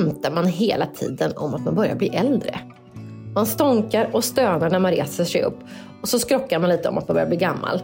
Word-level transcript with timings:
skämtar 0.00 0.30
man 0.30 0.46
hela 0.46 0.86
tiden 0.86 1.32
om 1.36 1.54
att 1.54 1.64
man 1.64 1.74
börjar 1.74 1.94
bli 1.94 2.08
äldre. 2.08 2.60
Man 3.34 3.46
stånkar 3.46 4.08
och 4.12 4.24
stönar 4.24 4.70
när 4.70 4.78
man 4.78 4.90
reser 4.90 5.24
sig 5.24 5.42
upp 5.42 5.58
och 6.02 6.08
så 6.08 6.18
skrockar 6.18 6.58
man 6.58 6.70
lite 6.70 6.88
om 6.88 6.98
att 6.98 7.08
man 7.08 7.14
börjar 7.14 7.28
bli 7.28 7.36
gammal. 7.36 7.80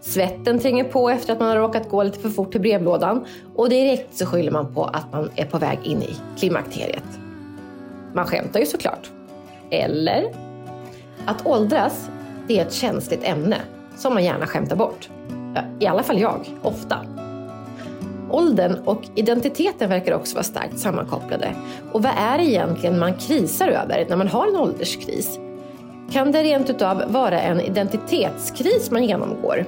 Svetten 0.00 0.58
tränger 0.58 0.84
på 0.84 1.10
efter 1.10 1.32
att 1.32 1.40
man 1.40 1.48
har 1.48 1.56
råkat 1.56 1.88
gå 1.88 2.02
lite 2.02 2.18
för 2.18 2.28
fort 2.28 2.52
till 2.52 2.60
brevlådan 2.60 3.24
och 3.56 3.68
direkt 3.68 4.16
så 4.16 4.26
skyller 4.26 4.50
man 4.50 4.74
på 4.74 4.84
att 4.84 5.12
man 5.12 5.30
är 5.36 5.44
på 5.44 5.58
väg 5.58 5.78
in 5.82 6.02
i 6.02 6.16
klimakteriet. 6.38 7.18
Man 8.14 8.26
skämtar 8.26 8.60
ju 8.60 8.66
såklart. 8.66 9.10
Eller? 9.70 10.24
Att 11.26 11.46
åldras, 11.46 12.10
det 12.46 12.58
är 12.58 12.66
ett 12.66 12.72
känsligt 12.72 13.24
ämne 13.24 13.56
som 13.96 14.14
man 14.14 14.24
gärna 14.24 14.46
skämtar 14.46 14.76
bort. 14.76 15.08
I 15.80 15.86
alla 15.86 16.02
fall 16.02 16.20
jag, 16.20 16.40
ofta. 16.62 17.17
Åldern 18.30 18.76
och 18.84 19.02
identiteten 19.14 19.88
verkar 19.88 20.12
också 20.12 20.34
vara 20.34 20.44
starkt 20.44 20.78
sammankopplade. 20.78 21.54
Och 21.92 22.02
vad 22.02 22.12
är 22.18 22.38
det 22.38 22.44
egentligen 22.44 22.98
man 22.98 23.14
krisar 23.14 23.68
över 23.68 24.06
när 24.08 24.16
man 24.16 24.28
har 24.28 24.46
en 24.46 24.56
ålderskris? 24.56 25.38
Kan 26.12 26.32
det 26.32 26.42
rent 26.42 26.70
utav 26.70 27.02
vara 27.08 27.40
en 27.40 27.60
identitetskris 27.60 28.90
man 28.90 29.04
genomgår? 29.04 29.64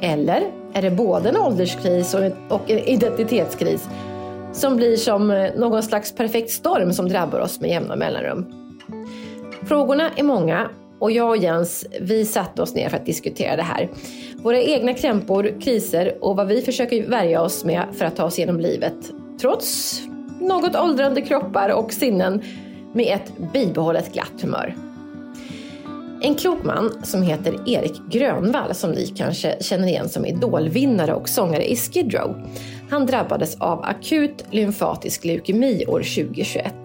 Eller 0.00 0.42
är 0.72 0.82
det 0.82 0.90
både 0.90 1.28
en 1.28 1.36
ålderskris 1.36 2.14
och 2.48 2.70
en 2.70 2.78
identitetskris 2.78 3.88
som 4.52 4.76
blir 4.76 4.96
som 4.96 5.30
eh, 5.30 5.50
någon 5.56 5.82
slags 5.82 6.14
perfekt 6.14 6.50
storm 6.50 6.92
som 6.92 7.08
drabbar 7.08 7.40
oss 7.40 7.60
med 7.60 7.70
jämna 7.70 7.96
mellanrum? 7.96 8.46
Frågorna 9.68 10.10
är 10.16 10.22
många 10.22 10.68
och 11.02 11.12
jag 11.12 11.28
och 11.28 11.36
Jens, 11.36 11.86
vi 12.00 12.24
satte 12.26 12.62
oss 12.62 12.74
ner 12.74 12.88
för 12.88 12.96
att 12.96 13.06
diskutera 13.06 13.56
det 13.56 13.62
här. 13.62 13.88
Våra 14.36 14.60
egna 14.60 14.94
krämpor, 14.94 15.60
kriser 15.60 16.18
och 16.20 16.36
vad 16.36 16.46
vi 16.46 16.62
försöker 16.62 17.06
värja 17.08 17.42
oss 17.42 17.64
med 17.64 17.84
för 17.92 18.04
att 18.04 18.16
ta 18.16 18.24
oss 18.24 18.38
genom 18.38 18.60
livet. 18.60 18.94
Trots 19.40 20.00
något 20.40 20.76
åldrande 20.76 21.20
kroppar 21.20 21.68
och 21.68 21.92
sinnen 21.92 22.42
med 22.92 23.14
ett 23.14 23.52
bibehållet 23.52 24.12
glatt 24.12 24.42
humör. 24.42 24.76
En 26.22 26.34
klok 26.34 26.64
man 26.64 27.04
som 27.04 27.22
heter 27.22 27.54
Erik 27.66 28.00
Grönvall, 28.10 28.74
som 28.74 28.90
ni 28.90 29.06
kanske 29.06 29.62
känner 29.62 29.88
igen 29.88 30.08
som 30.08 30.26
idolvinnare 30.26 31.14
och 31.14 31.28
sångare 31.28 31.70
i 31.70 31.76
Skid 31.76 32.14
Row. 32.14 32.50
Han 32.90 33.06
drabbades 33.06 33.56
av 33.60 33.84
akut 33.84 34.44
lymfatisk 34.50 35.24
leukemi 35.24 35.84
år 35.86 36.00
2021. 36.00 36.81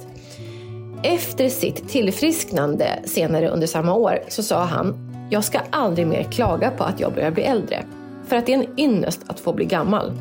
Efter 1.04 1.50
sitt 1.50 1.90
tillfrisknande 1.90 3.00
senare 3.06 3.50
under 3.50 3.68
samma 3.68 3.94
år 3.94 4.20
så 4.28 4.44
sa 4.44 4.64
han 4.64 5.12
“Jag 5.30 5.44
ska 5.44 5.60
aldrig 5.70 6.08
mer 6.08 6.24
klaga 6.24 6.72
på 6.72 6.84
att 6.84 7.00
jag 7.00 7.14
börjar 7.14 7.32
bli 7.32 7.44
äldre, 7.44 7.84
för 8.28 8.36
att 8.36 8.46
det 8.46 8.54
är 8.54 8.58
en 8.58 8.80
ynnest 8.80 9.22
att 9.28 9.40
få 9.40 9.54
bli 9.54 9.66
gammal”. 9.66 10.12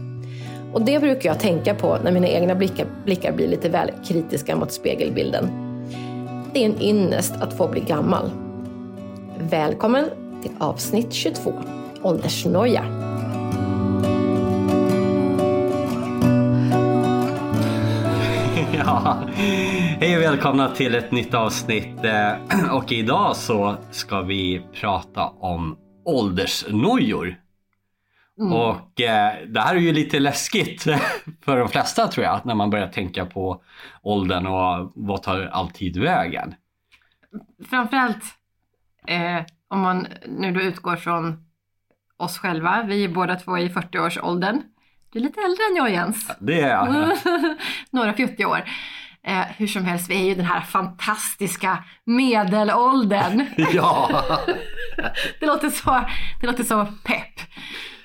Och 0.73 0.83
det 0.83 1.01
brukar 1.01 1.31
jag 1.31 1.41
tänka 1.41 1.75
på 1.75 1.99
när 2.05 2.13
mina 2.13 2.29
egna 2.29 2.55
blickar, 2.55 2.87
blickar 3.05 3.33
blir 3.33 3.49
lite 3.49 3.69
väl 3.69 3.91
kritiska 4.09 4.57
mot 4.57 4.73
spegelbilden. 4.73 5.49
Det 6.53 6.65
är 6.65 6.67
en 6.67 6.83
ynnest 6.83 7.35
att 7.41 7.57
få 7.57 7.69
bli 7.69 7.81
gammal. 7.81 8.31
Välkommen 9.39 10.05
till 10.43 10.53
avsnitt 10.59 11.13
22, 11.13 11.53
Åldersnoja. 12.03 13.06
hej 19.35 20.17
och 20.17 20.23
välkomna 20.23 20.69
till 20.69 20.95
ett 20.95 21.13
nytt 21.13 21.35
avsnitt 21.35 22.05
eh, 22.05 22.33
och 22.77 22.93
idag 22.93 23.37
så 23.37 23.77
ska 23.91 24.21
vi 24.21 24.67
prata 24.73 25.27
om 25.27 25.79
åldersnojor. 26.05 27.37
Mm. 28.39 28.53
Och 28.53 29.01
eh, 29.01 29.35
det 29.47 29.61
här 29.61 29.75
är 29.75 29.81
ju 29.81 29.93
lite 29.93 30.19
läskigt 30.19 30.83
för 31.45 31.59
de 31.59 31.69
flesta 31.69 32.09
tror 32.09 32.27
jag 32.27 32.47
när 32.47 32.55
man 32.55 32.71
börjar 32.71 32.89
tänka 32.89 33.27
på 33.27 33.63
åldern 34.03 34.47
och 34.47 34.93
vad 34.95 35.23
tar 35.23 35.41
alltid 35.41 35.97
vägen? 35.97 36.55
Framförallt 37.71 38.25
eh, 39.07 39.43
om 39.69 39.81
man 39.81 40.07
nu 40.27 40.53
då 40.53 40.61
utgår 40.61 40.97
från 40.97 41.45
oss 42.17 42.39
själva, 42.39 42.83
vi 42.83 43.05
är 43.05 43.09
båda 43.09 43.37
två 43.37 43.59
i 43.59 43.69
40-årsåldern. 43.69 44.63
Du 45.13 45.19
är 45.19 45.23
lite 45.23 45.41
äldre 45.41 45.63
än 45.71 45.77
jag 45.77 45.91
Jens. 45.91 46.31
Det 46.41 46.61
är 46.61 46.69
jag. 46.69 47.19
Några 47.91 48.13
40 48.13 48.45
år. 48.45 48.65
Eh, 49.27 49.47
hur 49.57 49.67
som 49.67 49.85
helst, 49.85 50.11
vi 50.11 50.15
är 50.15 50.25
ju 50.25 50.35
den 50.35 50.45
här 50.45 50.61
fantastiska 50.61 51.85
medelåldern. 52.05 53.47
ja! 53.73 54.25
det, 55.41 55.47
låter 55.47 55.71
så, 55.71 56.05
det 56.41 56.47
låter 56.47 56.65
så 56.65 56.87
pepp. 57.05 57.41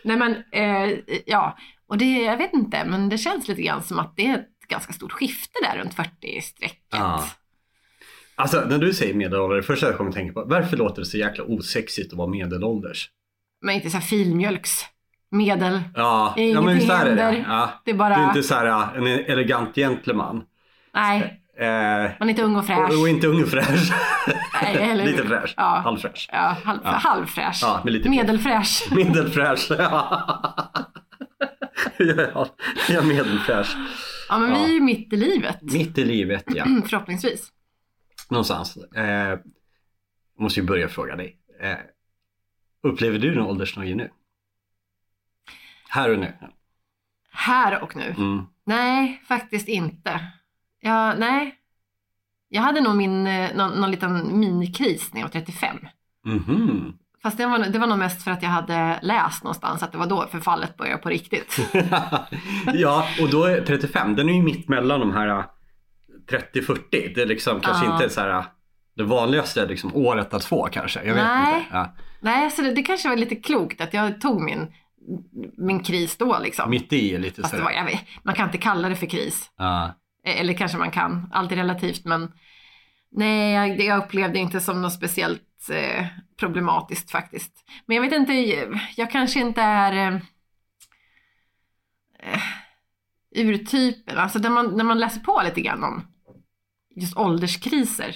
Nej 0.04 0.18
men, 0.18 0.36
eh, 0.52 0.98
ja. 1.26 1.58
Och 1.88 1.98
det, 1.98 2.22
jag 2.22 2.38
vet 2.38 2.54
inte, 2.54 2.86
men 2.86 3.10
det 3.10 3.18
känns 3.18 3.48
lite 3.48 3.62
grann 3.62 3.84
som 3.84 4.00
att 4.00 4.16
det 4.16 4.28
är 4.28 4.36
ett 4.36 4.68
ganska 4.68 4.94
stort 4.94 5.12
skifte 5.12 5.60
där 5.64 5.78
runt 5.78 5.96
40-strecket. 5.96 6.78
Ja. 6.92 7.28
Alltså 8.36 8.66
när 8.70 8.78
du 8.78 8.94
säger 8.94 9.14
medelålder, 9.14 9.56
det 9.56 9.64
första 9.64 9.86
jag 9.86 9.98
kommer 9.98 10.10
att 10.10 10.16
tänka 10.16 10.34
på, 10.34 10.46
varför 10.46 10.78
låter 10.78 11.02
det 11.02 11.06
så 11.06 11.18
jäkla 11.18 11.44
osexigt 11.44 12.14
att 12.14 12.18
vara 12.18 12.28
medelålders? 12.28 13.10
Men 13.62 13.76
inte 13.76 13.90
så 13.90 13.98
här 13.98 14.06
filmjölks 14.06 14.86
medel. 15.31 15.81
Ja, 15.96 16.34
ja 16.38 16.62
men 16.62 16.75
visst 16.75 16.90
är 16.90 17.06
det 17.06 17.16
det. 17.16 17.46
Ja. 17.47 17.69
Det 17.86 17.92
är, 17.92 17.96
bara... 17.96 18.09
det 18.09 18.22
är 18.22 18.28
inte 18.28 18.44
så 18.44 18.56
här 18.56 18.96
en 18.97 19.08
elegant 19.08 19.75
gentleman. 19.75 20.44
Nej. 20.94 21.38
Eh, 21.58 21.68
man 22.19 22.28
är 22.28 22.30
inte 22.30 22.44
ung 22.44 22.56
och 22.56 22.66
fräsch. 22.66 22.90
Och, 22.90 23.02
och 23.02 23.09
inte 23.09 23.28
ung 23.28 23.44
och 23.44 23.50
fräsch. 23.50 23.94
Nej, 24.64 24.75
eller... 24.75 25.06
lite 25.12 25.24
fräsch. 25.24 25.53
Ja. 25.58 25.81
Halvfräsch. 25.84 26.30
Ja, 26.31 26.58
halv, 26.64 26.80
ja. 26.84 26.90
halvfräsch. 26.90 27.59
Ja, 27.62 27.81
med 27.84 27.94
lite 27.94 28.09
Medelfräsch. 28.09 28.91
Medelfräsch, 28.91 29.68
ja. 29.78 30.31
ja, 31.97 32.47
ja, 32.90 33.02
medelfräsch. 33.02 33.75
Ja, 34.30 34.38
men 34.38 34.53
vi 34.53 34.64
är 34.64 34.74
ju 34.74 34.80
mitt 34.80 35.14
i 35.14 35.18
livet. 35.18 35.62
Mitt 35.62 35.97
i 35.97 36.06
livet, 36.06 36.44
ja. 36.47 36.66
Förhoppningsvis 36.86 37.52
någonstans. 38.30 38.78
Eh, 38.78 39.40
måste 40.40 40.59
ju 40.59 40.66
börja 40.66 40.90
fråga 40.90 41.16
dig. 41.16 41.38
Eh, 41.62 41.78
upplever 42.84 43.20
du 43.20 43.36
någon 43.36 43.47
åldersnoja 43.47 43.96
nu? 43.96 44.09
Här 45.94 46.12
och 46.12 46.19
nu? 46.19 46.34
Här 47.31 47.84
och 47.84 47.96
nu? 47.96 48.16
Mm. 48.18 48.46
Nej, 48.66 49.22
faktiskt 49.28 49.68
inte. 49.68 50.19
Ja, 50.81 51.13
nej. 51.13 51.56
Jag 52.50 52.62
hade 52.62 52.81
nog 52.81 52.96
min, 52.96 53.28
eh, 53.28 53.56
någon, 53.56 53.72
någon 53.72 53.91
liten 53.91 54.40
minikris 54.40 55.13
när 55.13 55.22
jag 55.22 55.28
var 55.28 55.31
35. 55.31 55.78
Mm-hmm. 56.25 56.94
Fast 57.24 57.38
det 57.38 57.46
var, 57.46 57.59
det 57.59 57.79
var 57.79 57.88
nog 57.88 57.97
mest 57.97 58.24
för 58.24 58.31
att 58.31 58.44
jag 58.44 58.50
hade 58.50 59.00
läst 59.02 59.44
någonstans 59.44 59.84
att 59.84 59.91
det 59.91 59.97
var 59.97 60.07
då 60.07 60.28
förfallet 60.31 60.78
började 60.78 61.02
på 61.02 61.09
riktigt. 61.09 61.59
ja, 62.73 63.08
och 63.22 63.29
då 63.29 63.44
är 63.44 63.62
35, 63.62 64.16
den 64.16 64.29
är 64.29 64.34
ju 64.34 64.41
mitt 64.41 64.69
mellan 64.69 65.00
de 65.00 65.13
här 65.13 65.46
30-40. 66.53 66.78
Det 66.91 67.22
är 67.22 67.25
liksom 67.25 67.59
kanske 67.59 67.85
ja. 67.85 67.94
inte 67.94 68.09
så 68.09 68.22
här 68.22 68.46
det 68.96 69.03
vanligaste 69.03 69.66
liksom 69.66 69.96
året 69.96 70.34
att 70.34 70.46
få 70.46 70.69
kanske. 70.72 71.03
Jag 71.03 71.13
vet 71.13 71.23
Nej. 71.23 71.58
inte. 71.58 71.68
Ja. 71.72 71.96
Nej, 72.19 72.52
så 72.52 72.62
det, 72.62 72.72
det, 72.72 72.84
kanske 72.84 73.09
var 73.09 73.16
lite 73.16 73.35
klokt 73.35 73.81
att 73.81 73.94
jag 73.94 74.22
tog 74.22 74.41
min, 74.41 74.73
min 75.58 75.84
kris 75.84 76.18
då 76.18 76.40
liksom. 76.40 76.70
Mitt 76.70 76.94
i 76.94 77.18
lite 77.18 77.48
så. 77.48 77.58
Var, 77.58 77.86
vet, 77.86 78.00
man 78.24 78.36
kan 78.36 78.46
inte 78.46 78.58
kalla 78.58 78.90
det 78.90 78.96
för 78.96 79.06
kris. 79.06 79.52
E- 80.26 80.40
eller 80.40 80.54
kanske 80.54 80.78
man 80.78 80.92
kan, 80.92 81.30
allt 81.34 81.52
är 81.52 81.56
relativt 81.56 82.06
men 82.06 82.32
nej, 83.12 83.54
jag, 83.54 83.80
jag 83.80 84.04
upplevde 84.04 84.40
inte 84.40 84.60
som 84.60 84.82
något 84.82 84.94
speciellt 84.94 85.70
eh, 85.72 86.06
problematiskt 86.40 87.12
faktiskt. 87.12 87.52
Men 87.86 87.96
jag 87.96 88.04
vet 88.04 88.14
inte, 88.14 88.34
jag 88.96 89.12
kanske 89.12 89.40
inte 89.40 89.62
är 89.62 89.94
eh, 89.94 90.22
eh 92.20 92.42
urtypen, 93.36 94.18
alltså 94.18 94.40
när 94.40 94.50
man, 94.50 94.78
när 94.78 94.84
man 94.84 95.00
läser 95.00 95.20
på 95.20 95.42
lite 95.46 95.62
grann 95.62 95.84
om 95.84 96.08
just 96.96 97.18
ålderskriser 97.18 98.16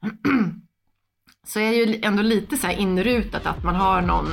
så 1.46 1.60
är 1.60 1.70
det 1.70 1.76
ju 1.76 2.00
ändå 2.02 2.22
lite 2.22 2.56
så 2.56 2.66
här 2.66 2.78
inrutat 2.78 3.46
att 3.46 3.64
man 3.64 3.74
har 3.74 4.02
någon, 4.02 4.26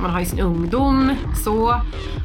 man 0.00 0.10
har 0.10 0.20
ju 0.20 0.26
sin 0.26 0.40
ungdom 0.40 1.16
så 1.44 1.80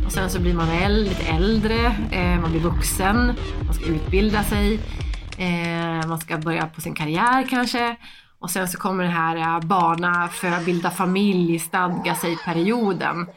och 0.06 0.12
sen 0.12 0.30
så 0.30 0.40
blir 0.40 0.54
man 0.54 0.94
lite 0.94 1.24
äldre, 1.24 1.96
eh, 2.12 2.40
man 2.42 2.52
blir 2.52 2.62
vuxen, 2.62 3.34
man 3.66 3.74
ska 3.74 3.86
utbilda 3.86 4.44
sig, 4.44 4.80
eh, 5.38 6.08
man 6.08 6.20
ska 6.20 6.38
börja 6.38 6.68
på 6.68 6.82
sin 6.82 6.96
karriär 6.96 7.48
kanske 7.50 7.96
och 8.40 8.50
sen 8.50 8.68
så 8.68 8.78
kommer 8.78 9.04
den 9.04 9.14
här 9.14 9.62
barna, 9.62 10.28
för 10.28 10.66
bilda 10.66 10.92
familj, 10.92 11.60
stadga 11.60 12.16
sig-perioden. 12.16 13.28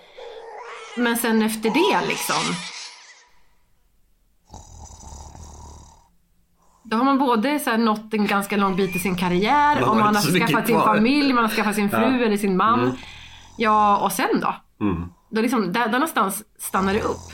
Men 0.97 1.17
sen 1.17 1.43
efter 1.43 1.71
det 1.71 2.09
liksom 2.09 2.55
Då 6.83 6.97
har 6.97 7.05
man 7.05 7.19
både 7.19 7.59
så 7.59 7.71
här 7.71 7.79
nått 7.79 8.15
en 8.15 8.27
ganska 8.27 8.57
lång 8.57 8.77
bit 8.77 8.97
i 8.97 8.99
sin 8.99 9.17
karriär, 9.17 9.89
och 9.89 9.97
man 9.97 10.15
har 10.17 10.23
skaffat 10.23 10.67
sin 10.67 10.81
familj, 10.81 11.33
man 11.33 11.45
har 11.45 11.51
skaffat 11.51 11.75
sin 11.75 11.91
fru 11.91 12.19
ja. 12.19 12.27
eller 12.27 12.37
sin 12.37 12.57
man. 12.57 12.81
Mm. 12.81 12.97
Ja, 13.61 13.97
och 13.97 14.13
sen 14.13 14.41
då? 14.41 14.55
Mm. 14.81 15.09
Då 15.31 15.41
liksom, 15.41 15.73
där, 15.73 15.85
där 15.85 15.93
någonstans 15.93 16.45
stannar 16.59 16.95
det 16.95 17.03
upp. 17.03 17.31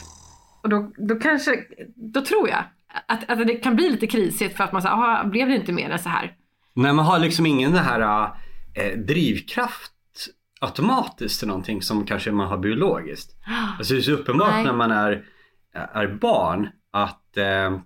Och 0.63 0.69
då, 0.69 0.91
då 0.97 1.15
kanske, 1.15 1.51
då 1.95 2.21
tror 2.21 2.49
jag 2.49 2.63
att, 3.07 3.29
att 3.29 3.47
det 3.47 3.53
kan 3.53 3.75
bli 3.75 3.89
lite 3.89 4.07
krisigt 4.07 4.57
för 4.57 4.63
att 4.63 4.71
man 4.71 4.81
säger, 4.81 5.23
blev 5.23 5.47
det 5.47 5.55
inte 5.55 5.71
mer 5.71 5.89
än 5.89 5.99
så 5.99 6.09
här? 6.09 6.35
Nej, 6.73 6.93
man 6.93 7.05
har 7.05 7.19
liksom 7.19 7.45
ingen 7.45 7.71
den 7.71 7.83
här 7.83 8.31
äh, 8.73 8.99
drivkraft 8.99 9.93
automatiskt 10.61 11.39
till 11.39 11.47
någonting 11.47 11.81
som 11.81 12.05
kanske 12.05 12.31
man 12.31 12.47
har 12.47 12.57
biologiskt. 12.57 13.35
Alltså 13.77 13.93
det 13.93 13.99
är 13.99 14.01
så 14.01 14.11
uppenbart 14.11 14.51
Nej. 14.51 14.63
när 14.63 14.73
man 14.73 14.91
är, 14.91 15.25
är 15.73 16.07
barn 16.07 16.69
att 16.91 17.37
äh, 17.37 17.79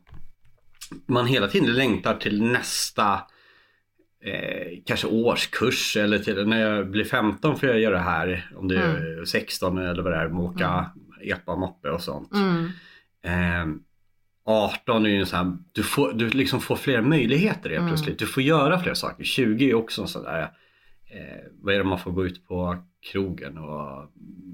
man 1.06 1.26
hela 1.26 1.48
tiden 1.48 1.74
längtar 1.74 2.16
till 2.16 2.44
nästa 2.44 3.22
eh, 4.26 4.80
kanske 4.86 5.08
årskurs 5.08 5.98
eller 5.98 6.20
till 6.20 6.48
när 6.48 6.60
jag 6.62 6.90
blir 6.90 7.04
15 7.04 7.58
får 7.60 7.70
jag 7.70 7.80
göra 7.80 7.96
det 7.96 8.02
här. 8.02 8.52
Om 8.56 8.68
det 8.68 8.78
är 8.78 9.26
16 9.26 9.78
eller 9.78 10.04
vad 10.04 10.12
det 10.12 10.18
är, 10.18 10.28
med 10.28 10.42
åka 10.42 10.92
epa 11.24 11.56
moppe 11.56 11.90
och 11.90 12.02
sånt. 12.02 12.32
Mm. 12.34 12.72
Eh, 13.24 13.76
18 14.46 15.06
är 15.06 15.10
ju 15.10 15.26
så 15.26 15.36
här, 15.36 15.58
du, 15.72 15.84
får, 15.84 16.14
du 16.14 16.30
liksom 16.30 16.62
får 16.62 16.76
fler 16.76 17.02
möjligheter 17.02 17.70
helt 17.70 17.88
plötsligt. 17.88 18.20
Du 18.20 18.26
får 18.26 18.44
göra 18.44 18.80
fler 18.80 18.94
saker. 18.94 19.24
20 19.24 19.70
är 19.70 19.74
också 19.74 20.08
sådär, 20.08 20.42
eh, 21.12 21.52
vad 21.62 21.74
är 21.74 21.78
det 21.78 21.84
man 21.84 22.00
får 22.00 22.12
gå 22.12 22.26
ut 22.26 22.48
på 22.48 22.78
krogen 23.12 23.58
och 23.58 24.12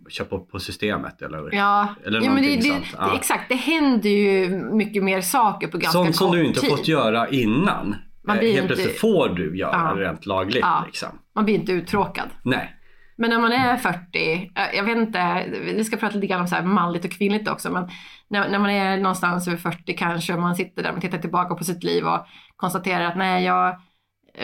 köpa 0.10 0.40
på 0.40 0.60
systemet 0.60 1.22
eller? 1.22 1.56
Ja, 1.56 1.96
Eller 2.06 2.22
ja 2.22 2.34
men 2.34 2.44
det, 2.44 2.56
det, 2.56 2.62
sånt. 2.62 2.86
Ja. 2.98 3.16
exakt. 3.16 3.50
Det 3.50 3.56
händer 3.56 4.10
ju 4.10 4.50
mycket 4.74 5.04
mer 5.04 5.22
saker 5.22 5.68
på 5.68 5.78
ganska 5.78 5.92
Sånt 5.92 6.08
kort 6.08 6.16
som 6.16 6.32
du 6.32 6.46
inte 6.46 6.60
tid. 6.60 6.70
fått 6.70 6.88
göra 6.88 7.30
innan. 7.30 7.96
Man 8.28 8.36
Eh, 8.36 8.40
blir 8.40 8.52
helt 8.52 8.62
inte- 8.64 8.76
plötsligt 8.76 9.00
får 9.00 9.30
du 9.30 9.58
göra 9.58 9.92
Ja. 9.96 10.02
rent 10.02 10.26
lagligt. 10.26 10.62
Ja. 10.62 10.84
Liksom. 10.86 11.10
Man 11.36 11.46
blir 11.46 11.56
inte 11.56 11.72
uttråkad. 11.72 12.30
Nej. 12.44 12.74
Men 13.18 13.30
när 13.30 13.40
man 13.40 13.52
är 13.52 13.78
40, 13.78 14.52
eh, 14.56 14.76
jag 14.78 14.84
vet 14.84 14.98
inte, 14.98 15.46
vi 15.76 15.84
ska 15.84 15.98
prata 15.98 16.16
lite 16.16 16.28
grann 16.28 16.42
om 16.42 16.48
så 16.48 16.56
här 16.56 16.64
manligt 16.64 17.06
och 17.06 17.12
kvinnligt 17.12 17.48
också, 17.50 17.72
men 17.72 17.90
när, 18.30 18.50
när 18.50 18.60
man 18.60 18.70
är 18.70 18.98
någonstans 18.98 19.48
över 19.48 19.58
40 19.58 19.94
kanske 19.94 20.34
och 20.34 20.40
man 20.42 20.56
sitter 20.56 20.84
där 20.84 20.94
och 20.96 21.02
tittar 21.02 21.18
tillbaka 21.18 21.56
på 21.56 21.64
sitt 21.64 21.84
liv 21.84 22.06
och 22.06 22.26
konstaterar 22.56 23.06
att 23.06 23.18
nej, 23.18 23.44
jag, 23.46 23.76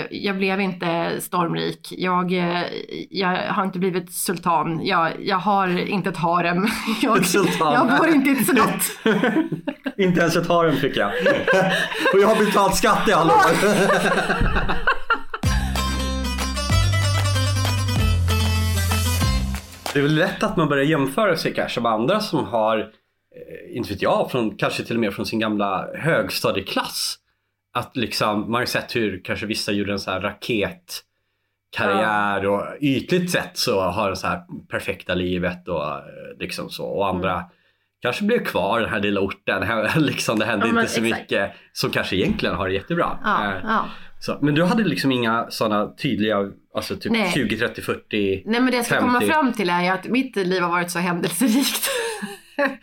jag 0.10 0.38
blev 0.38 0.62
inte 0.62 1.22
stormrik, 1.22 1.88
jag, 1.98 2.34
eh, 2.34 2.64
jag 3.10 3.54
har 3.54 3.64
inte 3.64 3.80
blivit 3.80 4.14
sultan, 4.14 4.86
jag, 4.86 5.12
jag 5.20 5.38
har 5.38 5.80
inte 5.80 6.10
ett 6.10 6.18
harem, 6.18 6.68
jag, 7.02 7.26
Sultan. 7.26 7.74
jag 7.74 7.98
bor 7.98 8.08
inte 8.08 8.30
i 8.30 8.34
ett 8.34 8.46
slott. 8.46 9.16
inte 9.98 10.20
ens 10.22 10.36
ett 10.36 10.48
harem 10.48 10.76
fick 10.76 10.98
jag. 10.98 11.08
och 12.14 12.20
jag 12.20 12.28
har 12.28 12.46
betalt 12.46 12.76
skatt 12.76 13.08
i 13.08 13.14
alla 13.14 13.34
år. 13.34 13.42
Det 19.94 20.00
är 20.00 20.04
väl 20.04 20.16
lätt 20.16 20.44
att 20.44 20.58
man 20.58 20.70
börjar 20.70 20.84
jämföra 20.84 21.38
sig 21.38 21.54
kanske 21.54 21.82
med 21.82 21.92
andra 21.92 22.20
som 22.20 22.46
har, 22.46 22.80
eh, 22.80 23.78
inte 23.78 23.90
vet 23.94 24.02
jag, 24.02 24.32
från, 24.32 24.58
kanske 24.58 24.84
till 24.84 24.96
och 24.96 25.02
med 25.02 25.14
från 25.14 25.26
sin 25.26 25.40
gamla 25.40 25.88
högstadieklass. 25.96 27.20
Att 27.74 27.98
liksom, 27.98 28.40
man 28.42 28.54
har 28.54 28.60
ju 28.62 28.66
sett 28.66 28.96
hur 28.96 29.22
kanske 29.24 29.46
vissa 29.46 29.72
gjorde 29.72 29.92
en 29.92 30.00
så 30.00 30.12
här 30.12 30.22
raketkarriär 30.22 32.46
och 32.48 32.64
ytligt 32.82 33.32
sett 33.32 33.58
så 33.58 33.82
har 33.82 34.10
de 34.10 34.16
så 34.16 34.28
här 34.28 34.42
perfekta 34.70 35.14
livet 35.16 35.68
och 35.68 35.88
eh, 35.94 36.02
liksom 36.40 36.70
så. 36.70 36.86
Och 36.86 37.08
andra 37.08 37.34
Mm. 37.34 37.46
kanske 38.02 38.24
blev 38.24 38.46
kvar 38.46 38.80
i 38.80 38.84
den 38.84 38.92
här 38.92 39.00
lilla 39.00 39.22
orten. 39.22 39.64
liksom, 40.04 40.40
det 40.40 40.46
hände 40.46 40.68
Ja, 40.68 40.80
inte 40.80 40.92
så 40.92 41.04
exakt. 41.04 41.22
mycket. 41.22 41.52
Som 41.74 41.90
kanske 41.90 42.16
egentligen 42.16 42.56
har 42.56 42.68
det 42.68 42.74
jättebra. 42.74 43.20
Ja, 43.24 43.46
Eh, 43.54 43.60
ja. 43.64 43.86
Så, 44.20 44.38
men 44.42 44.56
du 44.56 44.64
hade 44.64 44.84
liksom 44.84 45.12
inga 45.12 45.46
sådana 45.50 45.88
tydliga, 45.96 46.38
alltså 46.76 46.96
typ 46.96 47.12
Nej. 47.12 47.32
20, 47.34 47.58
30, 47.58 47.82
40 47.82 48.44
Nej 48.46 48.62
men 48.62 48.72
det 48.72 48.78
jag 48.78 48.86
ska 48.86 49.00
komma 49.00 49.20
50. 49.20 49.34
fram 49.34 49.54
till 49.54 49.70
är 49.70 49.92
att 49.92 50.08
mitt 50.08 50.36
liv 50.36 50.62
har 50.62 50.70
varit 50.70 50.92
så 50.92 51.00
händelserikt. 51.00 51.88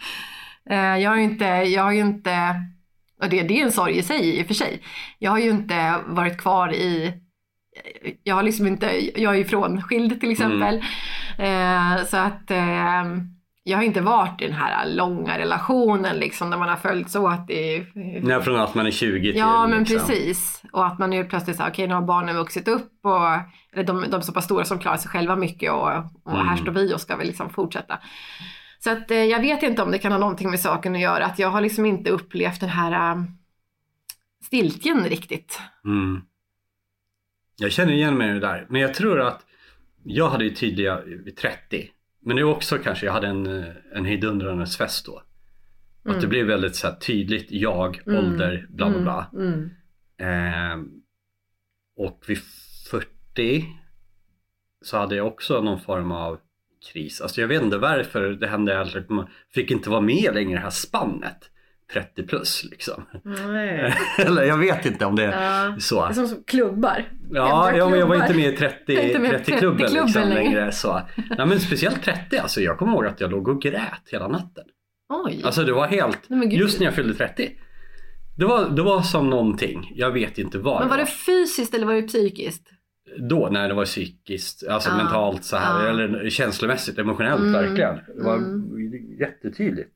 Eh, 0.71 0.99
jag 0.99 1.11
har 1.11 1.17
ju 1.17 1.23
inte, 1.23 1.45
jag 1.45 1.83
har 1.83 1.93
ju 1.93 2.01
inte, 2.01 2.55
och 3.23 3.29
det, 3.29 3.43
det 3.43 3.61
är 3.61 3.65
en 3.65 3.73
sorg 3.73 3.99
i 3.99 4.03
sig 4.03 4.39
i 4.39 4.43
och 4.43 4.47
för 4.47 4.55
sig. 4.55 4.83
Jag 5.19 5.31
har 5.31 5.39
ju 5.39 5.51
inte 5.51 5.95
varit 6.07 6.39
kvar 6.39 6.73
i, 6.73 7.13
jag 8.23 8.35
har 8.35 8.43
liksom 8.43 8.67
inte, 8.67 9.21
jag 9.21 9.35
är 9.35 9.39
ju 9.39 9.45
frånskild 9.45 10.21
till 10.21 10.31
exempel. 10.31 10.83
Eh, 11.39 12.05
så 12.07 12.17
att 12.17 12.51
eh, 12.51 13.05
jag 13.63 13.79
har 13.79 13.83
inte 13.83 14.01
varit 14.01 14.43
i 14.43 14.47
den 14.47 14.55
här 14.57 14.87
långa 14.89 15.39
relationen 15.39 16.17
liksom 16.17 16.51
där 16.51 16.59
man 16.59 16.69
har 16.69 16.77
följts 16.77 17.17
åt 17.17 17.51
i 17.51 17.87
Nej, 18.23 18.43
från 18.43 18.61
att 18.61 18.75
man 18.75 18.87
är 18.87 18.91
20 18.91 19.33
till 19.33 19.39
Ja 19.41 19.67
men 19.67 19.79
liksom. 19.79 19.99
precis. 19.99 20.63
Och 20.73 20.87
att 20.87 20.99
man 20.99 21.11
nu 21.11 21.25
plötsligt 21.25 21.57
säger 21.57 21.71
okej 21.71 21.89
nu 21.89 21.95
har 21.95 22.03
barnen 22.03 22.37
vuxit 22.37 22.69
upp 22.69 22.93
och 23.03 23.27
eller 23.73 23.85
de, 23.85 24.05
de 24.11 24.15
är 24.15 24.21
så 24.21 24.33
pass 24.33 24.45
stora 24.45 24.65
som 24.65 24.79
klarar 24.79 24.97
sig 24.97 25.11
själva 25.11 25.37
mycket 25.37 25.73
och, 25.73 25.89
och 26.25 26.33
Mm. 26.35 26.49
här 26.49 26.57
står 26.57 26.73
vi 26.73 26.95
och 26.95 27.01
ska 27.01 27.17
väl 27.17 27.27
liksom 27.27 27.51
fortsätta. 27.51 27.99
Så 28.85 28.91
att 28.91 29.11
eh, 29.11 29.25
jag 29.25 29.41
vet 29.41 29.63
inte 29.63 29.83
om 29.83 29.91
det 29.91 29.99
kan 29.99 30.13
ha 30.13 30.19
någonting 30.19 30.51
med 30.51 30.61
saken 30.61 30.95
att 30.95 31.01
göra. 31.01 31.27
Att 31.27 31.39
jag 31.39 31.49
har 31.49 31.61
liksom 31.61 31.87
inte 31.87 32.11
upplevt 32.11 32.61
den 32.61 32.69
här 32.69 33.13
äh, 33.13 33.23
stiltjen 34.45 35.05
riktigt. 35.05 35.61
Mm. 35.85 36.21
Jag 37.57 37.73
känner 37.73 37.93
igen 37.93 38.19
mig 38.19 38.31
i 38.31 38.33
det 38.33 38.41
där. 38.41 38.67
Men 38.69 38.81
jag 38.81 38.95
tror 38.95 39.21
att 39.21 39.47
jag 40.05 40.31
hade 40.31 40.45
ju 40.45 40.51
tydliga 40.51 41.01
vid 41.01 41.37
30. 41.37 41.91
Men 42.21 42.37
det 42.37 42.43
är 42.43 42.45
också 42.45 42.79
kanske, 42.79 43.07
jag 43.07 43.13
hade 43.13 43.27
en, 43.29 43.47
eh, 43.47 43.65
en 43.95 44.05
hejdundrandes 44.05 44.77
fest 44.77 45.07
då. 45.07 45.23
Att 46.05 46.21
det 46.21 46.27
blev 46.27 46.47
väldigt 46.47 46.77
så 46.77 46.87
här, 46.87 46.95
tydligt 46.95 47.47
jag, 47.51 48.03
Mm. 48.07 48.19
ålder, 48.19 48.67
bla 48.71 48.91
bla 48.91 49.01
bla. 49.01 49.31
Mm. 49.33 49.71
Ehm, 50.19 50.89
och 51.97 52.25
vid 52.27 52.39
40 52.91 53.67
så 54.85 54.97
hade 54.99 55.17
jag 55.17 55.27
också 55.27 55.63
någon 55.63 55.81
form 55.81 56.13
av 56.13 56.41
kris. 56.93 57.21
Alltså 57.21 57.41
jag 57.41 57.49
vet 57.49 57.63
inte 57.63 57.79
varför 57.79 58.31
det 58.31 58.47
hände. 58.47 58.81
Alltså, 58.81 59.03
man 59.09 59.27
fick 59.55 59.71
inte 59.71 59.91
vara 59.91 60.01
med 60.01 60.35
längre 60.35 60.51
i 60.51 60.55
det 60.55 60.61
här 60.61 60.71
spannet. 60.71 61.51
30 61.93 62.23
plus 62.23 62.65
liksom. 62.71 63.07
Nej. 63.25 63.95
Eller 64.19 64.43
jag 64.43 64.59
vet 64.59 64.87
inte 64.87 65.05
om 65.07 65.17
det 65.17 65.25
är 65.25 65.65
Ja. 65.67 65.77
så. 65.81 66.07
Det 66.07 66.21
är 66.21 66.27
som, 66.27 66.45
klubbar. 66.47 67.05
Ja, 67.31 67.73
ja 67.77 67.89
men 67.89 67.99
jag 67.99 68.07
var 68.07 68.17
inte 68.17 68.35
med 68.35 68.55
i 68.55 68.57
30, 68.57 68.77
Jag 68.87 68.97
är 69.05 69.07
inte 69.07 69.19
med 69.19 69.31
i 69.33 69.35
30-klubben 69.35 69.87
30-klubben 69.87 70.05
liksom, 70.07 70.29
längre. 70.29 70.73
Så. 70.73 71.01
Nej, 71.39 71.47
men 71.47 71.61
speciellt 71.61 72.03
30, 72.03 72.39
alltså 72.39 72.61
jag 72.61 72.79
kommer 72.79 72.93
ihåg 72.93 73.07
att 73.07 73.21
jag 73.21 73.31
låg 73.31 73.49
och 73.49 73.63
grät 73.63 74.09
hela 74.13 74.29
natten. 74.29 74.65
Oj. 75.27 75.43
Alltså 75.45 75.65
det 75.65 75.73
var 75.73 75.87
helt, 75.87 76.19
Nej, 76.29 76.57
just 76.57 76.79
när 76.79 76.87
jag 76.87 76.95
fyllde 76.95 77.15
30. 77.15 77.51
Det 78.39 78.45
var, 78.45 78.69
det 78.69 78.83
var 78.83 79.03
som 79.03 79.31
någonting, 79.31 79.93
jag 79.95 80.11
vet 80.11 80.39
inte 80.39 80.59
vad 80.59 80.81
Men 80.81 80.89
var 80.89 80.97
det 80.97 81.03
det 81.03 81.11
fysiskt 81.11 81.75
eller 81.75 81.87
var 81.87 81.95
det 81.95 82.03
psykiskt? 82.03 82.71
Då 83.19 83.49
när 83.49 83.69
det 83.69 83.75
var 83.75 83.85
psykiskt, 83.85 84.67
alltså 84.69 84.91
Ja, 84.91 84.97
mentalt 84.97 85.45
så 85.45 85.57
här, 85.57 85.85
ja. 85.85 85.91
eller 85.91 86.31
känslomässigt, 86.31 86.99
emotionellt 86.99 87.41
Mm, 87.41 87.53
verkligen. 87.53 88.01
Det 88.17 88.23
var 88.23 88.37
mm. 88.37 89.19
jättetydligt. 89.21 89.95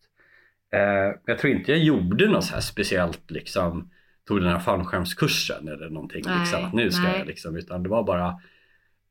Eh, 0.72 1.14
jag 1.24 1.38
tror 1.38 1.52
inte 1.52 1.72
jag 1.72 1.80
gjorde 1.80 2.28
något 2.28 2.44
så 2.44 2.54
här 2.54 2.60
speciellt 2.60 3.30
liksom, 3.30 3.90
tog 4.28 4.40
den 4.40 4.50
här 4.50 4.58
fallskärmskursen 4.58 5.68
eller 5.68 5.90
någonting. 5.90 6.22
Nej, 6.26 6.38
liksom, 6.38 6.64
att 6.64 6.72
nu 6.72 6.90
ska 6.90 7.02
nej. 7.02 7.18
jag 7.18 7.26
liksom, 7.26 7.56
utan 7.56 7.82
det 7.82 7.88
var 7.88 8.02
bara 8.02 8.28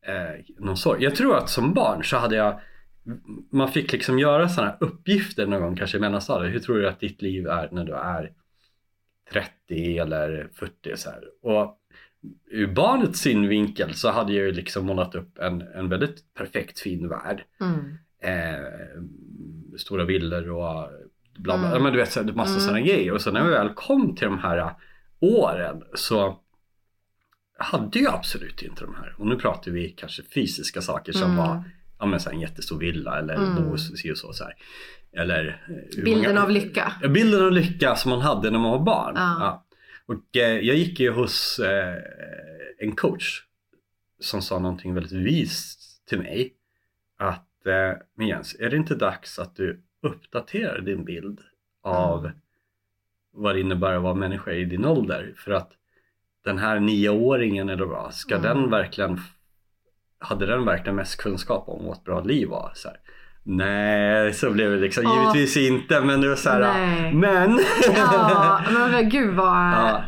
eh, 0.05 0.45
någon 0.57 0.77
sorg. 0.77 1.03
Jag 1.03 1.15
tror 1.15 1.37
att 1.37 1.49
som 1.49 1.73
barn 1.73 2.03
så 2.03 2.17
hade 2.17 2.35
jag, 2.35 2.59
man 3.51 3.71
fick 3.71 3.91
liksom 3.91 4.19
göra 4.19 4.49
sådana 4.49 4.77
uppgifter 4.79 5.47
någon 5.47 5.61
gång 5.61 5.75
kanske 5.75 5.97
i 5.97 5.99
mellanstadiet. 5.99 6.53
Hur 6.53 6.59
tror 6.59 6.77
du 6.77 6.87
att 6.87 6.99
ditt 6.99 7.21
liv 7.21 7.47
är 7.47 7.69
när 7.71 7.85
du 7.85 7.93
är 7.93 8.31
30 9.31 9.97
eller 9.97 10.49
40 10.53 10.97
så 10.97 11.09
här. 11.09 11.23
Och 11.41 11.79
ur 12.51 12.67
barnets 12.67 13.19
synvinkel 13.19 13.93
så 13.93 14.11
hade 14.11 14.33
jag 14.33 14.45
ju 14.45 14.51
liksom 14.51 14.85
målat 14.85 15.15
upp 15.15 15.37
en, 15.37 15.61
en 15.61 15.89
väldigt 15.89 16.33
perfekt 16.33 16.79
fin 16.79 17.09
värld. 17.09 17.43
Mm. 17.61 17.97
Eh, 18.23 18.65
stora 19.77 20.05
villor 20.05 20.49
och 20.49 20.89
bla 21.37 21.57
bla. 21.57 21.67
Mm. 21.67 21.83
Men 21.83 21.91
du 21.93 21.99
vet, 21.99 22.11
så 22.11 22.23
massa 22.23 22.49
Mm. 22.51 22.59
sådana 22.61 22.81
grejer. 22.81 23.11
Och 23.11 23.21
så 23.21 23.31
när 23.31 23.43
vi 23.43 23.49
väl 23.49 23.69
kom 23.69 24.15
till 24.15 24.27
de 24.27 24.39
här 24.39 24.73
åren 25.19 25.83
så 25.95 26.39
hade 27.57 27.99
jag 27.99 28.13
absolut 28.13 28.61
inte 28.61 28.83
de 28.83 28.95
här. 28.95 29.15
Och 29.17 29.27
nu 29.27 29.35
pratar 29.35 29.71
vi 29.71 29.89
kanske 29.89 30.23
fysiska 30.23 30.81
saker 30.81 31.11
som 31.13 31.23
Mm. 31.31 31.37
var 31.37 31.63
ja, 31.99 32.05
men 32.05 32.19
så 32.19 32.29
en 32.29 32.39
jättestor 32.39 32.79
villa 32.79 33.19
eller 33.19 33.33
Mm. 33.35 33.55
bo 33.69 33.77
si 33.77 34.11
och 34.11 34.17
så. 34.17 34.33
så 34.33 34.43
här. 34.43 34.53
Eller, 35.21 35.61
eh, 35.97 36.03
Bilden 36.03 36.23
många- 36.33 36.43
av 36.43 36.49
lycka. 36.51 36.93
Bilden 37.09 37.45
av 37.45 37.51
lycka 37.51 37.95
som 37.95 38.09
man 38.09 38.21
hade 38.21 38.51
när 38.51 38.59
man 38.59 38.71
var 38.71 38.79
barn. 38.79 39.13
Ja. 39.15 39.37
Ja. 39.39 39.62
Och 40.05 40.37
eh, 40.37 40.59
jag 40.59 40.75
gick 40.75 40.99
ju 40.99 41.11
hos 41.11 41.59
eh, 41.59 41.95
en 42.79 42.95
coach 42.95 43.43
som 44.19 44.41
sa 44.41 44.59
någonting 44.59 44.93
väldigt 44.93 45.11
vist 45.11 46.05
till 46.07 46.19
mig. 46.19 46.53
Att, 47.17 47.65
eh, 47.65 47.91
men 48.15 48.27
Jens, 48.27 48.55
är 48.59 48.69
det 48.69 48.77
inte 48.77 48.95
dags 48.95 49.39
att 49.39 49.55
du 49.55 49.83
uppdaterar 50.01 50.81
din 50.81 51.05
bild 51.05 51.39
av 51.81 52.19
Mm. 52.25 52.37
vad 53.31 53.55
det 53.55 53.61
innebär 53.61 53.93
att 53.93 54.01
vara 54.03 54.13
människa 54.13 54.51
i 54.51 54.65
din 54.65 54.85
ålder? 54.85 55.33
För 55.37 55.51
att 55.51 55.71
den 56.43 56.57
här 56.57 56.79
nioåringen 56.79 57.69
eller 57.69 57.85
vad, 57.85 58.13
ska 58.13 58.35
Mm. 58.35 58.47
den 58.47 58.69
verkligen 58.69 59.19
hade 60.17 60.45
den 60.45 60.65
verkligen 60.65 60.95
mest 60.95 61.17
kunskap 61.17 61.69
om 61.69 61.85
vad 61.85 61.97
ett 61.97 62.03
bra 62.03 62.21
liv 62.23 62.47
var? 62.47 62.71
Så 62.75 62.87
här, 62.87 62.97
Nej, 63.45 64.33
så 64.33 64.51
blev 64.51 64.71
det 64.71 64.77
liksom. 64.77 65.03
Ja. 65.03 65.19
Givetvis 65.33 65.57
inte, 65.57 66.01
men 66.01 66.21
det 66.21 66.29
var 66.29 66.35
så 66.35 66.49
här. 66.49 67.13
Men! 67.13 67.59
Ja, 67.95 68.61
men 68.91 69.09
gud 69.09 69.35
vad... 69.35 69.55
ja, 69.57 70.03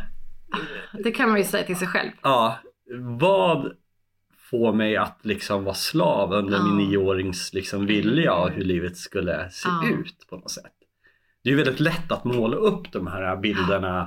Det 1.04 1.10
kan 1.12 1.28
man 1.28 1.38
ju 1.38 1.44
säga 1.44 1.64
till 1.66 1.76
sig 1.76 1.88
själv. 1.88 2.10
ja, 2.22 2.58
vad 3.18 3.72
får 4.50 4.72
mig 4.72 4.96
att 4.96 5.18
liksom 5.22 5.64
vara 5.64 5.74
slav 5.74 6.32
under 6.32 6.56
Ja. 6.58 6.64
min 6.64 6.76
nioårings 6.88 7.52
liksom 7.52 7.86
vilja 7.86 8.34
och 8.34 8.50
hur 8.50 8.64
livet 8.64 8.96
skulle 8.96 9.50
se 9.50 9.68
ut 9.94 10.26
på 10.30 10.36
något 10.36 10.50
sätt. 10.50 10.72
Det 11.44 11.50
är 11.50 11.56
väldigt 11.56 11.80
lätt 11.80 12.12
att 12.12 12.24
måla 12.24 12.56
upp 12.56 12.92
de 12.92 13.06
här 13.06 13.36
bilderna. 13.36 14.00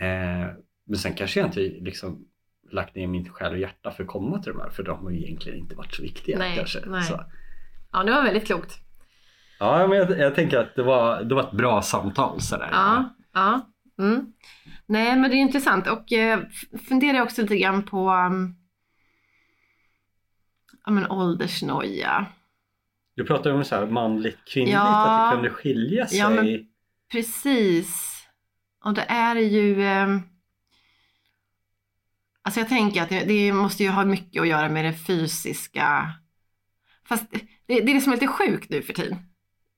Eh, 0.00 0.50
men 0.86 0.98
sen 0.98 1.14
kanske 1.14 1.40
jag 1.40 1.46
inte 1.48 1.60
liksom 1.60 2.24
lagt 2.70 2.94
ner 2.96 3.06
min 3.06 3.28
själ 3.28 3.52
och 3.52 3.58
hjärta 3.58 3.90
för 3.90 4.02
att 4.02 4.08
komma 4.08 4.38
till 4.42 4.52
de 4.52 4.60
här 4.60 4.70
för 4.70 4.82
de 4.82 5.02
har 5.04 5.10
ju 5.10 5.18
egentligen 5.22 5.58
inte 5.58 5.74
varit 5.76 5.94
så 5.94 6.02
viktiga 6.02 6.38
Nej, 6.38 6.56
kanske. 6.56 6.78
nej. 6.86 7.02
Så. 7.02 7.20
Ja, 7.92 8.02
det 8.02 8.12
var 8.12 8.22
väldigt 8.22 8.46
klokt. 8.46 8.78
Ja, 9.58 9.86
men 9.86 9.98
jag, 9.98 10.18
jag 10.18 10.34
tänker 10.34 10.58
att 10.58 10.74
det 10.76 10.82
var, 10.82 11.22
det 11.24 11.34
var 11.34 11.42
ett 11.42 11.52
bra 11.52 11.82
samtal 11.82 12.40
sådär. 12.40 12.68
Ja, 12.72 13.14
ja. 13.32 13.60
Mm. 13.98 14.32
Nej, 14.86 15.16
men 15.16 15.30
det 15.30 15.36
är 15.36 15.38
intressant 15.38 15.86
och 15.88 16.12
eh, 16.12 16.40
funderar 16.88 17.14
jag 17.16 17.24
också 17.24 17.42
lite 17.42 17.56
grann 17.56 17.82
på 17.82 18.10
um, 18.10 18.56
ja, 20.84 20.92
men 20.92 21.10
åldersnoja. 21.10 22.26
Du 23.16 23.24
pratar 23.24 23.50
ju 23.50 23.56
om 23.56 23.64
så 23.64 23.74
här 23.76 23.86
manligt 23.86 24.38
kvinnligt, 24.44 24.74
Ja. 24.74 25.06
att 25.24 25.30
det 25.30 25.36
kunde 25.36 25.50
skilja 25.50 26.06
sig. 26.06 26.18
Ja, 26.18 26.30
men- 26.30 26.66
Precis. 27.12 28.18
Och 28.84 28.94
det 28.94 29.02
är 29.08 29.36
ju... 29.36 29.84
Eh, 29.84 30.08
alltså 32.42 32.60
jag 32.60 32.68
tänker 32.68 33.02
att 33.02 33.08
det, 33.08 33.24
det 33.24 33.52
måste 33.52 33.82
ju 33.82 33.88
ha 33.90 34.04
mycket 34.04 34.42
att 34.42 34.48
göra 34.48 34.68
med 34.68 34.84
det 34.84 34.92
fysiska. 34.92 36.12
Fast 37.08 37.26
det, 37.66 37.80
det 37.80 37.90
är 37.90 37.94
det 37.94 38.00
som 38.00 38.12
är 38.12 38.16
lite 38.16 38.26
sjukt 38.26 38.70
nu 38.70 38.82
för 38.82 38.92
tiden. 38.92 39.16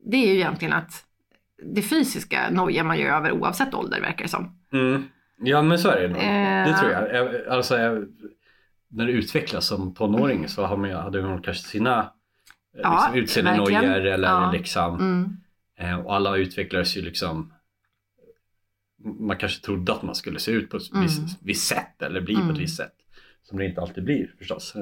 Det 0.07 0.17
är 0.17 0.27
ju 0.29 0.35
egentligen 0.35 0.73
att 0.75 1.05
det 1.75 1.83
fysiska 1.83 2.51
nojar 2.51 2.85
man 2.85 2.99
ju 2.99 3.07
över 3.09 3.33
oavsett 3.33 3.75
ålder 3.75 4.01
verkar 4.01 4.25
det 4.25 4.29
som. 4.31 4.59
Mm. 4.73 5.03
Ja 5.39 5.63
men 5.63 5.79
så 5.79 5.89
är 5.89 6.01
det 6.01 6.09
nog. 6.09 6.17
Eh. 6.23 6.73
Det 6.73 6.79
tror 6.79 6.93
jag. 6.93 7.17
Eh, 7.47 7.53
Alltså, 7.53 7.79
eh, 7.79 7.93
när 8.89 9.07
du 9.07 9.13
utvecklas 9.13 9.67
som 9.67 9.95
tonåring 9.95 10.49
så 10.49 10.65
har 10.67 10.77
man, 10.77 10.91
hade 10.91 11.23
man 11.23 11.43
kanske 11.43 11.63
sina 11.69 11.99
eh, 12.01 12.81
Ja, 12.83 12.95
liksom, 13.15 13.15
utseendenojor 13.23 14.07
eller 14.07 14.29
Ja. 14.29 14.51
liksom 14.53 14.95
Mm. 15.01 15.37
eh, 15.79 16.01
och 16.07 16.15
alla 16.15 16.37
utvecklades 16.37 16.97
ju 16.97 17.03
liksom 17.03 17.53
man 19.21 19.37
kanske 19.37 19.65
trodde 19.65 19.93
att 19.93 20.03
man 20.03 20.15
skulle 20.15 20.39
se 20.39 20.51
ut 20.53 20.71
på 20.71 20.77
ett 20.77 20.91
Mm. 20.93 21.03
visst, 21.03 21.39
visst 21.43 21.67
sätt 21.69 22.03
eller 22.03 22.21
bli 22.21 22.35
på 22.35 22.41
Mm. 22.41 22.55
ett 22.55 22.61
visst 22.61 22.77
sätt. 22.77 22.95
Som 23.43 23.59
det 23.59 23.65
inte 23.67 23.81
alltid 23.81 24.05
blir 24.05 24.35
förstås. 24.39 24.75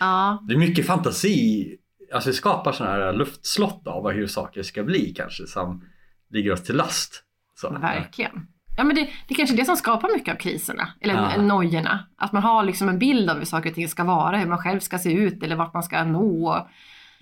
Ja, 0.00 0.42
Det 0.48 0.54
är 0.54 0.58
mycket 0.58 0.86
fantasi. 0.86 1.76
Alltså 2.14 2.30
det 2.30 2.34
skapar 2.34 2.72
sådana 2.72 2.94
här 2.94 3.12
luftslott 3.12 3.86
av 3.86 4.10
hur 4.10 4.26
saker 4.26 4.62
ska 4.62 4.82
bli 4.82 5.14
kanske 5.16 5.46
som 5.46 5.84
ligger 6.30 6.52
oss 6.52 6.62
till 6.62 6.76
last. 6.76 7.22
Så. 7.54 7.70
verkligen. 7.70 8.46
Ja, 8.76 8.84
men 8.84 8.96
det, 8.96 9.02
det 9.02 9.34
är 9.34 9.36
kanske 9.36 9.54
är 9.54 9.56
det 9.56 9.64
som 9.64 9.76
skapar 9.76 10.08
mycket 10.16 10.34
av 10.34 10.38
kriserna, 10.38 10.88
eller 11.00 11.14
Ja. 11.14 11.42
nojorna. 11.42 12.06
Att 12.16 12.32
man 12.32 12.42
har 12.42 12.62
liksom 12.62 12.88
en 12.88 12.98
bild 12.98 13.30
av 13.30 13.38
hur 13.38 13.44
saker 13.44 13.68
och 13.68 13.74
ting 13.74 13.88
ska 13.88 14.04
vara, 14.04 14.36
hur 14.36 14.46
man 14.46 14.58
själv 14.58 14.80
ska 14.80 14.98
se 14.98 15.12
ut 15.12 15.42
eller 15.42 15.56
vart 15.56 15.74
man 15.74 15.82
ska 15.82 16.04
nå. 16.04 16.66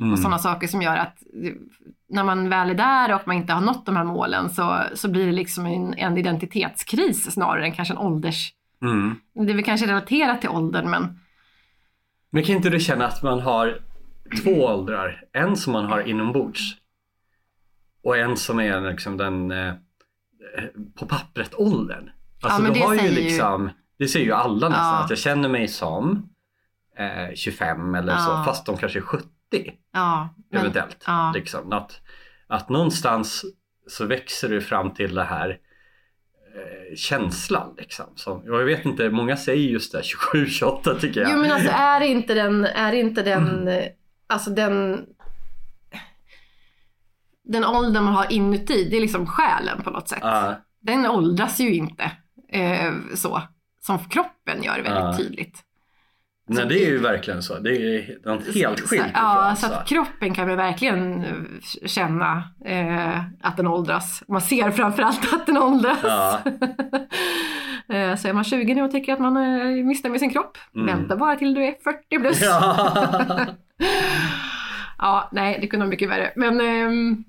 Mm. 0.01 0.13
och 0.13 0.19
sådana 0.19 0.39
saker 0.39 0.67
som 0.67 0.83
gör 0.83 0.97
att 0.97 1.23
när 2.09 2.25
man 2.25 2.49
väl 2.49 2.71
är 2.71 2.75
där 2.75 3.15
och 3.15 3.21
man 3.27 3.37
inte 3.37 3.53
har 3.53 3.61
nått 3.61 3.87
de 3.87 3.97
här 3.97 4.05
målen 4.05 4.51
så, 4.51 4.83
så 4.95 5.09
blir 5.11 5.27
det 5.27 5.33
liksom 5.33 5.67
en, 5.67 5.95
en 5.95 6.19
identitetskris 6.19 7.31
snarare 7.33 7.65
än 7.65 7.73
kanske 7.73 7.95
en 7.95 7.99
ålders... 7.99 8.53
Mm. 8.83 9.15
Det 9.35 9.53
är 9.53 9.57
väl 9.57 9.65
kanske 9.65 9.87
relaterat 9.87 10.41
till 10.41 10.51
åldern 10.51 10.91
men 10.91 11.21
Men 12.31 12.43
kan 12.45 12.57
inte 12.57 12.71
du 12.71 12.81
känna 12.81 13.07
att 13.07 13.23
man 13.23 13.41
har 13.41 13.81
två 14.37 14.65
åldrar? 14.65 15.23
En 15.33 15.57
som 15.57 15.73
man 15.73 15.85
har 15.87 16.01
inombords 16.01 16.61
och 18.05 18.17
en 18.19 18.37
som 18.37 18.61
är 18.61 18.91
liksom 18.91 19.17
den 19.17 19.51
eh, 19.51 19.73
på 20.99 21.07
pappret 21.07 21.55
åldern. 21.55 22.11
Alltså 22.43 22.63
du 22.63 22.71
det 22.73 22.81
har 22.81 22.93
ju 22.95 22.99
säger 22.99 23.13
ju- 23.17 23.23
liksom, 23.25 23.71
det 23.99 24.09
säger 24.09 24.27
ju 24.27 24.33
alla 24.33 24.69
nästan, 24.69 24.87
Ja. 24.87 25.05
att 25.05 25.11
jag 25.11 25.19
känner 25.19 25.49
mig 25.49 25.69
som 25.69 26.29
eh, 26.99 27.35
25 27.35 27.95
eller 27.95 28.17
så, 28.17 28.31
Ja. 28.31 28.43
fast 28.47 28.67
de 28.67 28.77
kanske 28.77 28.99
är 28.99 29.03
70 29.03 29.27
ja. 29.93 30.35
Men, 30.51 30.61
eventuellt. 30.61 31.05
ja. 31.07 31.33
Liksom. 31.35 31.73
Att, 31.73 32.01
att 32.47 32.69
någonstans 32.69 33.45
så 33.89 34.07
växer 34.07 34.49
du 34.49 34.61
fram 34.61 34.95
till 34.95 35.15
det 35.15 35.25
här 35.25 35.51
eh, 36.55 36.97
känslan. 36.97 37.75
Liksom. 37.79 38.07
Som, 38.15 38.43
jag 38.47 38.65
vet 38.65 38.85
inte, 38.85 39.11
många 39.11 39.37
säger 39.37 39.71
just 39.71 39.93
det, 39.93 40.03
27-28 40.35 40.99
tycker 41.01 41.21
jag. 41.21 41.31
Jo 41.33 41.39
men 41.39 41.53
alltså 41.53 41.71
är 41.73 42.01
inte 42.01 42.35
den, 42.35 42.65
är 42.65 42.93
inte 42.93 43.23
den, 43.23 43.69
eh, 43.69 43.85
alltså 44.31 44.51
den 44.51 45.07
den 47.45 47.65
åldern 47.65 48.05
man 48.05 48.15
har 48.15 48.33
inuti, 48.33 48.89
det 48.91 48.97
är 48.97 49.01
liksom 49.01 49.27
själen 49.27 49.83
på 49.83 49.91
något 49.91 50.09
sätt. 50.09 50.19
Ja. 50.23 50.55
Den 50.81 51.07
åldras 51.07 51.61
ju 51.61 51.75
inte 51.75 52.13
eh, 52.53 52.93
så 53.15 53.43
som 53.81 53.99
kroppen 53.99 54.63
gör 54.63 54.75
väldigt 54.75 54.93
Ja. 54.95 55.17
tydligt. 55.17 55.59
Nej 56.47 56.67
det 56.69 56.85
är 56.85 56.91
ju 56.91 56.99
verkligen 56.99 57.43
så. 57.43 57.59
Det 57.59 57.71
är 57.71 58.19
något 58.29 58.55
helt 58.55 58.79
Så- 58.79 58.87
skilt 58.87 59.05
Ja, 59.15 59.53
ifrån, 59.53 59.57
så 59.57 59.67
att 59.77 59.89
kroppen 59.89 60.35
kan 60.35 60.49
man 60.49 60.57
verkligen 60.57 61.25
eh, 61.25 61.33
känna 61.87 62.45
eh, 62.65 63.19
att 63.41 63.57
den 63.57 63.67
åldras. 63.67 64.23
Man 64.29 64.41
ser 64.41 64.71
framförallt 64.71 65.35
att 65.35 65.47
den 65.47 65.57
åldras. 65.59 65.99
Ja. 66.03 66.41
eh, 67.91 68.17
så 68.17 68.29
är 68.29 68.33
man 68.33 68.45
20 68.45 68.75
nu 68.75 68.83
och 68.83 68.91
tycker 68.91 69.13
att 69.13 69.21
man 69.21 69.37
är 69.37 69.85
missnöjd 69.85 70.11
med 70.11 70.21
sin 70.21 70.31
kropp, 70.31 70.59
Mm. 70.75 70.87
vänta 70.87 71.17
bara 71.17 71.37
till 71.37 71.55
du 71.55 71.65
är 71.65 71.75
40 71.85 72.19
plus. 72.21 72.41
Ja. 72.43 73.47
Ja, 74.99 75.29
nej, 75.33 75.59
det 75.61 75.67
kunde 75.67 75.85
vara 75.87 75.91
mycket 75.91 76.11
värre. 76.11 76.33
Men 76.37 76.61
ehm, 76.61 77.25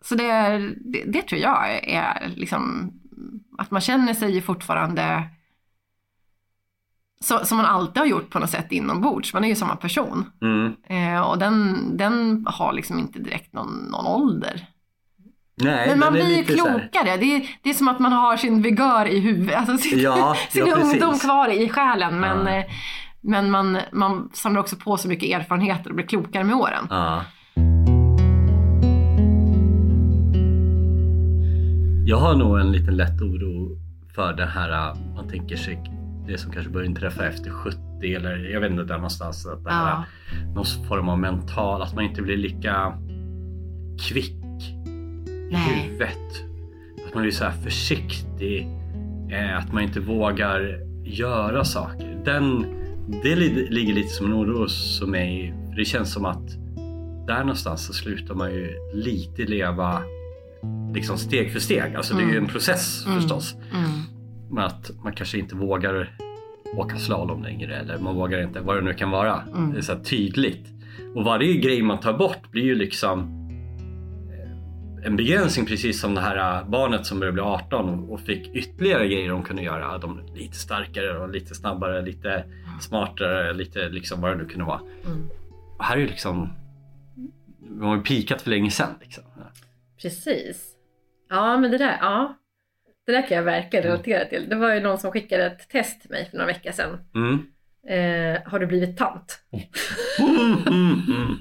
så 0.00 0.14
det, 0.14 0.58
det, 0.84 1.02
det 1.06 1.22
tror 1.22 1.40
jag 1.40 1.88
är 1.88 2.28
liksom 2.36 2.92
att 3.58 3.70
man 3.70 3.80
känner 3.80 4.14
sig 4.14 4.40
fortfarande 4.40 5.22
så, 7.20 7.44
som 7.44 7.56
man 7.56 7.66
alltid 7.66 7.98
har 7.98 8.06
gjort 8.06 8.30
på 8.30 8.38
något 8.38 8.50
sätt 8.50 8.72
inombords. 8.72 9.34
Man 9.34 9.44
är 9.44 9.48
ju 9.48 9.54
samma 9.54 9.76
person. 9.76 10.30
Mm. 10.42 10.72
Eh, 10.84 11.20
och 11.20 11.38
den, 11.38 11.78
den 11.96 12.46
har 12.48 12.72
liksom 12.72 12.98
inte 12.98 13.18
direkt 13.18 13.52
någon, 13.52 13.74
någon 13.90 14.06
ålder. 14.06 14.66
Nej, 15.56 15.88
Men 15.88 15.98
man 15.98 16.12
blir 16.12 16.36
ju 16.36 16.44
klokare. 16.44 17.16
Det 17.16 17.36
är, 17.36 17.48
det 17.62 17.70
är 17.70 17.74
som 17.74 17.88
att 17.88 17.98
man 17.98 18.12
har 18.12 18.36
sin 18.36 18.62
vigör 18.62 19.06
i 19.06 19.20
huvudet, 19.20 19.56
alltså 19.56 19.76
sin, 19.78 19.98
Ja, 20.00 20.36
sin 20.50 20.66
ja, 20.66 20.76
ungdom 20.76 21.18
kvar 21.18 21.48
i 21.48 21.68
själen. 21.68 22.20
Men, 22.20 22.46
Ja. 22.46 22.52
eh, 22.58 22.64
men 23.20 23.50
man, 23.50 23.78
man 23.92 24.30
samlar 24.32 24.60
också 24.60 24.76
på 24.76 24.96
sig 24.96 25.08
mycket 25.08 25.40
erfarenheter 25.40 25.90
och 25.90 25.96
blir 25.96 26.06
klokare 26.06 26.44
med 26.44 26.54
åren. 26.56 26.86
Ja. 26.90 27.24
Jag 32.06 32.16
har 32.16 32.34
nog 32.34 32.60
en 32.60 32.72
liten 32.72 32.96
lätt 32.96 33.20
oro 33.22 33.78
för 34.14 34.32
det 34.32 34.46
här, 34.46 34.70
äh, 34.90 34.96
man 35.14 35.28
tänker 35.28 35.56
sig 35.56 35.82
det 36.26 36.38
som 36.38 36.52
kanske 36.52 36.70
börjar 36.72 36.86
inträffa 36.88 37.26
efter 37.26 37.50
70 37.50 37.78
eller 38.16 38.52
jag 38.52 38.60
vet 38.60 38.70
inte 38.70 38.82
där 38.84 38.94
någonstans. 38.94 39.46
Att 39.46 39.64
det 39.64 39.70
här, 39.70 39.90
Ja. 39.90 40.04
Någon 40.54 40.64
form 40.88 41.08
av 41.08 41.18
mental, 41.18 41.82
att 41.82 41.94
man 41.94 42.04
inte 42.04 42.22
blir 42.22 42.36
lika 42.36 42.92
kvick 44.08 44.36
i 45.52 45.56
huvudet. 45.56 46.44
Att 47.08 47.14
man 47.14 47.22
blir 47.22 47.32
så 47.32 47.44
här 47.44 47.52
försiktig, 47.52 48.68
eh, 49.32 49.58
att 49.58 49.72
man 49.72 49.82
inte 49.82 50.00
vågar 50.00 50.80
göra 51.04 51.64
saker. 51.64 52.18
Den, 52.24 52.66
det 53.22 53.36
li- 53.36 53.68
ligger 53.70 53.94
lite 53.94 54.08
som 54.08 54.26
en 54.26 54.34
oro 54.34 54.58
hos 54.58 55.02
mig. 55.06 55.54
Det 55.76 55.84
känns 55.84 56.12
som 56.12 56.24
att 56.24 56.48
där 57.26 57.38
någonstans 57.40 57.86
så 57.86 57.92
slutar 57.92 58.34
man 58.34 58.52
ju 58.54 58.70
lite 58.94 59.42
leva 59.42 60.02
liksom 60.94 61.18
steg 61.18 61.52
för 61.52 61.60
steg. 61.60 61.94
Alltså 61.96 62.14
det 62.14 62.20
är 62.22 62.26
ju 62.26 62.30
en 62.30 62.36
Mm. 62.38 62.48
process 62.50 63.04
Mm. 63.06 63.20
förstås. 63.20 63.54
Mm. 63.74 63.90
Men 64.50 64.64
att 64.64 64.90
man 65.04 65.12
kanske 65.12 65.38
inte 65.38 65.54
vågar 65.56 66.16
åka 66.76 66.96
slalom 66.96 67.42
längre 67.42 67.76
eller 67.76 67.98
man 67.98 68.14
vågar 68.14 68.42
inte, 68.42 68.60
vad 68.60 68.76
det 68.76 68.82
nu 68.82 68.94
kan 68.94 69.10
vara. 69.10 69.40
Mm. 69.56 69.72
Det 69.72 69.78
är 69.78 69.82
så 69.82 69.92
här 69.92 70.00
tydligt. 70.00 70.66
Och 71.14 71.24
varje 71.24 71.54
grej 71.56 71.82
man 71.82 72.00
tar 72.00 72.18
bort 72.18 72.50
blir 72.50 72.62
ju 72.64 72.74
liksom 72.74 73.41
en 75.04 75.16
begränsning 75.16 75.66
precis 75.66 76.00
som 76.00 76.14
det 76.14 76.20
här 76.20 76.58
eh, 76.60 76.68
barnet 76.68 77.06
som 77.06 77.20
började 77.20 77.32
bli 77.34 77.42
18 77.42 78.10
och- 78.10 78.20
fick 78.20 78.48
ytterligare 78.56 79.06
grejer 79.08 79.30
de 79.30 79.42
kunde 79.42 79.62
göra. 79.62 79.98
De 79.98 80.20
lite 80.34 80.56
starkare 80.56 81.18
och 81.18 81.28
lite 81.28 81.54
snabbare, 81.54 82.02
lite 82.02 82.44
smartare, 82.80 83.52
lite 83.52 83.88
liksom 83.88 84.20
vad 84.20 84.30
det 84.30 84.36
nu 84.42 84.46
kunde 84.48 84.64
vara. 84.64 84.80
Mm. 84.80 85.28
Och 85.78 85.84
här 85.84 85.96
är 85.96 86.00
ju 86.00 86.06
liksom, 86.06 86.52
de 87.60 87.80
har 87.82 87.96
ju 87.96 88.02
pikat 88.02 88.42
för 88.42 88.50
länge 88.50 88.70
sedan. 88.70 88.94
Liksom. 89.00 89.24
Precis. 90.02 90.68
Ja, 91.28 91.56
men 91.58 91.70
det 91.70 91.78
där, 91.78 91.98
ja. 92.00 92.38
Det 93.06 93.12
där 93.12 93.28
kan 93.28 93.36
jag 93.36 93.44
verkligen 93.44 93.82
relatera 93.84 94.24
till. 94.24 94.48
Det 94.48 94.56
var 94.56 94.74
ju 94.74 94.80
någon 94.80 94.98
som 94.98 95.12
skickade 95.12 95.46
ett 95.46 95.68
test 95.68 96.00
till 96.00 96.10
mig 96.10 96.28
för 96.30 96.36
några 96.36 96.46
veckor 96.46 96.70
sedan. 96.72 96.98
Mm. 97.14 97.46
Eh, 97.88 98.42
har 98.50 98.58
du 98.58 98.66
blivit 98.66 98.96
tant? 98.96 99.38
Mm, 100.18 101.36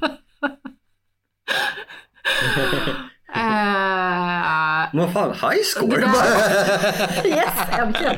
Eh, 3.41 4.87
Vad 4.93 5.13
fan, 5.13 5.31
high 5.31 5.63
score! 5.63 5.97
Där- 6.01 7.25
yes, 7.37 7.79
äntligen! 7.79 8.15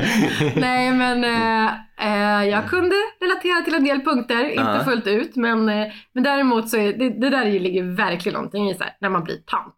Nej, 0.55 0.91
men 0.91 1.23
eh, 1.23 2.43
jag 2.49 2.69
kunde 2.69 2.95
relatera 3.21 3.61
till 3.61 3.75
en 3.75 3.83
del 3.83 4.01
punkter, 4.01 4.49
inte 4.49 4.81
fullt 4.85 5.07
ut, 5.07 5.35
men, 5.35 5.65
men 6.13 6.23
däremot 6.23 6.69
så 6.69 6.77
är 6.77 6.93
det, 6.93 7.09
det 7.09 7.29
där 7.29 7.45
ligger 7.45 7.83
verkligen 8.05 8.33
någonting 8.33 8.69
i 8.69 8.75
så 8.75 8.83
här, 8.83 8.93
när 9.01 9.09
man 9.09 9.23
blir 9.23 9.37
tant. 9.37 9.75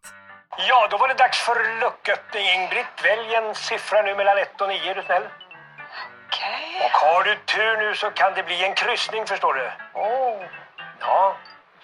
Ja, 0.68 0.88
då 0.90 0.96
var 0.96 1.08
det 1.08 1.14
dags 1.14 1.38
för 1.38 1.56
lucköppning. 1.80 2.44
Ingbritt, 2.56 2.94
välj 3.04 3.34
en 3.34 3.54
siffra 3.54 4.02
nu 4.02 4.14
mellan 4.14 4.38
1 4.38 4.60
och 4.60 4.68
9 4.68 4.90
är 4.90 4.94
du 4.94 5.02
snäll. 5.02 5.22
Okej. 6.26 6.64
Och 6.84 6.94
har 7.06 7.22
du 7.24 7.34
tur 7.54 7.72
nu 7.88 7.94
så 7.94 8.06
kan 8.10 8.30
det 8.36 8.42
bli 8.42 8.64
en 8.64 8.74
kryssning 8.74 9.26
förstår 9.26 9.54
du. 9.54 9.64
Oh. 10.00 10.36
Ja, 11.00 11.36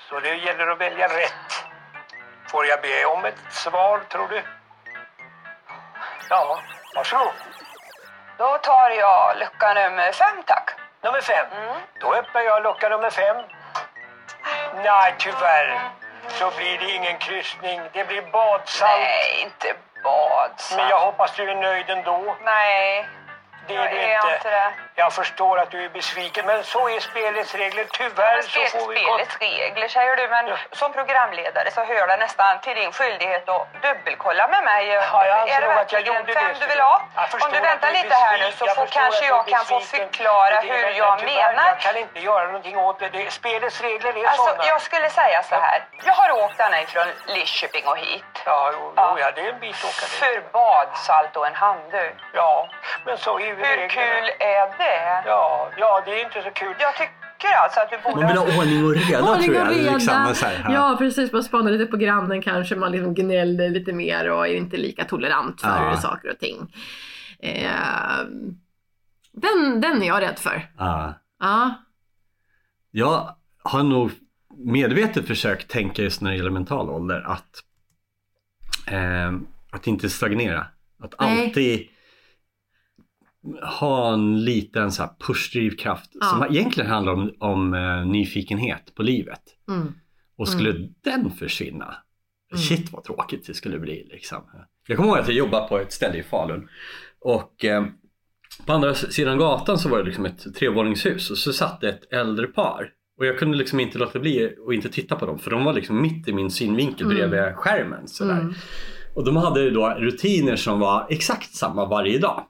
så 0.09 0.21
det 0.21 0.35
gäller 0.47 0.67
att 0.73 0.81
välja 0.81 1.07
rätt. 1.07 1.51
Får 2.53 2.67
jag 2.67 2.81
be 2.83 3.05
om 3.05 3.25
ett 3.25 3.39
svar 3.51 4.01
tror 4.09 4.29
du? 4.29 4.43
Ja, 6.31 6.61
varsågod. 6.95 7.33
Då 8.39 8.59
tar 8.59 8.91
jag 8.91 9.37
lucka 9.39 9.75
nummer 9.75 10.13
fem, 10.13 10.43
tack. 10.47 10.71
Nummer 11.03 11.21
fem. 11.21 11.47
Mm. 11.57 11.77
Då 12.01 12.15
öppnar 12.15 12.41
jag 12.41 12.63
lucka 12.63 12.89
nummer 12.89 13.11
fem. 13.11 13.37
Nej, 14.75 15.15
tyvärr. 15.19 15.81
så 16.29 16.51
blir 16.57 16.79
det 16.79 16.91
ingen 16.91 17.19
kryssning. 17.19 17.81
Det 17.93 18.05
blir 18.05 18.23
badsalt. 18.23 18.91
Nej, 19.01 19.41
inte 19.43 19.75
badsalt. 20.05 20.79
Men 20.79 20.89
jag 20.89 20.99
hoppas 21.01 21.37
du 21.37 21.51
är 21.51 21.55
nöjd 21.55 21.91
ändå. 21.91 22.37
Nej, 22.45 23.09
Det 23.69 23.75
jag 23.75 23.85
är 23.85 23.91
du 23.91 23.97
är 23.97 24.17
inte. 24.17 24.35
inte 24.37 24.51
det. 24.51 24.73
Jag 24.95 25.13
förstår 25.13 25.59
att 25.59 25.71
du 25.71 25.85
är 25.85 25.89
besviken, 25.89 26.47
men 26.47 26.65
så 26.65 26.89
är 26.89 27.01
spelets 27.01 27.55
regler. 27.55 27.87
Tyvärr 27.93 28.35
Men 28.35 28.43
så 28.43 28.49
spel, 28.51 28.69
får 28.81 28.89
vi... 28.93 28.97
spelets 29.01 29.37
regler 29.41 29.89
säger 29.89 30.17
du, 30.17 30.29
men 30.29 30.47
Ja. 30.47 30.57
som 30.73 30.93
programledare 30.93 31.71
så 31.71 31.85
hör 31.85 32.07
det 32.07 32.17
nästan 32.17 32.61
till 32.61 32.75
din 32.77 32.93
skyldighet 32.93 33.49
att 33.49 33.67
dubbelkolla 33.83 34.49
med 34.49 34.65
mig. 34.65 34.87
Ja, 34.89 35.27
jag 35.27 35.49
är 35.49 35.61
det 35.61 35.67
verkligen 35.67 36.15
fem 36.15 36.25
det, 36.27 36.57
du 36.61 36.67
vill 36.67 36.81
ha? 36.81 37.03
Om 37.45 37.51
du 37.53 37.61
väntar 37.61 37.91
lite 37.93 38.15
här 38.15 38.39
nu 38.39 38.53
så 38.53 38.67
får 38.67 38.87
kanske 38.87 39.27
jag 39.27 39.47
kan 39.47 39.65
få 39.65 39.81
förklara 39.81 40.51
Det 40.63 40.69
hur 40.69 40.91
jag 40.91 41.19
tyvärr, 41.19 41.35
menar. 41.53 41.67
Jag 41.67 41.81
kan 41.81 41.97
inte 41.97 42.21
göra 42.21 42.45
någonting 42.47 42.79
åt 42.79 42.99
det. 42.99 43.09
det 43.09 43.31
spelets 43.33 43.81
regler 43.81 44.17
är 44.19 44.27
Alltså, 44.27 44.43
sådana. 44.45 44.65
jag 44.67 44.81
skulle 44.83 45.11
säga 45.11 45.43
så 45.43 45.55
här. 45.55 45.85
Jag 46.05 46.13
har 46.13 46.31
åkt 46.45 46.61
ända 46.61 46.81
ifrån 46.81 47.07
Lidköping 47.27 47.87
och 47.87 47.99
hit. 47.99 48.25
Ja, 48.47 48.71
jo, 48.75 48.93
Ja. 48.97 49.31
det 49.35 49.41
är 49.41 49.49
en 49.53 49.61
bit 49.61 49.85
åka. 49.85 50.07
För 50.21 50.41
badsalt 50.53 51.37
och 51.37 51.47
en 51.47 51.55
handduk. 51.55 52.15
Ja, 52.33 52.69
men 53.07 53.19
så 53.19 53.39
är 53.39 53.45
ju 53.45 53.55
Hur 53.55 53.65
reglerna. 53.65 53.89
kul 53.89 54.33
är 54.39 54.67
det? 54.79 54.82
Ja, 55.27 55.71
ja, 55.79 56.03
det 56.07 56.11
är 56.21 56.25
inte 56.25 56.43
så 56.43 56.51
kul. 56.51 56.75
Jag 56.79 56.95
tycker 56.97 57.55
alltså 57.65 57.81
att 57.81 57.91
du 57.91 57.97
Man 58.05 58.15
borde... 58.15 58.27
vill 58.27 58.37
ha 58.37 58.59
ordning 58.61 58.85
och 58.85 58.95
reda 58.95 59.23
Ordning 59.33 59.45
tror 59.53 59.61
och 59.67 59.73
jag. 59.73 59.79
reda. 59.79 59.93
Liksom, 59.95 60.27
och 60.27 60.37
så 60.37 60.47
här, 60.47 60.61
ja. 60.65 60.73
ja 60.73 60.97
precis, 60.99 61.33
man 61.33 61.43
spanar 61.45 61.71
lite 61.71 61.87
på 61.87 61.97
grannen 61.97 62.43
kanske, 62.43 62.77
man 62.77 62.93
liksom 62.93 63.15
gnäller 63.15 63.69
lite 63.71 63.93
mer 63.93 64.31
och 64.31 64.49
är 64.49 64.55
inte 64.55 64.77
lika 64.77 65.05
tolerant 65.05 65.61
för 65.61 65.69
Ja. 65.69 65.97
saker 65.97 66.31
och 66.31 66.39
ting. 66.39 66.75
Eh, 67.43 68.25
den, 69.33 69.81
den 69.81 70.03
är 70.03 70.07
jag 70.07 70.23
rädd 70.23 70.39
för. 70.39 70.71
Ja. 70.79 71.15
Ja. 71.41 71.75
Jag 72.91 73.37
har 73.63 73.83
nog 73.83 74.11
medvetet 74.57 75.27
försökt 75.27 75.69
tänka 75.71 76.03
just 76.03 76.21
när 76.21 76.31
det 76.31 76.37
gäller 76.37 76.51
mental 76.51 76.91
ålder 76.91 77.21
att, 77.27 77.63
eh, 78.93 79.33
att 79.71 79.87
inte 79.87 80.09
stagnera. 80.11 80.67
Att 81.03 81.15
Nej. 81.21 81.47
alltid 81.47 81.89
ha 83.81 84.13
en 84.13 84.45
liten 84.45 84.93
så 84.93 85.03
här 85.03 85.11
push-drivkraft 85.27 86.11
Ja. 86.21 86.27
som 86.27 86.43
egentligen 86.57 86.91
handlar 86.91 87.13
om, 87.13 87.33
om 87.39 87.75
eh, 87.75 88.07
nyfikenhet 88.07 88.95
på 88.95 89.03
livet. 89.03 89.41
Mm. 89.69 89.93
Och 90.37 90.49
skulle 90.49 90.89
den 91.05 91.31
försvinna, 91.31 91.95
Mm. 92.53 92.63
shit 92.63 92.93
vad 92.93 93.05
tråkigt 93.05 93.47
det 93.47 93.55
skulle 93.55 93.79
bli 93.79 94.09
liksom. 94.11 94.39
Jag 94.89 94.97
kommer 94.97 95.09
ihåg 95.11 95.19
att 95.19 95.29
jag 95.29 95.37
jobbade 95.37 95.69
på 95.69 95.79
ett 95.79 95.93
ställe 95.93 96.19
i 96.19 96.23
Falun 96.23 96.69
och 97.21 97.65
eh, 97.65 97.85
på 98.67 98.73
andra 98.73 98.95
sidan 98.95 99.39
gatan 99.39 99.79
så 99.79 99.89
var 99.89 99.99
det 99.99 100.05
liksom 100.05 100.25
ett 100.27 100.55
trevåningshus 100.55 101.31
och 101.31 101.39
så 101.39 101.53
satt 101.53 101.81
det 101.81 101.89
ett 101.89 102.13
äldre 102.13 102.47
par. 102.47 102.91
Och 103.19 103.27
jag 103.27 103.39
kunde 103.39 103.59
liksom 103.59 103.81
inte 103.81 103.99
låta 103.99 104.19
bli 104.19 104.55
och 104.67 104.75
inte 104.75 104.89
titta 104.89 105.17
på 105.17 105.27
dem 105.27 105.39
för 105.39 105.51
de 105.51 105.65
var 105.65 105.73
liksom 105.73 106.03
mitt 106.03 106.29
i 106.29 106.33
min 106.33 106.51
synvinkel 106.51 107.07
Mm. 107.07 107.17
bredvid 107.31 107.55
skärmen. 107.57 108.09
Sådär. 108.09 108.41
Mm. 108.41 108.55
Och 109.15 109.25
de 109.25 109.37
hade 109.37 109.61
ju 109.63 109.71
då 109.71 109.89
rutiner 109.99 110.57
som 110.57 110.81
var 110.81 111.07
exakt 111.11 111.55
samma 111.55 111.87
varje 111.87 112.19
dag. 112.19 112.45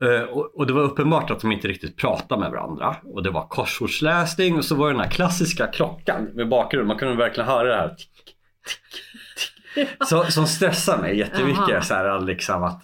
Mm. 0.00 0.14
Eh, 0.14 0.22
Och, 0.28 0.66
det 0.66 0.72
var 0.72 0.82
uppenbart 0.82 1.30
att 1.30 1.40
de 1.40 1.52
inte 1.52 1.68
riktigt 1.68 1.96
pratade 1.96 2.40
med 2.40 2.50
varandra. 2.50 2.96
Och 3.04 3.22
det 3.22 3.30
var 3.30 3.46
korsordsläsning 3.48 4.56
och 4.56 4.64
så 4.64 4.74
var 4.74 4.86
det 4.86 4.92
den 4.94 5.00
här 5.00 5.10
klassiska 5.10 5.66
klockan 5.66 6.24
med 6.24 6.48
bakgrund. 6.48 6.88
Man 6.88 6.98
kunde 6.98 7.16
verkligen 7.16 7.48
höra 7.48 7.68
det 7.68 7.76
här. 7.76 7.88
Tick, 7.88 8.10
tick, 8.14 8.26
tick. 9.74 9.88
Så, 10.08 10.24
som 10.24 10.46
stressar 10.46 10.98
mig 10.98 11.18
jättemycket. 11.18 11.84
Så 11.84 11.94
här, 11.94 12.20
liksom 12.20 12.62
att, 12.64 12.82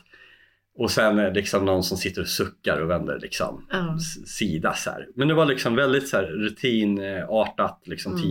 och 0.79 0.91
sen 0.91 1.33
liksom 1.33 1.65
någon 1.65 1.83
som 1.83 1.97
sitter 1.97 2.21
och 2.23 2.29
suckar 2.29 2.81
och 2.81 2.91
vänder 2.91 3.19
liksom, 3.23 3.67
s- 3.99 4.29
sida. 4.37 4.75
Så 4.75 4.91
här. 4.91 5.07
Men 5.17 5.29
det 5.29 5.35
var 5.35 5.47
liksom 5.47 5.75
väldigt 5.75 6.09
så 6.09 6.17
här, 6.17 6.25
rutinartat. 6.25 7.83
Liksom 7.85 8.13
Mm. 8.13 8.25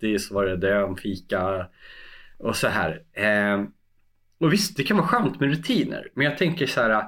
10.30 0.00 0.18
så 0.18 0.34
var 0.34 0.46
det 0.46 0.56
det, 0.56 0.94
fika 1.02 1.66
och 2.38 2.56
så 2.56 2.68
här. 2.68 3.02
Eh, 3.12 3.64
och 4.40 4.52
visst, 4.52 4.76
det 4.76 4.82
kan 4.84 4.96
vara 4.96 5.06
skönt 5.06 5.40
med 5.40 5.48
rutiner. 5.50 6.08
Men 6.14 6.24
jag 6.26 6.38
tänker 6.38 6.66
så 6.66 6.80
här 6.80 7.04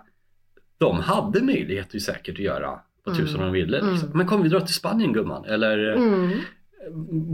de 0.86 1.00
hade 1.00 1.42
möjlighet 1.42 1.94
ju 1.94 2.00
säkert 2.00 2.34
att 2.34 2.38
göra 2.44 2.80
vad 3.04 3.16
tusan 3.16 3.34
Mm. 3.40 3.46
de 3.46 3.52
ville. 3.52 3.76
Liksom. 3.82 4.06
Mm. 4.08 4.16
Men 4.18 4.26
kom 4.26 4.42
vi 4.42 4.48
dra 4.48 4.60
till 4.60 4.74
Spanien 4.74 5.12
gumman 5.12 5.44
eller 5.44 5.88
eh, 5.96 6.02
Mm. 6.02 6.38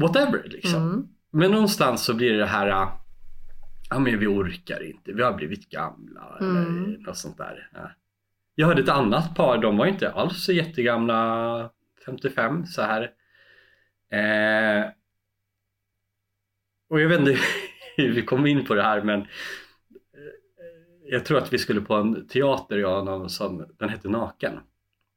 whatever 0.01 0.43
liksom. 0.49 1.09
Men 1.31 1.51
någonstans 1.51 2.05
så 2.05 2.15
blir 2.15 2.33
det 2.39 2.47
här 2.47 2.67
äh, 2.69 2.89
Ja 3.91 3.99
men 3.99 4.19
vi 4.19 4.27
orkar 4.27 4.87
inte, 4.87 5.13
vi 5.13 5.23
har 5.23 5.33
blivit 5.35 5.69
gamla 5.71 6.37
Mm. 6.41 6.57
eller 6.57 6.99
något 6.99 7.17
sånt 7.17 7.39
där. 7.39 7.71
Ja. 7.75 7.91
Jag 8.55 8.67
hörde 8.67 8.83
ett 8.83 8.89
annat 8.89 9.35
par, 9.35 9.59
de 9.59 9.77
var 9.77 9.87
inte 9.87 10.11
alls 10.11 10.45
så 10.45 10.53
jättegamla 10.53 11.71
55 12.07 12.67
så 12.67 12.83
här. 12.83 13.03
Eh, 14.13 14.85
och 16.91 17.01
jag 17.01 17.09
vet 17.09 17.21
inte 17.21 17.37
hur 17.97 18.13
vi 18.13 18.23
kom 18.23 18.47
in 18.47 18.65
på 18.65 18.75
det 18.75 18.83
här 18.83 19.03
men 19.03 19.21
eh, 19.21 19.27
jag 21.11 21.25
tror 21.25 21.39
att 21.39 21.53
vi 21.53 21.59
skulle 21.59 21.81
på 21.81 21.95
en 21.95 22.27
teater, 22.27 22.79
jag 22.79 23.31
som, 23.31 23.67
den 23.79 23.89
hette 23.89 24.09
Naken. 24.09 24.53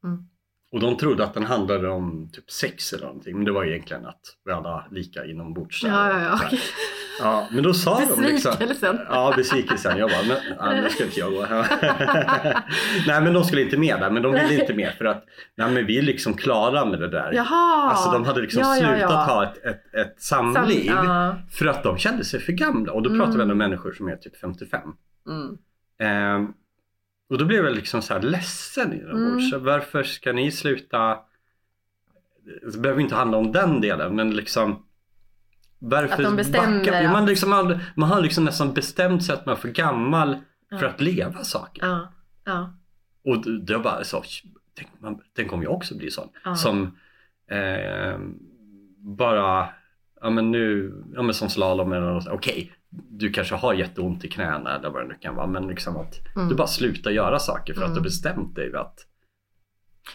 Mm. 0.03 0.27
Och 0.71 0.79
de 0.79 0.97
trodde 0.97 1.23
att 1.23 1.33
den 1.33 1.43
handlade 1.43 1.89
om 1.89 2.29
typ 2.33 2.51
sex 2.51 2.93
eller 2.93 3.05
någonting 3.05 3.35
men 3.35 3.45
det 3.45 3.51
var 3.51 3.65
egentligen 3.65 4.05
att 4.05 4.21
vi 4.45 4.51
alla 4.51 4.85
lika 4.91 5.25
inombords. 5.25 5.83
Ja, 5.83 6.09
ja, 6.09 6.39
ja. 6.51 6.57
Ja, 7.21 7.47
men 7.51 7.63
då 7.63 7.73
sa 7.73 7.99
de 8.15 8.21
liksom... 8.21 8.51
Besvikelsen. 8.51 8.99
Ja, 9.09 9.33
besvikelsen. 9.37 9.97
Jag 9.97 10.09
bara, 10.09 10.23
men, 10.27 10.37
ja, 10.59 10.81
nu 10.81 10.89
ska 10.89 11.03
inte 11.03 11.19
jag 11.19 11.31
gå. 11.33 11.41
nej, 13.07 13.21
men 13.21 13.33
de 13.33 13.43
skulle 13.43 13.61
inte 13.61 13.77
med 13.77 13.99
där, 13.99 14.09
men 14.09 14.23
de 14.23 14.31
ville 14.31 14.61
inte 14.61 14.73
med 14.73 14.93
för 14.97 15.05
att 15.05 15.25
nej, 15.55 15.71
men 15.71 15.85
vi 15.85 15.97
är 15.97 16.01
liksom 16.01 16.33
klara 16.33 16.85
med 16.85 16.99
det 16.99 17.09
där. 17.09 17.33
Jaha! 17.33 17.91
Alltså 17.91 18.11
de 18.11 18.25
hade 18.25 18.41
liksom 18.41 18.61
Ja, 18.61 18.77
ja, 18.77 18.87
slutat 18.87 19.11
ja. 19.11 19.23
ha 19.23 19.43
ett, 19.43 19.65
ett, 19.65 19.93
ett 19.93 20.21
samliv 20.21 20.87
Sam- 20.87 21.05
ja. 21.05 21.35
för 21.51 21.65
att 21.65 21.83
de 21.83 21.97
kände 21.97 22.25
sig 22.25 22.39
för 22.39 22.51
gamla. 22.51 22.93
Och 22.93 23.01
då 23.01 23.09
pratar 23.09 23.33
vi 23.33 23.41
ändå 23.41 23.51
om 23.51 23.57
människor 23.57 23.91
som 23.91 24.07
är 24.07 24.15
typ 24.15 24.37
55. 24.37 24.81
Mm. 25.27 25.57
Ehm, 26.01 26.53
och 27.29 27.37
då 27.37 27.45
blev 27.45 27.65
jag 27.65 27.75
liksom 27.75 28.01
så 28.01 28.13
här 28.13 28.21
ledsen 28.21 28.93
inombords. 28.93 29.53
Mm. 29.53 29.65
Varför 29.65 30.03
ska 30.03 30.33
ni 30.33 30.51
sluta? 30.51 31.19
Det 32.73 32.77
behöver 32.79 33.01
inte 33.01 33.15
handla 33.15 33.37
om 33.37 33.51
den 33.51 33.81
delen 33.81 34.15
men 34.15 34.35
liksom 34.35 34.85
varför 35.79 36.13
Att 36.13 36.23
de 36.23 36.35
bestämmer? 36.35 37.01
Ja, 37.03 37.11
man, 37.11 37.23
att- 37.23 37.29
liksom, 37.29 37.79
man 37.95 38.09
har 38.09 38.21
liksom 38.21 38.45
nästan 38.45 38.73
bestämt 38.73 39.23
sig 39.25 39.33
att 39.35 39.45
man 39.45 39.55
är 39.55 39.59
för 39.59 39.67
gammal 39.69 40.37
för 40.69 40.83
Ja. 40.85 40.89
att 40.89 41.01
leva 41.01 41.43
saker. 41.43 41.85
Ja. 41.85 42.13
Ja. 42.45 42.73
Och 43.25 43.45
var 43.45 43.79
bara 43.83 44.03
så, 44.03 44.23
tänk, 44.77 44.89
man, 44.99 45.21
tänk 45.35 45.53
om 45.53 45.63
jag 45.63 45.71
också 45.73 45.97
blir 45.97 46.09
sån. 46.09 46.29
Som 46.57 46.97
eh, 47.47 48.19
bara, 48.97 49.69
ja 50.21 50.29
men 50.29 50.51
nu, 50.51 50.93
ja 51.13 51.21
men 51.21 51.33
som 51.33 51.49
slalom 51.49 51.91
eller 51.93 52.13
något, 52.13 52.27
okej, 52.27 52.71
du 52.91 53.31
kanske 53.31 53.55
har 53.55 53.73
jätteont 53.73 54.23
i 54.25 54.27
knäna 54.29 54.75
eller 54.75 54.89
vad 54.89 55.03
det 55.03 55.07
nu 55.07 55.15
kan 55.21 55.35
vara, 55.35 55.47
men 55.47 55.67
liksom 55.67 55.97
att 55.97 56.13
Mm. 56.35 56.49
du 56.49 56.55
bara 56.55 56.67
slutar 56.67 57.11
göra 57.11 57.39
saker 57.39 57.73
för 57.73 57.81
att 57.81 57.87
du 57.87 57.91
Mm. 57.93 58.03
bestämt 58.03 58.55
dig 58.55 58.75
att 58.75 58.99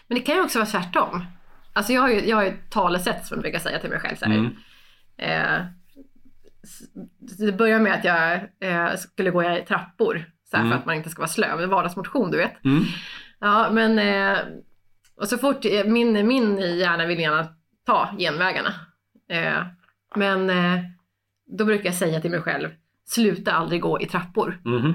Men 0.09 0.19
det 0.19 0.25
kan 0.25 0.35
ju 0.37 0.43
också 0.43 0.59
vara 0.59 0.67
tvärtom. 0.67 1.25
Alltså 1.73 1.93
jag 1.93 2.01
har 2.01 2.09
ju, 2.09 2.29
jag 2.29 2.37
har 2.37 2.43
ju 2.43 2.49
ett 2.49 2.71
talesätt 2.71 3.27
som 3.27 3.35
jag 3.37 3.43
brukar 3.43 3.59
säga 3.59 3.79
till 3.79 3.91
mig 3.91 4.01
själv 4.01 4.17
så 4.17 4.25
här. 4.25 4.33
Mm. 4.35 4.57
Eh, 5.17 5.67
det 7.39 7.53
börjar 7.53 7.81
med 7.81 7.95
att 7.95 8.05
jag 8.05 8.41
eh, 8.61 8.97
skulle 8.97 9.31
gå 9.31 9.43
i 9.43 9.65
trappor 9.69 10.25
så 10.51 10.57
här, 10.57 10.65
Mm. 10.65 10.73
för 10.73 10.79
att 10.81 10.87
man 10.87 10.95
inte 10.95 11.11
ska 11.11 11.21
vara 11.23 11.29
slö. 11.29 11.57
Men 11.57 11.71
vardagsmotion 11.71 12.31
du 12.31 12.37
vet. 12.39 12.65
Mm. 12.65 12.83
Ja 13.41 13.69
men 13.73 13.99
eh, 13.99 14.39
och 15.17 15.29
så 15.29 15.39
fort 15.39 15.65
eh, 15.65 15.85
min, 15.85 16.27
min 16.27 16.59
hjärna 16.79 17.07
vill 17.07 17.19
gärna 17.21 17.49
ta 17.87 18.09
genvägarna. 18.19 18.75
Eh, 19.31 19.63
men 20.17 20.51
eh, 20.51 20.81
då 21.47 21.65
brukar 21.65 21.85
jag 21.85 21.95
säga 21.95 22.21
till 22.21 22.31
mig 22.31 22.41
själv 22.41 22.69
sluta 23.09 23.53
aldrig 23.53 23.81
gå 23.81 24.01
i 24.01 24.07
trappor. 24.07 24.61
Mhm. 24.65 24.95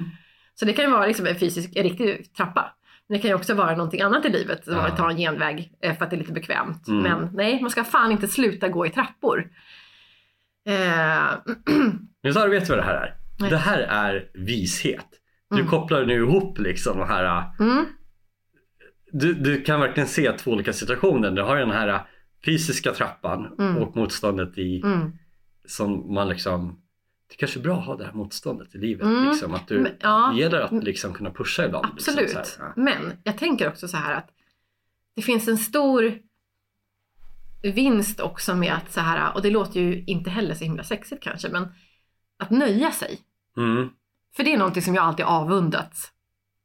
Så 0.53 0.65
det 0.65 0.73
kan 0.73 0.85
ju 0.85 0.91
vara 0.91 1.05
liksom 1.07 1.25
en 1.27 1.35
fysisk, 1.35 1.75
en 1.75 1.83
riktig 1.83 2.33
trappa. 2.35 2.73
Men 3.07 3.17
det 3.17 3.21
kan 3.21 3.29
ju 3.31 3.35
också 3.35 3.53
vara 3.53 3.71
någonting 3.75 4.01
annat 4.01 4.25
i 4.25 4.29
livet, 4.29 4.61
Ja. 4.65 4.87
att 4.87 4.97
ta 4.97 5.09
en 5.11 5.17
genväg 5.17 5.71
eh, 5.81 5.97
för 5.97 6.03
att 6.05 6.09
det 6.09 6.15
är 6.15 6.19
lite 6.19 6.33
bekvämt. 6.33 6.87
Mm. 6.87 7.03
Men 7.03 7.29
nej, 7.33 7.61
man 7.61 7.69
ska 7.71 7.83
fan 7.83 8.11
inte 8.11 8.27
sluta 8.27 8.67
gå 8.69 8.85
i 8.85 8.89
trappor. 8.89 9.49
Eh, 10.67 10.73
Men 12.23 12.33
vet 12.49 12.65
du 12.67 12.69
vad 12.69 12.77
det 12.77 12.83
här 12.83 12.95
är? 12.95 13.15
Nej. 13.39 13.49
Det 13.49 13.57
här 13.57 13.79
är 13.79 14.29
vishet. 14.33 15.05
Du 15.49 15.55
Mm. 15.57 15.67
kopplar 15.69 16.05
nu 16.05 16.13
ihop 16.15 16.59
liksom 16.59 16.97
de 16.99 17.07
här 17.09 17.43
mm, 17.59 17.85
du, 19.11 19.33
du 19.33 19.61
kan 19.61 19.79
verkligen 19.79 20.07
se 20.07 20.31
två 20.31 20.51
olika 20.51 20.73
situationer. 20.73 21.31
Du 21.31 21.41
har 21.41 21.55
den 21.57 21.71
här 21.71 21.99
fysiska 22.45 22.91
trappan 22.91 23.55
Mm. 23.59 23.77
och 23.77 23.95
motståndet 23.95 24.57
i 24.57 24.81
mm, 24.83 25.11
som 25.71 26.13
man 26.13 26.29
liksom 26.29 26.81
det 27.31 27.35
kanske 27.35 27.59
är 27.59 27.61
bra 27.61 27.77
att 27.77 27.85
ha 27.85 27.95
det 27.95 28.05
här 28.05 28.13
motståndet 28.13 28.75
i 28.75 28.77
livet. 28.77 29.03
Mm. 29.03 29.29
Liksom, 29.29 29.53
att 29.53 29.67
du, 29.67 29.79
Men, 29.79 29.91
ja. 29.99 30.31
det 30.33 30.41
gäller 30.41 30.61
att 30.61 30.83
liksom 30.83 31.13
kunna 31.13 31.31
pusha 31.31 31.65
ibland. 31.65 31.85
absolut. 31.85 32.21
Liksom, 32.21 32.43
så 32.45 32.61
här, 32.61 32.73
ja. 32.75 32.81
Men 32.81 33.17
jag 33.23 33.37
tänker 33.37 33.67
också 33.67 33.87
så 33.87 33.97
här 33.97 34.15
att 34.15 34.29
det 35.15 35.21
finns 35.21 35.47
en 35.47 35.57
stor 35.57 36.19
vinst 37.63 38.19
också 38.19 38.55
med 38.55 38.73
att 38.73 38.91
så 38.91 38.99
här, 38.99 39.35
och 39.35 39.41
det 39.41 39.49
låter 39.49 39.79
ju 39.79 40.03
inte 40.03 40.29
heller 40.29 40.55
så 40.55 40.63
himla 40.63 40.83
sexigt 40.83 41.23
kanske, 41.23 41.49
men 41.49 41.67
att 42.39 42.49
nöja 42.49 42.91
sig. 42.91 43.19
Mm. 43.57 43.89
För 44.35 44.43
det 44.43 44.53
är 44.53 44.57
någonting 44.57 44.83
som 44.83 44.95
jag 44.95 45.03
alltid 45.03 45.25
avundats 45.25 46.11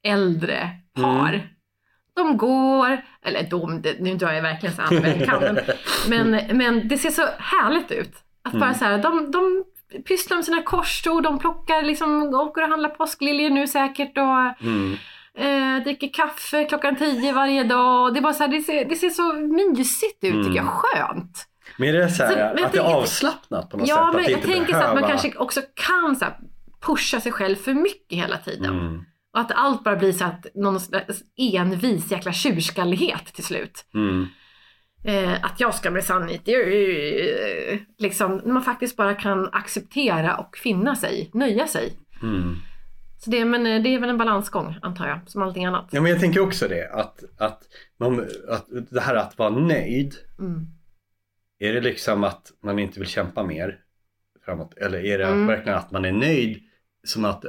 äldre 0.02 0.70
par. 0.94 1.32
Mm. 1.32 1.46
De 2.14 2.36
går, 2.36 3.04
eller 3.22 3.50
de, 3.50 3.82
nu 4.00 4.14
drar 4.14 4.32
jag 4.32 4.42
verkligen 4.42 4.74
så 4.74 4.82
kan, 5.26 5.42
men, 6.08 6.30
men, 6.30 6.56
men 6.58 6.88
det 6.88 6.98
ser 6.98 7.10
så 7.10 7.26
härligt 7.38 7.90
ut. 7.90 8.25
Att 8.46 8.52
bara 8.60 8.74
så 8.74 8.84
här, 8.84 8.98
de, 8.98 9.30
de 9.30 9.64
pysslar 10.08 10.36
med 10.36 10.44
sina 10.44 10.62
korsord, 10.62 11.22
de 11.22 11.38
plockar 11.38 11.82
liksom, 11.82 12.22
åker 12.34 12.62
och 12.62 12.68
handlar 12.68 12.88
påskliljor 12.88 13.50
nu 13.50 13.66
säkert 13.66 14.18
och 14.18 14.64
Mm. 14.66 14.96
eh, 15.38 15.82
dricker 15.84 16.10
kaffe 16.12 16.64
klockan 16.64 16.96
tio 16.96 17.32
varje 17.32 17.64
dag. 17.64 18.14
Det, 18.14 18.20
är 18.20 18.22
bara 18.22 18.32
så 18.32 18.42
här, 18.42 18.50
det, 18.50 18.60
ser, 18.62 18.84
det 18.84 18.96
ser 18.96 19.10
så 19.10 19.32
mysigt 19.32 20.24
ut 20.24 20.46
tycker 20.46 20.56
jag, 20.56 20.66
skönt. 20.66 21.46
Men 21.78 21.88
är 21.88 21.92
det 21.92 22.08
så 22.10 22.22
här, 22.22 22.30
Så- 22.30 22.36
men 22.38 22.56
jag 22.56 22.64
att 22.66 22.72
det 22.72 22.78
är 22.78 22.82
avslappnat 22.94 23.70
på 23.70 23.76
något 23.76 23.88
Ja, 23.88 23.96
sätt? 23.96 24.04
men 24.14 24.20
att 24.24 24.30
jag 24.30 24.38
inte 24.38 24.48
tänker 24.52 24.72
så 24.72 24.78
att 24.78 24.84
man 24.84 24.94
behöva- 24.94 25.08
kanske 25.08 25.38
också 25.38 25.60
kan 25.74 26.16
så 26.16 26.24
här, 26.24 26.34
pusha 26.86 27.20
sig 27.20 27.32
själv 27.32 27.56
för 27.56 27.74
mycket 27.74 28.18
hela 28.18 28.36
tiden. 28.36 28.78
Mm. 28.80 29.04
Och 29.34 29.40
att 29.40 29.52
allt 29.52 29.84
bara 29.84 29.96
blir 29.96 30.12
så 30.12 30.24
att 30.24 30.46
någon 30.54 30.78
envis 31.56 32.10
jäkla 32.10 32.32
tjurskallighet 32.32 33.24
till 33.34 33.44
slut. 33.44 33.84
Mm. 33.94 34.26
Eh, 35.06 35.44
att 35.44 35.60
jag 35.60 35.74
ska 35.74 35.90
minsann 35.90 36.30
inte... 36.30 36.52
eh, 36.52 37.78
Liksom, 37.98 38.36
när 38.44 38.52
man 38.52 38.62
faktiskt 38.62 38.96
bara 38.96 39.14
kan 39.14 39.48
acceptera 39.52 40.36
och 40.36 40.56
finna 40.56 40.96
sig, 40.96 41.30
nöja 41.34 41.66
sig. 41.66 41.92
Mm. 42.22 42.54
Så 43.18 43.30
det, 43.30 43.44
men 43.44 43.66
eh, 43.66 43.82
det 43.82 43.88
är 43.94 43.98
väl 44.00 44.10
en 44.10 44.18
balansgång 44.18 44.76
antar 44.82 45.08
jag, 45.08 45.20
som 45.26 45.42
allting 45.42 45.64
annat. 45.64 45.88
Ja 45.92 46.00
men 46.00 46.10
jag 46.10 46.20
tänker 46.20 46.40
också 46.40 46.68
det 46.68 46.90
att, 46.92 47.24
att, 47.38 47.62
man, 48.00 48.20
att 48.48 48.66
det 48.90 49.00
här 49.00 49.14
att 49.14 49.38
vara 49.38 49.50
nöjd 49.50 50.14
Mm. 50.38 50.66
Är 51.58 51.72
det 51.72 51.80
liksom 51.80 52.24
att 52.24 52.52
man 52.62 52.78
inte 52.78 52.98
vill 53.00 53.08
kämpa 53.08 53.42
mer 53.42 53.78
framåt? 54.44 54.74
Eller 54.76 55.04
är 55.04 55.18
det 55.18 55.24
Mm. 55.26 55.46
verkligen 55.46 55.78
att 55.78 55.90
man 55.90 56.04
är 56.04 56.12
nöjd 56.12 56.62
som 57.04 57.24
att 57.24 57.44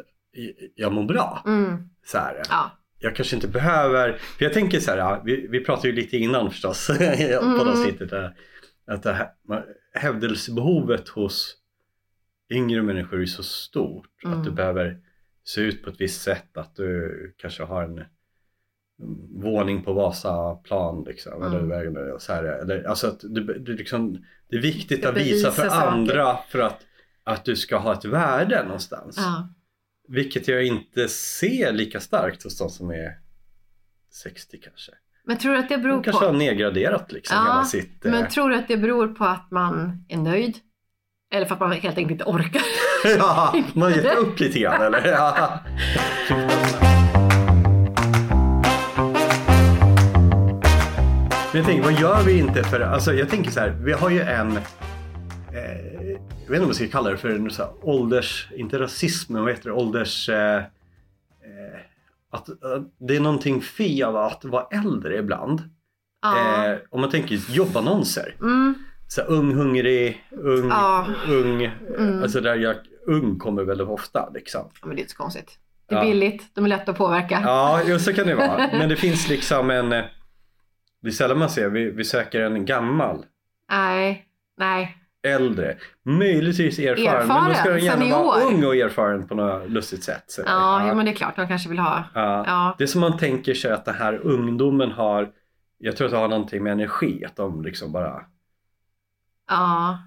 jag 0.76 0.94
mår 0.94 1.04
bra? 1.04 1.44
Mm. 1.46 1.90
Så 2.06 2.18
här. 2.18 2.42
Ja. 2.50 2.72
Jag 3.00 3.16
kanske 3.16 3.36
inte 3.36 3.48
behöver, 3.48 4.14
för 4.14 4.46
jag 4.46 4.54
tänker 4.54 4.80
så 4.80 4.92
här, 4.92 5.22
vi, 5.26 5.48
vi 5.48 5.64
pratade 5.64 5.88
ju 5.88 5.94
lite 5.94 6.18
innan 6.18 6.52
förstås 6.52 6.90
Mm. 7.00 7.60
på 7.60 7.66
avsnittet 7.70 8.10
där, 8.10 8.36
att 8.88 9.04
det 9.04 9.14
här, 9.14 9.30
hävdelsebehovet 9.94 11.10
hos 11.10 11.56
yngre 12.50 12.82
människor 12.82 13.22
är 13.22 13.26
så 13.26 13.44
stort 13.44 14.24
Mm. 14.26 14.40
att 14.40 14.46
du 14.46 14.52
behöver 14.52 14.98
se 15.44 15.62
ut 15.62 15.84
på 15.84 15.90
ett 15.90 16.02
visst 16.02 16.22
sätt, 16.22 16.58
att 16.58 16.76
du 16.76 17.34
kanske 17.38 17.64
har 17.64 17.84
en 17.84 17.92
mm, 17.98 18.08
våning 19.42 19.84
på 19.84 19.94
Vasaplan 19.94 21.04
liksom, 21.08 21.44
eller, 21.44 21.60
Mm. 21.88 22.14
och 22.14 22.22
så 22.22 22.34
här, 22.34 22.44
eller 22.44 22.84
alltså 22.84 23.08
att 23.08 23.20
du, 23.20 23.44
du 23.60 23.76
liksom, 23.78 24.26
det 24.50 24.56
är 24.56 24.62
viktigt 24.62 25.06
att 25.06 25.18
visa 25.18 25.52
för 25.52 25.70
saker. 25.70 25.88
andra 25.88 26.38
för 26.50 26.60
att, 26.60 26.80
att 27.24 27.46
du 27.46 27.56
ska 27.56 27.78
ha 27.78 27.94
ett 27.94 28.06
värde 28.06 28.64
någonstans. 28.64 29.16
Ja. 29.18 29.50
Vilket 30.08 30.48
jag 30.48 30.64
inte 30.66 31.08
ser 31.08 31.72
lika 31.72 32.00
starkt 32.00 32.44
hos 32.44 32.58
de 32.58 32.70
som 32.70 32.90
är 32.92 33.12
60 34.14 34.58
kanske. 34.58 34.92
Men 35.26 35.38
tror 35.38 35.54
du 35.54 35.60
att 35.60 35.70
det 35.70 35.78
beror 35.78 35.94
De 35.94 36.04
kanske 36.04 36.26
har 36.26 36.32
på... 36.32 36.38
nedgraderat 36.38 37.12
liksom 37.12 37.36
Ja, 37.38 37.44
hela 37.44 37.64
sitt... 37.66 38.06
eh, 38.06 38.12
Men 38.12 38.30
tror 38.30 38.50
du 38.50 38.56
att 38.56 38.68
det 38.68 38.78
beror 38.78 39.08
på 39.08 39.26
att 39.26 39.52
man 39.52 40.06
är 40.10 40.18
nöjd? 40.18 40.58
Eller 41.34 41.46
för 41.46 41.54
att 41.54 41.60
man 41.60 41.72
helt 41.72 41.86
enkelt 41.98 42.12
inte 42.12 42.24
orkar? 42.24 42.62
ja, 43.18 43.64
man 43.74 43.92
har 43.92 44.00
gett 44.00 44.18
upp 44.18 44.40
lite 44.40 44.60
grann 44.60 44.82
eller? 44.82 45.08
Ja. 45.08 45.60
Men 51.54 51.62
jag 51.62 51.66
tänker, 51.66 51.84
vad 51.84 52.02
gör 52.02 52.24
vi 52.24 52.40
inte 52.40 52.64
för... 52.64 52.80
Alltså 52.82 53.14
jag 53.14 53.30
tänker 53.30 53.52
så 53.52 53.60
här, 53.60 53.70
vi 53.70 53.92
har 53.94 54.10
ju 54.10 54.22
en... 54.22 54.58
Eh, 54.58 55.97
jag 56.48 56.52
vet 56.52 56.56
inte 56.58 56.64
om 56.64 56.68
man 56.68 56.74
ska 56.76 56.88
kalla 56.88 57.10
det 57.10 57.18
för 57.18 57.30
en 57.30 57.50
så 57.52 57.64
här, 57.64 57.72
ålders... 57.82 58.48
Inte 58.56 58.80
rasism, 58.80 59.34
men 59.34 59.42
vad 59.44 59.52
heter 59.52 59.70
det? 59.70 59.76
Ålders... 59.76 60.30
Eh, 60.30 60.56
eh, 60.58 60.64
att, 62.32 62.50
att 62.50 62.84
det 63.00 63.16
är 63.16 63.20
någonting 63.20 63.62
fel 63.62 64.04
av 64.04 64.18
att 64.18 64.46
vara 64.46 64.68
äldre 64.72 65.18
ibland. 65.18 65.62
Ja. 66.22 66.66
Eh, 66.68 66.78
om 66.90 67.02
man 67.02 67.10
tänker 67.10 67.40
jobbannonser. 67.52 68.36
Mm. 68.42 68.74
Så 69.08 69.22
här, 69.22 69.30
ung, 69.30 69.54
hungrig, 69.54 70.24
ung, 70.32 70.70
Ja. 70.70 71.08
ung. 71.28 71.64
Mm. 71.98 72.22
Alltså 72.24 72.42
där 72.42 72.56
jag, 72.56 72.76
ung 73.08 73.40
kommer 73.40 73.64
väldigt 73.64 73.88
ofta 73.88 74.30
liksom. 74.34 74.62
Ja, 74.82 74.88
men 74.88 74.96
det 74.96 75.00
är 75.00 75.04
inte 75.04 75.12
så 75.12 75.18
konstigt. 75.18 75.60
Det 75.90 75.96
är 75.96 76.00
Ja. 76.00 76.06
billigt, 76.06 76.56
de 76.56 76.66
är 76.66 76.70
lätta 76.70 76.92
att 76.92 76.98
påverka. 76.98 77.42
Ja, 77.46 78.00
så 78.00 78.14
kan 78.14 78.28
det 78.28 78.36
vara. 78.36 78.58
Men 78.72 78.90
det 78.90 78.96
finns 78.96 79.30
liksom 79.30 79.70
en... 79.70 79.94
eh, 79.94 80.04
Det 81.02 81.08
är 81.08 81.12
sällan 81.12 81.38
man 81.40 81.50
ser, 81.50 81.70
vi, 81.70 81.92
vi 81.92 82.04
söker 82.04 82.42
en 82.42 82.66
gammal, 82.66 83.26
Nej, 83.72 84.26
nej. 84.58 84.98
Äldre, 85.28 85.78
möjligtvis 86.04 86.80
erfaren. 86.80 87.28
men 87.28 87.46
då 87.50 87.54
ska 87.54 87.64
den 87.70 87.78
Erfaren, 87.78 88.02
gärna 88.02 88.24
vara 88.24 88.42
ung 88.42 88.66
och 88.66 88.76
erfaren 88.76 89.28
på 89.28 89.36
något 89.36 89.70
lustigt 89.70 90.04
sätt. 90.04 90.24
Så, 90.28 90.42
Ja, 90.46 90.88
Jo, 90.90 90.96
men 90.96 91.06
det 91.06 91.12
är 91.12 91.16
klart, 91.16 91.36
de 91.36 91.48
kanske 91.48 91.70
vill 91.70 91.80
ha... 91.80 92.04
Ja. 92.14 92.44
Ja. 92.48 92.76
Det 92.78 92.84
är 92.84 92.88
som 92.88 93.02
man 93.02 93.18
tänker 93.18 93.54
sig 93.54 93.72
att 93.72 93.86
den 93.86 93.96
här 93.96 94.14
ungdomen 94.24 94.92
har, 94.92 95.30
jag 95.78 95.98
tror 95.98 96.06
att 96.06 96.12
det 96.12 96.18
har 96.18 96.28
någonting 96.28 96.64
med 96.64 96.74
energi, 96.74 97.26
att 97.26 97.36
de 97.36 97.62
liksom 97.62 97.92
bara 97.92 98.22
Ja, 99.50 99.98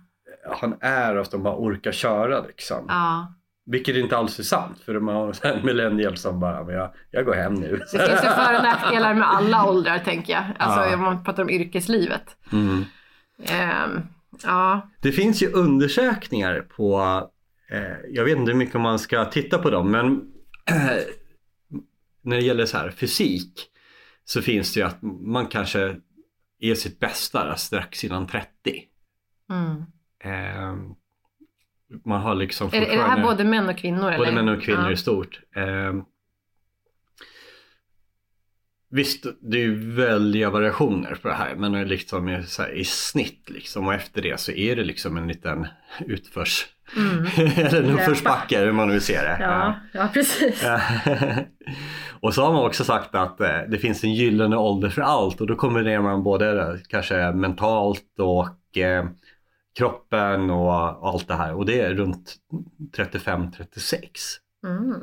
har 0.47 0.69
en 0.69 0.77
är 0.81 1.17
att 1.17 1.31
de 1.31 1.43
bara 1.43 1.57
orkar 1.57 1.93
köra 1.93 2.41
liksom. 2.47 2.85
ja. 2.89 3.35
Vilket 3.67 3.97
inte 3.97 4.17
alls 4.17 4.39
är 4.39 4.43
sant 4.43 4.79
för 4.85 4.95
de 4.95 5.09
har 5.09 5.47
en 5.47 5.67
millennial 5.67 6.17
som 6.17 6.41
bara, 6.41 6.65
men 6.65 6.75
jag, 6.75 6.91
jag 7.11 7.25
går 7.25 7.35
hem 7.35 7.55
nu. 7.55 7.69
Det 7.93 7.99
finns 7.99 8.25
ju 8.25 8.29
för 8.29 8.57
och 8.57 8.63
nackdelar 8.63 9.15
med 9.15 9.31
alla 9.31 9.65
åldrar 9.65 9.99
tänker 9.99 10.33
jag. 10.33 10.43
Alltså 10.59 10.81
Ja. 10.81 10.95
om 10.95 11.01
man 11.03 11.25
pratar 11.25 11.43
om 11.43 11.51
yrkeslivet. 11.51 12.37
Mm. 12.53 12.85
Ehm, 13.45 14.01
ja, 14.45 14.91
Det 15.01 15.13
finns 15.13 15.43
ju 15.43 15.53
undersökningar 15.53 16.61
på, 16.61 17.01
eh, 17.71 17.97
jag 18.11 18.25
vet 18.25 18.39
inte 18.39 18.51
hur 18.51 18.59
mycket 18.59 18.81
man 18.81 18.99
ska 18.99 19.25
titta 19.25 19.59
på 19.59 19.71
dem, 19.71 19.91
men 19.91 20.33
när 22.23 22.37
det 22.37 22.43
gäller 22.43 22.67
så 22.67 22.79
här 22.79 22.91
fysik 22.91 23.67
så 24.25 24.43
finns 24.43 24.75
det 24.75 24.81
ju 24.81 24.87
att 24.87 25.03
man 25.03 25.47
kanske 25.47 25.97
är 26.61 26.75
sitt 26.75 27.01
bästa 27.01 27.57
strax 27.57 28.05
innan 28.05 28.27
30. 28.27 28.49
mm. 29.51 29.85
Eh, 30.25 30.75
man 32.05 32.21
har 32.21 32.35
liksom 32.35 32.69
är, 32.73 32.83
är 32.83 32.97
det 32.97 33.03
här 33.03 33.23
både 33.23 33.45
män 33.45 33.69
och 33.69 33.79
kvinnor? 33.79 34.01
Både 34.01 34.15
eller? 34.15 34.33
män 34.33 34.49
och 34.49 34.63
kvinnor 34.63 34.85
ja. 34.85 34.93
i 34.93 34.97
stort. 34.97 35.41
Eh, 35.57 35.95
visst, 38.91 39.27
det 39.41 39.57
är 39.57 39.63
ju 39.63 39.95
väldiga 39.95 40.51
variationer 40.51 41.15
på 41.23 41.29
det 41.29 41.35
här 41.35 41.55
men 41.55 41.89
liksom 41.89 42.29
i- 42.29 42.45
här, 42.59 42.73
i 42.73 42.85
snitt 42.85 43.51
liksom 43.51 43.87
och 43.87 43.95
efter 43.95 44.23
det 44.23 44.41
så 44.41 44.53
är 44.53 44.77
det 44.77 44.85
liksom 44.85 45.17
en 45.17 45.29
liten 45.29 45.67
utförs... 46.07 46.67
Mm. 46.97 47.27
eller 47.57 47.83
en 47.83 47.91
uppförsbacke 47.91 48.59
hur 48.59 48.73
man 48.73 48.87
nu 48.87 48.93
vill 48.93 49.03
se 49.03 49.23
det. 49.23 49.37
Ja, 49.41 49.75
ja 49.93 50.09
precis. 50.13 50.65
Och 52.21 52.35
så 52.35 52.43
har 52.43 52.53
man 52.53 52.67
också 52.67 52.85
sagt 52.85 53.15
att 53.15 53.41
eh, 53.41 53.59
det 53.69 53.79
finns 53.79 54.05
en 54.05 54.15
gyllene 54.15 54.57
ålder 54.57 54.89
för 54.89 55.03
allt 55.03 55.41
och 55.41 55.47
då 55.47 55.57
kombinerar 55.57 56.03
man 56.03 56.23
både 56.23 56.55
det, 56.55 56.81
kanske 56.89 57.33
mentalt 57.33 58.19
och 58.19 58.79
eh, 58.79 59.05
kroppen 59.79 60.51
och 60.51 60.73
allt 61.09 61.29
det 61.29 61.35
här 61.35 61.55
och 61.55 61.67
det 61.67 61.81
är 61.81 61.95
runt 61.95 62.35
35-36. 62.97 64.01
Mm. 64.67 64.95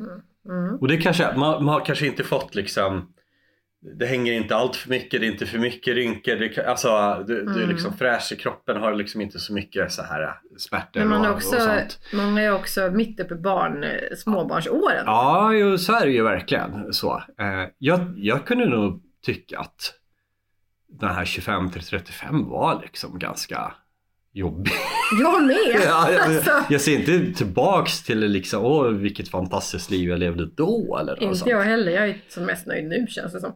Mm. 0.48 0.76
Och 0.76 0.88
det 0.88 0.96
kanske, 0.96 1.36
man, 1.36 1.64
man 1.64 1.74
har 1.74 1.84
kanske 1.84 2.06
inte 2.06 2.24
fått 2.24 2.54
liksom 2.54 3.12
det 3.98 4.06
hänger 4.06 4.32
inte 4.32 4.56
allt 4.56 4.76
för 4.76 4.90
mycket, 4.90 5.20
det 5.20 5.26
är 5.26 5.30
inte 5.30 5.46
för 5.46 5.58
mycket 5.58 5.94
rynkor. 5.94 6.34
Det, 6.36 6.66
alltså, 6.66 7.24
du, 7.28 7.34
du 7.44 7.50
är 7.50 7.56
Mm. 7.56 7.68
liksom 7.68 7.96
fräsch 7.96 8.32
i 8.32 8.36
kroppen, 8.36 8.76
har 8.76 8.94
liksom 8.94 9.20
inte 9.20 9.38
så 9.38 9.52
mycket 9.52 9.92
så 9.92 10.02
här 10.02 10.34
smärtor 10.58 11.00
Men 11.00 11.08
man 11.08 11.26
och, 11.26 11.34
också, 11.34 11.56
och 11.56 11.62
sånt. 11.62 11.98
många 12.12 12.42
är 12.42 12.52
också 12.54 12.90
mitt 12.92 13.20
uppe 13.20 13.34
i 13.34 13.38
barn, 13.38 13.84
eh, 13.84 13.90
småbarnsåren. 14.16 15.02
Ja, 15.06 15.52
jo, 15.52 15.78
så 15.78 15.92
är 15.92 16.06
det 16.06 16.12
ju 16.12 16.22
verkligen 16.22 16.92
så. 16.92 17.22
Eh, 17.40 17.68
jag, 17.78 18.14
jag 18.16 18.46
kunde 18.46 18.66
nog 18.68 19.02
tycka 19.26 19.58
att 19.58 19.94
den 20.88 21.10
här 21.10 21.24
25 21.24 21.70
till 21.70 21.82
35 21.82 22.48
var 22.48 22.80
liksom 22.82 23.18
ganska 23.18 23.72
jobbig. 24.32 24.72
Jag 25.20 25.44
med! 25.46 25.56
Ja, 25.86 26.10
jag, 26.12 26.20
alltså, 26.20 26.50
jag 26.70 26.80
ser 26.80 26.98
inte 26.98 27.38
tillbaks 27.38 28.02
till 28.02 28.18
liksom, 28.20 28.64
åh 28.64 28.88
vilket 28.88 29.28
fantastiskt 29.28 29.90
liv 29.90 30.08
jag 30.08 30.18
levde 30.18 30.46
då 30.56 30.98
eller 31.00 31.22
inte 31.22 31.36
sånt. 31.38 31.50
jag 31.50 31.62
heller. 31.62 31.92
Jag 31.92 32.08
är 32.08 32.18
som 32.28 32.44
mest 32.44 32.66
nöjd 32.66 32.84
nu 32.88 33.06
känns 33.08 33.32
det 33.32 33.40
som. 33.40 33.52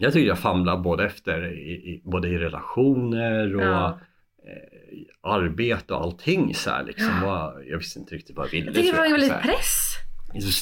Jag 0.00 0.12
tycker 0.12 0.28
jag 0.28 0.38
famlar 0.38 0.76
både 0.76 1.04
efter 1.06 1.52
i, 1.52 1.70
i, 1.72 2.02
både 2.04 2.28
i 2.28 2.38
relationer 2.38 3.56
och 3.56 3.62
Ja. 3.62 4.00
eh, 4.48 5.30
arbete 5.32 5.94
och 5.94 6.00
allting 6.02 6.54
så 6.54 6.70
här 6.70 6.84
liksom. 6.84 7.24
Och 7.24 7.64
jag 7.66 7.78
visste 7.78 7.98
inte 7.98 8.14
riktigt 8.14 8.36
vad 8.36 8.46
jag 8.46 8.50
ville. 8.50 8.66
Jag 8.66 8.74
tycker 8.74 8.92
det 8.92 8.98
var 8.98 9.06
en 9.06 9.12
väldigt 9.12 9.40
press. 9.40 9.94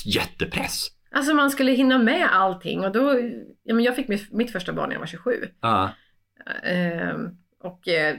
Jättepress. 0.07 0.87
Alltså 1.11 1.35
man 1.35 1.51
skulle 1.51 1.73
hinna 1.73 1.99
med 1.99 2.29
allting 2.33 2.81
och 2.85 2.93
då, 2.93 3.21
ja, 3.63 3.75
men 3.75 3.85
jag 3.85 3.97
fick 3.97 4.09
mitt, 4.09 4.33
mitt 4.33 4.53
första 4.53 4.73
barn 4.73 4.89
när 4.89 4.95
jag 4.95 5.01
var 5.01 5.07
27. 5.07 5.31
Ja. 5.61 5.91
Ehm, 6.65 7.29
och 7.65 7.89
eh, 7.89 8.17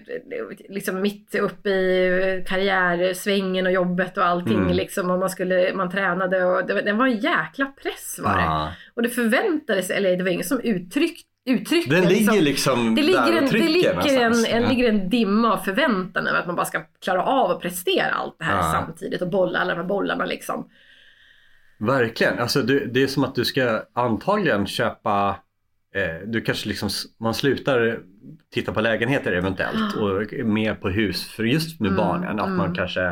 liksom 0.69 1.01
mitt 1.01 1.35
uppe 1.35 1.69
i 1.69 2.45
karriärsvängen 2.47 3.65
och 3.65 3.71
jobbet 3.71 4.17
och 4.17 4.25
allting 4.25 4.57
Mm. 4.57 4.71
liksom 4.75 5.09
och 5.09 5.19
man 5.19 5.29
skulle, 5.29 5.73
man 5.73 5.91
tränade 5.91 6.45
och 6.45 6.65
det, 6.67 6.81
det 6.81 6.93
var 6.93 7.07
en 7.07 7.17
jäkla 7.17 7.65
press 7.83 8.19
var 8.23 8.37
det. 8.37 8.43
Ja. 8.43 8.73
Och 8.93 9.03
det 9.03 9.09
förväntades, 9.09 9.89
eller 9.89 10.17
det 10.17 10.23
var 10.23 10.31
ingen 10.31 10.45
som 10.45 10.59
uttryck, 10.59 11.21
uttryckte 11.49 11.95
Den 11.95 12.05
liksom, 12.05 12.33
ligger 12.33 12.41
liksom 12.45 12.95
det 12.95 13.01
där 13.01 13.07
ligger, 13.07 13.21
och 13.21 13.37
en, 13.37 13.43
det, 13.43 13.49
trycker 13.49 13.67
ligger 13.67 14.21
en, 14.21 14.33
en, 14.45 14.61
Ja. 14.63 14.69
ligger 14.69 14.89
en 14.89 15.09
dimma 15.09 15.53
av 15.53 15.57
förväntan 15.57 16.27
över 16.27 16.39
att 16.39 16.47
man 16.47 16.55
bara 16.55 16.65
ska 16.65 16.81
klara 17.03 17.23
av 17.23 17.51
att 17.51 17.61
prestera 17.61 18.11
allt 18.11 18.35
det 18.39 18.45
här 18.45 18.57
Ja. 18.57 18.71
samtidigt 18.71 19.21
och 19.21 19.29
bolla 19.29 19.59
alla 19.59 19.69
de 19.75 19.81
här 19.81 19.87
bollarna 19.87 20.25
liksom. 20.25 20.69
Verkligen. 21.79 22.39
Alltså 22.39 22.61
det, 22.61 22.85
det 22.85 23.03
är 23.03 23.07
som 23.07 23.23
att 23.23 23.35
du 23.35 23.45
ska 23.45 23.81
antagligen 23.93 24.67
köpa 24.67 25.39
eh, 25.95 26.27
du 26.27 26.41
kanske 26.41 26.69
liksom, 26.69 26.89
man 27.19 27.33
slutar 27.33 27.99
titta 28.53 28.73
på 28.73 28.81
lägenheter 28.81 29.31
eventuellt 29.31 29.95
och 29.95 30.33
är 30.33 30.43
mer 30.43 30.75
på 30.75 30.89
hus 30.89 31.29
för 31.31 31.43
just 31.43 31.79
med 31.79 31.91
Mm, 31.91 31.97
barnen. 31.97 32.39
Att 32.39 32.49
man 32.49 32.59
mm. 32.65 32.75
kanske 32.75 33.03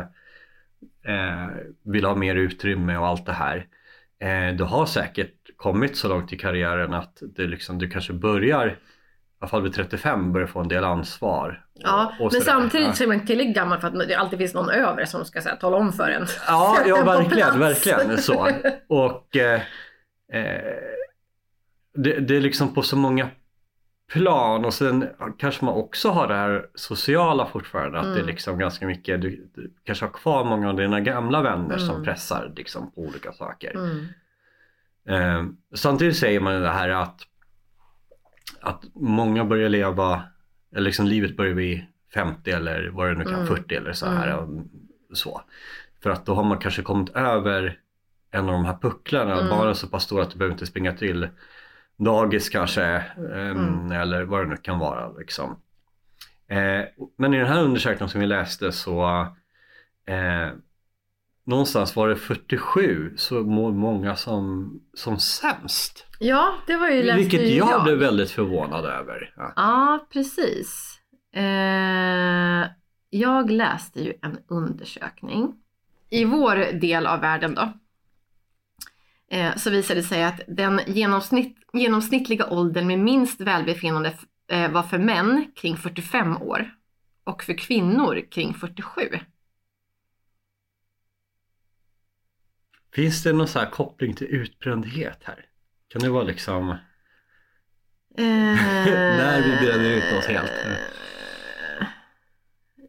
eh, 1.04 1.46
vill 1.84 2.04
ha 2.04 2.14
mer 2.14 2.34
utrymme 2.34 2.96
och 2.96 3.06
allt 3.06 3.26
det 3.26 3.32
här. 3.32 3.66
Eh, 4.20 4.56
du 4.56 4.64
har 4.64 4.86
säkert 4.86 5.34
kommit 5.56 5.96
så 5.96 6.08
långt 6.08 6.32
i 6.32 6.36
karriären 6.38 6.94
att 6.94 7.22
det 7.36 7.42
liksom, 7.46 7.78
du 7.78 7.90
kanske 7.90 8.12
börjar, 8.12 8.66
i 8.68 8.74
alla 9.40 9.48
fall 9.48 9.62
vid 9.62 9.74
35, 9.74 10.32
börjar 10.32 10.46
få 10.46 10.60
en 10.60 10.68
del 10.68 10.84
ansvar. 10.84 11.64
och- 11.74 11.80
Ja, 11.82 12.12
och 12.20 12.32
men 12.32 12.42
samtidigt 12.42 12.96
så 12.96 13.04
är 13.04 13.08
man 13.08 13.26
tillräckligt 13.26 13.56
gammal 13.56 13.80
för 13.80 13.88
att 13.88 14.08
det 14.08 14.14
alltid 14.14 14.38
finns 14.38 14.54
någon 14.54 14.70
över 14.70 15.04
som 15.04 15.24
ska 15.24 15.40
här, 15.40 15.56
tala 15.56 15.76
om 15.76 15.92
för 15.92 16.10
en. 16.10 16.26
Ja, 16.46 16.78
ja 16.86 17.04
verkligen, 17.04 17.58
verkligen 17.58 18.18
så. 18.18 18.48
Och 18.88 19.36
eh, 19.36 19.60
eh, 20.32 20.74
det, 21.94 22.20
det 22.20 22.36
är 22.36 22.40
liksom 22.40 22.74
på 22.74 22.82
så 22.82 22.96
många 22.96 23.28
plan 24.12 24.64
och 24.64 24.74
sen 24.74 25.08
kanske 25.38 25.64
man 25.64 25.74
också 25.74 26.08
har 26.10 26.28
det 26.28 26.34
här 26.34 26.66
sociala 26.74 27.46
fortfarande. 27.46 27.98
Att 27.98 28.04
det 28.04 28.10
är 28.10 28.14
Mm. 28.14 28.26
liksom 28.26 28.58
ganska 28.58 28.86
mycket, 28.86 29.20
du, 29.22 29.50
du 29.54 29.74
kanske 29.84 30.04
har 30.04 30.12
kvar 30.12 30.44
många 30.44 30.68
av 30.68 30.76
dina 30.76 31.00
gamla 31.00 31.42
vänner 31.42 31.78
som 31.78 31.90
Mm. 31.94 32.04
pressar 32.04 32.52
liksom 32.56 32.90
på 32.92 33.00
olika 33.00 33.32
saker. 33.32 33.74
Mm. 33.76 34.06
Eh, 35.08 35.46
samtidigt 35.74 36.16
säger 36.16 36.40
man 36.40 36.62
det 36.62 36.68
här 36.68 36.88
att, 36.88 37.20
att 38.60 38.82
många 38.94 39.44
börjar 39.44 39.68
leva, 39.68 40.22
eller 40.72 40.84
liksom 40.84 41.06
livet 41.06 41.36
börjar 41.36 41.54
vid 41.54 41.84
50 42.14 42.50
eller 42.50 42.88
vad 42.88 43.08
det 43.08 43.14
nu 43.14 43.24
kan, 43.24 43.34
Mm. 43.34 43.46
40 43.46 43.74
eller 43.74 43.92
så 43.92 44.06
här. 44.06 44.28
Mm. 44.28 44.44
och 45.10 45.16
Så. 45.16 45.42
För 46.02 46.10
att 46.10 46.26
då 46.26 46.34
har 46.34 46.44
man 46.44 46.58
kanske 46.58 46.82
kommit 46.82 47.08
över 47.16 47.78
en 48.30 48.46
av 48.48 48.52
de 48.52 48.64
här 48.64 48.78
pucklarna. 48.82 49.40
Mm. 49.40 49.68
Är 49.68 49.72
så 49.74 49.86
pass 49.88 50.02
stora 50.04 50.22
att 50.22 50.30
du 50.30 50.38
behöver 50.38 50.52
inte 50.54 50.66
springa 50.66 50.92
till 50.92 51.28
dagis 51.98 52.48
kanske. 52.48 52.84
ehm, 52.84 53.50
Mm. 53.50 53.92
Eller 53.92 54.22
vad 54.22 54.40
det 54.44 54.48
nu 54.48 54.56
kan 54.56 54.78
vara. 54.78 55.12
Liksom. 55.12 55.50
Eh, 56.48 56.84
men 57.16 57.34
i 57.34 57.38
den 57.38 57.46
här 57.46 57.62
undersökningen 57.62 58.08
som 58.08 58.20
vi 58.20 58.26
läste 58.26 58.72
så 58.72 59.20
eh, 60.06 60.48
någonstans 61.44 61.96
var 61.96 62.08
det 62.08 62.16
47 62.16 63.14
så 63.16 63.34
mår 63.34 63.72
många 63.72 64.16
som, 64.16 64.72
som 64.94 65.18
sämst. 65.18 66.06
Ja, 66.18 66.54
det 66.66 66.76
var 66.76 66.88
ju 66.88 67.02
läste 67.02 67.20
Vilket 67.22 67.40
ju 67.40 67.56
jag 67.56 67.84
blev 67.84 67.98
väldigt 67.98 68.30
förvånad 68.30 68.84
över. 68.84 69.34
Ja. 69.36 69.52
Ja, 69.56 70.06
precis. 70.12 70.98
Eh, 71.34 72.66
jag 73.10 73.50
läste 73.50 74.00
ju 74.00 74.12
en 74.22 74.38
undersökning. 74.48 75.54
I 76.10 76.24
vår 76.24 76.80
del 76.80 77.06
av 77.06 77.20
världen 77.20 77.54
då. 77.54 77.72
Eh, 79.30 79.56
så 79.56 79.70
visade 79.70 80.00
det 80.00 80.06
sig 80.06 80.24
att 80.24 80.40
den 80.48 80.80
genomsnitt, 80.86 81.56
genomsnittliga 81.72 82.46
åldern 82.46 82.86
med 82.86 82.98
minst 82.98 83.40
välbefinnande 83.40 84.14
eh, 84.50 84.70
var 84.70 84.82
för 84.82 84.98
män 84.98 85.52
kring 85.56 85.76
45 85.76 86.36
år 86.42 86.74
och 87.24 87.42
för 87.42 87.58
kvinnor 87.58 88.30
kring 88.30 88.54
47. 88.54 89.02
Finns 92.94 93.22
det 93.22 93.32
någon 93.32 93.48
så 93.48 93.58
här 93.58 93.70
koppling 93.70 94.14
till 94.14 94.26
utbrändhet 94.26 95.18
här? 95.22 95.44
Kan 95.88 96.02
det 96.02 96.08
vara 96.08 96.24
liksom... 96.24 96.66
När 98.18 99.42
vi 99.42 99.66
bränner 99.66 99.90
ut 99.90 100.18
oss 100.18 100.26
helt. 100.26 100.50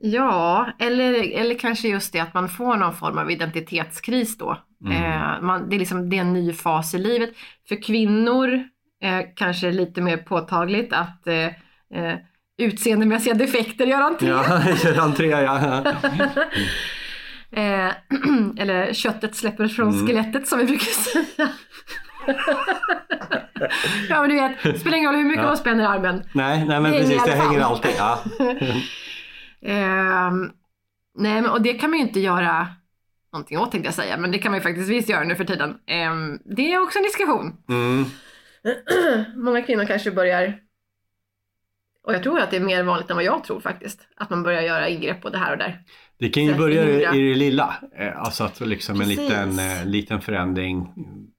Ja, 0.01 0.69
eller, 0.79 1.39
eller 1.39 1.55
kanske 1.59 1.87
just 1.87 2.13
det 2.13 2.19
att 2.19 2.33
man 2.33 2.49
får 2.49 2.75
någon 2.77 2.95
form 2.95 3.17
av 3.17 3.31
identitetskris 3.31 4.37
då. 4.37 4.57
Mm. 4.85 5.03
Eh, 5.03 5.41
man, 5.41 5.69
det, 5.69 5.75
är 5.75 5.79
liksom, 5.79 6.09
det 6.09 6.17
är 6.17 6.21
en 6.21 6.33
ny 6.33 6.53
fas 6.53 6.93
i 6.93 6.97
livet. 6.97 7.29
För 7.67 7.83
kvinnor 7.83 8.53
eh, 9.03 9.19
kanske 9.35 9.71
lite 9.71 10.01
mer 10.01 10.17
påtagligt 10.17 10.93
att 10.93 11.27
eh, 11.27 11.45
eh, 12.03 12.17
utseendemässiga 12.61 13.33
defekter 13.33 13.85
gör 13.85 14.01
entré. 14.01 14.27
Ja, 14.29 14.43
gör 14.83 14.99
entré 14.99 15.27
ja. 15.27 15.83
Eh, 17.51 17.87
eller 18.57 18.93
köttet 18.93 19.35
släpper 19.35 19.67
från 19.67 19.89
Mm. 19.93 20.07
skelettet 20.07 20.47
som 20.47 20.59
vi 20.59 20.65
brukar 20.65 20.85
säga. 20.85 21.49
ja 24.09 24.21
men 24.21 24.29
du 24.29 24.35
vet, 24.35 24.79
spelar 24.81 24.97
ingen 24.97 25.09
roll 25.11 25.19
hur 25.19 25.25
mycket 25.27 25.41
Ja. 25.43 25.47
man 25.47 25.57
spänner 25.57 25.85
armen. 25.87 26.23
Nej, 26.33 26.65
nej 26.67 26.79
men 26.81 26.91
Det 26.91 26.99
precis, 26.99 27.23
det 27.25 27.31
hänger 27.31 27.61
alltid. 27.61 27.91
Ja. 27.97 28.19
Ehm, 29.61 30.51
nej, 31.17 31.41
men, 31.41 31.51
och 31.51 31.61
det 31.61 31.73
kan 31.73 31.89
man 31.89 31.99
ju 31.99 32.05
inte 32.05 32.19
göra 32.19 32.67
någonting 33.33 33.57
åt 33.59 33.71
tänkte 33.71 33.87
jag 33.87 33.93
säga, 33.93 34.17
men 34.17 34.31
det 34.31 34.37
kan 34.39 34.51
man 34.51 34.59
ju 34.59 34.63
faktiskt 34.63 34.89
visst 34.89 35.09
göra 35.09 35.23
nu 35.23 35.35
för 35.35 35.45
tiden. 35.45 35.77
Ehm, 35.85 36.39
det 36.45 36.73
är 36.73 36.81
också 36.83 36.99
en 36.99 37.03
diskussion. 37.03 37.57
Mm. 37.69 38.05
Många 39.43 39.61
kvinnor 39.61 39.85
kanske 39.85 40.11
börjar, 40.11 40.59
och 42.03 42.13
jag 42.13 42.23
tror 42.23 42.39
att 42.39 42.51
det 42.51 42.57
är 42.57 42.61
mer 42.61 42.83
vanligt 42.83 43.09
än 43.09 43.15
vad 43.15 43.25
jag 43.25 43.43
tror 43.43 43.59
faktiskt, 43.59 44.07
att 44.15 44.29
man 44.29 44.43
börjar 44.43 44.61
göra 44.61 44.89
ingrepp 44.89 45.21
både 45.21 45.37
här 45.37 45.51
och 45.51 45.57
där. 45.57 45.83
Det 46.17 46.29
kan 46.29 46.45
ju 46.45 46.55
börja 46.55 47.13
i, 47.13 47.21
det 47.29 47.35
lilla. 47.35 47.75
Eh, 47.95 48.19
Alltså 48.19 48.43
att 48.43 48.59
liksom 48.59 48.95
en 48.95 49.01
Precis. 49.01 49.19
liten, 49.19 49.59
eh, 49.59 49.85
liten 49.85 50.21
förändring. 50.21 50.93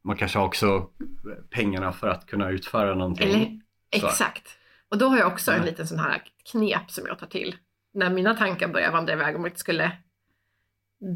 Man 0.04 0.16
kanske 0.16 0.38
har 0.38 0.46
också 0.46 0.86
pengarna 1.50 1.92
för 1.92 2.08
att 2.08 2.26
kunna 2.26 2.50
utföra 2.50 2.94
någonting. 2.94 3.28
Eller, 3.28 3.60
exakt. 3.90 4.48
Och 4.90 4.98
då 4.98 5.08
har 5.08 5.18
jag 5.18 5.26
också 5.32 5.50
en 5.52 5.58
Ja. 5.58 5.64
liten 5.64 5.86
sån 5.86 5.98
här 5.98 6.22
knep 6.52 6.90
som 6.90 7.06
jag 7.06 7.18
tar 7.18 7.26
till. 7.26 7.54
När 7.94 8.10
mina 8.10 8.34
tankar 8.34 8.68
börjar 8.68 8.92
vandra 8.92 9.12
iväg 9.12 9.36
om 9.36 9.44
jag 9.44 9.58
skulle 9.58 9.92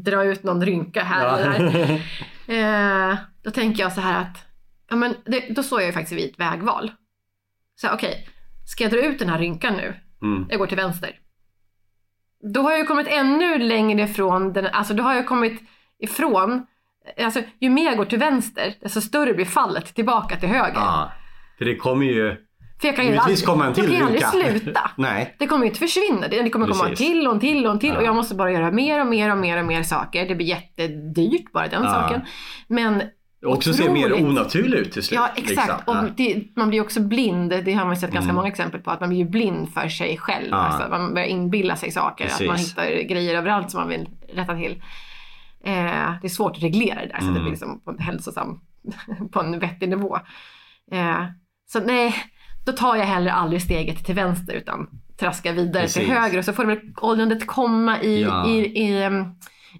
dra 0.05 0.23
ut 0.23 0.43
någon 0.43 0.65
rynka 0.65 1.03
här 1.03 1.39
eller 1.39 1.59
där. 1.59 1.89
Ja. 1.89 1.99
Eh, 2.47 3.17
då 3.43 3.51
tänker 3.51 3.83
jag 3.83 3.93
så 3.93 4.01
här 4.01 4.21
att, 4.21 4.37
ja 4.89 4.95
men 4.95 5.15
det, 5.25 5.53
då 5.55 5.63
står 5.63 5.81
jag 5.81 5.87
ju 5.87 5.93
faktiskt 5.93 6.21
vid 6.21 6.29
ett 6.29 6.39
vägval. 6.39 6.91
Så 7.75 7.93
okej, 7.93 8.27
ska 8.67 8.83
jag 8.83 8.91
dra 8.91 9.05
ut 9.05 9.19
den 9.19 9.29
här 9.29 9.39
rynkan 9.39 9.73
nu? 9.73 9.93
mm. 10.21 10.45
Jag 10.49 10.59
går 10.59 10.67
till 10.67 10.77
vänster. 10.77 11.19
Då 12.53 12.61
har 12.61 12.71
jag 12.71 12.79
ju 12.79 12.85
kommit 12.85 13.07
ännu 13.07 13.57
längre 13.57 14.01
ifrån 14.01 14.53
den, 14.53 14.65
alltså 14.65 14.93
då 14.93 15.03
har 15.03 15.13
jag 15.13 15.27
kommit 15.27 15.61
ifrån, 15.99 16.67
alltså 17.17 17.41
ju 17.59 17.69
mer 17.69 17.85
jag 17.85 17.97
går 17.97 18.05
till 18.05 18.19
vänster, 18.19 18.75
desto 18.81 19.01
större 19.01 19.33
blir 19.33 19.45
fallet 19.45 19.95
tillbaka 19.95 20.35
till 20.35 20.49
höger. 20.49 20.73
ja. 20.75 21.11
För 21.57 21.65
det 21.65 21.75
kommer 21.75 22.05
ju 22.05 22.44
För 22.81 22.87
jag 22.87 22.95
kan 22.95 23.05
ju 23.05 23.17
aldrig, 23.17 23.49
en 23.49 23.73
till 23.73 23.93
jag 23.93 24.19
kan 24.19 24.29
aldrig 24.29 24.61
sluta. 24.61 24.91
Nej. 24.97 25.35
Det 25.39 25.47
kommer 25.47 25.65
ju 25.65 25.69
inte 25.69 25.79
försvinna. 25.79 26.27
Det 26.27 26.49
kommer 26.49 26.67
komma 26.67 26.83
en 26.83 26.89
Precis. 26.89 27.07
till 27.07 27.27
och 27.27 27.33
en 27.33 27.39
till 27.39 27.65
och 27.65 27.71
en 27.71 27.79
till 27.79 27.89
Ja. 27.89 27.97
och 27.97 28.03
jag 28.03 28.15
måste 28.15 28.35
bara 28.35 28.51
göra 28.51 28.71
mer 28.71 29.01
och 29.01 29.07
mer 29.07 29.31
och 29.31 29.37
mer 29.37 29.57
och 29.59 29.65
mer 29.65 29.83
saker. 29.83 30.27
Det 30.27 30.35
blir 30.35 30.47
jättedyrt 30.47 31.51
bara 31.51 31.67
den 31.67 31.83
Ja. 31.83 31.89
saken. 31.89 32.21
Men 32.67 33.01
också 33.45 33.73
ser 33.73 33.89
mer 33.89 34.05
Otroligt. 34.13 34.25
onaturligt 34.25 34.87
ut 34.87 34.91
till 34.93 35.03
slut. 35.03 35.15
ja, 35.19 35.29
exakt. 35.35 35.47
liksom. 35.77 35.97
Och 36.03 36.11
det, 36.17 36.43
man 36.55 36.69
blir 36.69 36.81
också 36.81 37.01
blind. 37.01 37.49
Det 37.65 37.73
har 37.73 37.85
man 37.85 37.95
sett 37.97 38.11
ganska 38.11 38.23
Mm. 38.23 38.35
många 38.35 38.47
exempel 38.47 38.81
på. 38.81 38.91
Att 38.91 38.99
man 38.99 39.09
blir 39.09 39.19
ju 39.19 39.25
blind 39.29 39.73
för 39.73 39.87
sig 39.89 40.17
själv. 40.17 40.47
Ja. 40.51 40.57
Alltså, 40.57 40.89
man 40.89 41.13
börjar 41.13 41.27
inbilla 41.27 41.75
sig 41.75 41.91
saker. 41.91 42.25
Att 42.25 42.39
man 42.41 42.49
Precis. 42.55 42.71
hittar 42.71 42.85
grejer 43.09 43.37
överallt 43.37 43.71
som 43.71 43.79
man 43.79 43.89
vill 43.89 44.09
rätta 44.33 44.55
till. 44.55 44.83
Eh, 45.65 45.73
det 46.21 46.27
är 46.27 46.29
svårt 46.29 46.57
att 46.57 46.63
reglera 46.63 46.99
det 47.01 47.07
där 47.07 47.09
så 47.09 47.15
att 47.15 47.21
det 47.21 47.27
Mm. 47.29 47.41
blir 47.43 47.51
liksom 47.51 47.81
på 47.81 47.91
en 47.91 47.99
hälsosam, 47.99 48.59
på 49.31 49.39
en 49.39 49.59
vettig 49.59 49.89
nivå. 49.89 50.17
Eh, 50.91 51.25
så 51.67 51.79
nej, 51.79 52.15
då 52.65 52.71
tar 52.71 52.95
jag 52.95 53.05
heller 53.05 53.31
aldrig 53.31 53.61
steget 53.61 54.05
till 54.05 54.15
vänster 54.15 54.53
utan 54.53 54.87
traskar 55.19 55.53
vidare 55.53 55.83
Precis. 55.83 56.03
till 56.05 56.13
höger 56.13 56.37
och 56.37 56.45
så 56.45 56.53
får 56.53 56.65
väl 56.65 56.79
åldrandet 57.01 57.47
komma 57.47 58.01
i, 58.01 58.21
Ja. 58.23 58.47
i, 58.47 58.59
i, 58.59 59.03
em, 59.03 59.25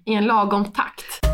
i 0.04 0.14
en 0.14 0.24
lagom 0.24 0.64
takt. 0.64 1.26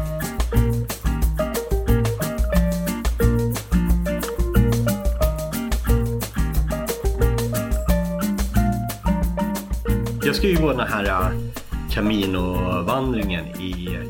Jag 10.25 10.37
ska 10.37 10.49
ju 10.49 10.57
gå 10.57 10.69
den 10.73 10.81
här 10.81 11.05
äh, 11.05 11.29
Camino-vandringen 11.91 13.45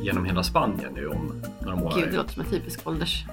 genom 0.02 0.24
hela 0.24 0.42
Spanien 0.42 0.92
nu 0.94 1.06
om 1.08 1.42
några 1.60 1.76
Gud, 1.76 1.84
det 1.84 1.90
månader. 1.90 2.12
låter 2.16 2.32
som 2.32 2.42
en 2.42 2.48
typisk 2.50 2.86
ålders... 2.88 3.24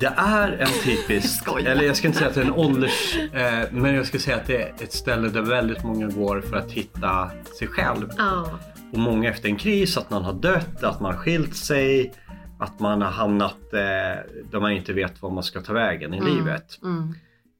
Det 0.00 0.14
är 0.16 0.52
en 0.52 0.68
typisk, 0.84 1.48
eller 1.66 1.82
jag 1.82 1.96
ska 1.96 2.06
inte 2.06 2.18
säga 2.18 2.28
att 2.28 2.34
det 2.34 2.40
är 2.40 2.44
en 2.44 2.52
ålders, 2.52 3.16
eh, 3.16 3.72
men 3.72 3.94
jag 3.94 4.06
ska 4.06 4.18
säga 4.18 4.36
att 4.36 4.46
det 4.46 4.62
är 4.62 4.74
ett 4.84 4.92
ställe 4.92 5.28
där 5.28 5.42
väldigt 5.42 5.84
många 5.84 6.06
går 6.08 6.40
för 6.40 6.56
att 6.56 6.72
hitta 6.72 7.30
sig 7.58 7.68
själv. 7.68 8.10
Ja. 8.18 8.58
Och 8.92 8.98
många 8.98 9.30
efter 9.30 9.48
en 9.48 9.56
kris, 9.56 9.96
att 9.96 10.10
man 10.10 10.24
har 10.24 10.32
dött, 10.32 10.82
att 10.84 11.00
man 11.00 11.14
har 11.14 11.20
skilt 11.20 11.56
sig, 11.56 12.12
att 12.58 12.80
man 12.80 13.02
har 13.02 13.10
hamnat 13.10 13.72
eh, 13.72 13.78
där 14.50 14.60
man 14.60 14.72
inte 14.72 14.92
vet 14.92 15.22
var 15.22 15.30
man 15.30 15.42
ska 15.42 15.60
ta 15.60 15.72
vägen 15.72 16.14
i 16.14 16.18
Mm. 16.18 16.34
livet. 16.36 16.78
Mm. 16.82 17.14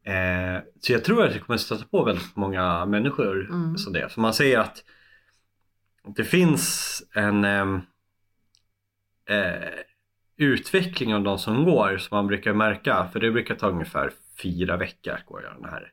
Eh, 0.04 0.62
så 0.80 0.92
jag 0.92 1.04
tror 1.04 1.24
att 1.24 1.32
det 1.32 1.38
kommer 1.38 1.56
stöta 1.58 1.84
på 1.84 2.04
väldigt 2.04 2.36
många 2.36 2.86
människor 2.86 3.44
Mm. 3.50 3.78
som 3.78 3.92
det. 3.92 4.08
För 4.08 4.20
man 4.20 4.34
säger 4.34 4.58
att 4.58 4.84
det 6.16 6.24
finns 6.24 7.02
en 7.14 7.44
ehm, 7.44 7.74
eh, 9.30 9.68
utveckling 10.38 11.14
av 11.14 11.22
de 11.22 11.38
som 11.38 11.64
går 11.64 11.98
som 11.98 12.16
man 12.16 12.26
brukar 12.26 12.52
märka. 12.52 13.08
För 13.12 13.20
det 13.20 13.30
brukar 13.30 13.54
ta 13.54 13.68
ungefär 13.68 14.10
fyra 14.42 14.76
veckor 14.76 15.12
att 15.14 15.26
gå 15.26 15.40
den 15.40 15.64
här 15.70 15.90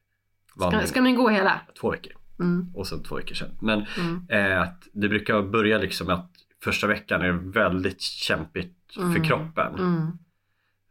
Ska, 0.50 0.60
vandringen. 0.60 0.88
ska 0.88 1.02
ni 1.02 1.14
gå 1.14 1.30
hela? 1.30 1.62
Två 1.82 1.92
veckor 1.92 2.14
Mm. 2.40 2.72
och 2.76 2.88
sen 2.88 3.04
två 3.04 3.16
veckor 3.16 3.36
sedan. 3.36 3.50
Men 3.62 3.86
Mm. 4.00 4.52
eh, 4.52 4.62
att 4.62 4.88
det 4.94 5.10
brukar 5.10 5.42
börja 5.42 5.78
liksom 5.78 6.10
att 6.10 6.32
första 6.64 6.88
veckan 6.88 7.22
är 7.22 7.32
väldigt 7.32 8.02
kämpigt 8.02 8.98
Mm. 8.98 9.14
för 9.14 9.24
kroppen. 9.24 9.76
Mm. 9.76 10.12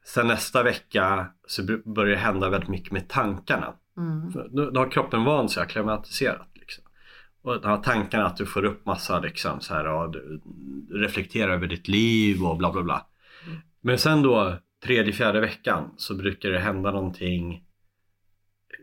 sen 0.07 0.27
nästa 0.27 0.62
vecka 0.62 1.27
så 1.47 1.62
börjar 1.85 2.11
det 2.14 2.21
hända 2.21 2.49
väldigt 2.51 2.69
mycket 2.69 2.93
med 2.93 3.09
tankarna. 3.09 3.75
Mm. 3.97 4.31
Då, 4.51 4.71
då 4.71 4.81
har 4.81 4.90
kroppen 4.90 5.25
vant 5.25 5.51
sig 5.51 5.62
akklimatiserat. 5.62 6.49
Liksom. 6.55 6.85
Och 7.43 7.61
den 7.61 7.71
här 7.71 7.77
tankarna 7.79 8.27
att 8.27 8.37
du 8.37 8.47
får 8.47 8.64
upp 8.64 8.87
massa 8.87 9.21
liksom 9.21 9.61
så 9.61 9.75
här 9.75 9.87
och 9.87 10.12
du 10.12 10.40
reflekterar 10.90 11.51
över 11.53 11.67
ditt 11.67 11.88
liv 11.88 12.43
och 12.45 12.57
bla 12.57 12.73
bla 12.73 12.83
bla. 12.83 13.07
Men 13.87 13.99
sen 13.99 14.23
då 14.23 14.59
tredje, 14.85 15.12
fjärde 15.12 15.40
veckan 15.40 15.94
så 15.97 16.14
brukar 16.14 16.49
det 16.51 16.59
hända 16.59 16.90
någonting 16.90 17.64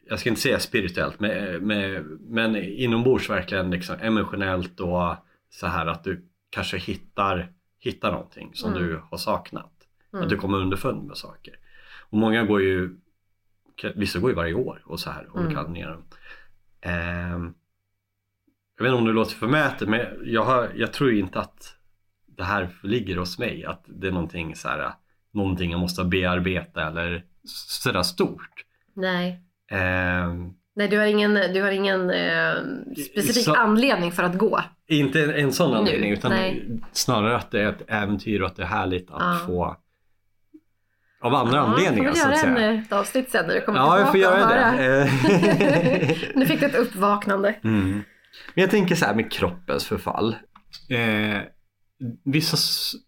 jag 0.06 0.20
ska 0.20 0.30
inte 0.30 0.42
säga 0.42 0.60
spirituellt 0.60 1.20
men, 1.20 1.68
med, 1.68 2.06
men 2.20 2.56
inombords 2.56 3.30
verkligen 3.30 3.72
liksom 3.72 3.96
emotionellt 4.02 4.80
och 4.80 5.16
så 5.50 5.68
här 5.68 5.86
att 5.86 6.04
du 6.04 6.26
kanske 6.50 6.78
hittar, 6.78 7.54
hittar 7.80 8.12
någonting 8.12 8.52
som 8.54 8.72
Mm. 8.74 8.84
du 8.84 9.02
har 9.10 9.18
saknat. 9.18 9.72
Mm. 10.14 10.24
Att 10.24 10.30
du 10.30 10.38
kommer 10.38 10.58
underfund 10.58 11.08
med 11.08 11.18
saker. 11.18 11.56
Och 12.10 12.18
många 12.18 12.44
går 12.44 12.62
ju, 12.62 12.96
vissa 13.96 14.20
går 14.20 14.30
ju 14.30 14.36
varje 14.36 14.54
år 14.54 14.82
och 14.86 15.00
så 15.00 15.10
här 15.10 15.28
olika 15.34 15.52
Mm. 15.52 15.66
andningar. 15.66 15.98
Ehm, 16.82 17.54
jag 18.78 18.84
vet 18.84 18.90
inte 18.90 19.00
om 19.00 19.06
det 19.06 19.14
låter 19.14 19.36
förmätet 19.36 19.90
men 19.90 20.06
jag, 20.24 20.44
har, 20.46 20.72
jag 20.76 20.94
tror 20.94 21.12
inte 21.14 21.40
att 21.40 21.78
det 22.42 22.46
här 22.48 22.70
ligger 22.84 23.18
hos 23.18 23.40
mig. 23.40 23.66
Att 23.66 23.84
det 23.88 24.08
är 24.08 24.12
någonting 24.12 24.56
så 24.56 24.68
här, 24.68 24.92
någonting 25.34 25.72
jag 25.72 25.80
måste 25.80 26.04
bearbeta 26.04 26.88
eller 26.88 27.24
sådär 27.44 28.04
stort. 28.04 28.50
Nej. 28.96 29.42
Ehm, 29.72 30.54
Nej, 30.76 30.88
du 30.88 30.98
har 30.98 31.06
ingen, 31.06 31.34
du 31.34 31.62
har 31.62 31.72
ingen 31.72 32.10
eh, 32.10 32.54
specifik 33.12 33.44
Så- 33.46 33.56
anledning 33.56 34.12
för 34.12 34.24
att 34.24 34.38
gå. 34.38 34.62
inte 34.88 35.24
en, 35.24 35.30
en 35.34 35.52
sån 35.54 35.72
Nu, 35.72 35.78
anledning 35.78 36.12
utan 36.12 36.32
nej. 36.32 36.80
snarare 36.92 37.36
att 37.36 37.52
det 37.52 37.62
är 37.62 37.70
ett 37.70 37.84
äventyr 37.88 38.42
och 38.42 38.48
att 38.48 38.56
det 38.56 38.64
är 38.64 38.68
härligt 38.68 39.12
att 39.12 39.18
Ja. 39.20 39.40
få 39.48 39.78
av 41.24 41.34
andra 41.36 41.58
Ja, 41.58 41.64
anledningar 41.64 42.10
får 42.10 42.18
så 42.18 42.28
att 42.28 42.32
göra 42.44 42.56
säga. 42.56 42.68
en, 42.70 42.80
ett 42.80 42.92
avsnitt 42.92 43.30
sen 43.32 43.48
när 43.48 43.54
du 43.54 43.62
kommer 43.62 43.80
Ja, 43.80 43.98
jag 43.98 44.08
får 44.08 44.14
tillbaka 44.14 44.46
och 44.46 44.52
göra 44.52 44.72
det. 44.72 45.02
Eh, 45.02 46.18
nu 46.36 46.46
fick 46.46 46.60
du 46.60 46.66
ett 46.66 46.76
uppvaknande. 46.76 47.56
Mm. 47.64 47.92
Men 48.54 48.62
jag 48.62 48.70
tänker 48.72 48.96
så 48.96 49.06
här 49.06 49.16
med 49.16 49.32
kroppens 49.32 49.86
förfall. 49.86 50.36
Eh, 50.90 51.38
vissa 52.24 52.58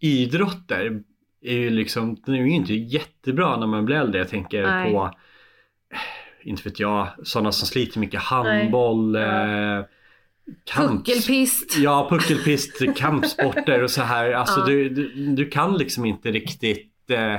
idrotter 0.00 1.02
är 1.42 1.54
ju 1.54 1.70
liksom, 1.70 2.16
de 2.26 2.32
är 2.32 2.36
ju 2.36 2.50
inte 2.50 2.74
jättebra 2.74 3.56
när 3.56 3.66
man 3.66 3.84
blir 3.84 3.96
äldre. 3.96 4.18
Jag 4.18 4.28
tänker 4.28 4.62
Nej. 4.62 4.92
på, 4.92 5.04
eh, 5.92 6.48
inte 6.48 6.62
vet 6.68 6.80
jag, 6.80 7.08
sådana 7.22 7.52
som 7.52 7.68
sliter 7.68 8.00
mycket 8.00 8.20
handboll, 8.20 9.16
eh, 9.16 9.22
kamps- 10.70 10.96
Puckelpist. 10.96 11.76
Ja, 11.78 12.06
puckelpist, 12.10 12.82
kampsporter 12.96 13.82
och 13.82 13.90
så 13.90 14.02
här. 14.02 14.32
Alltså 14.32 14.60
Ja. 14.60 14.66
du, 14.66 14.88
du, 14.88 15.26
du 15.34 15.50
kan 15.50 15.76
liksom 15.78 16.04
inte 16.04 16.30
riktigt 16.30 17.10
eh, 17.10 17.36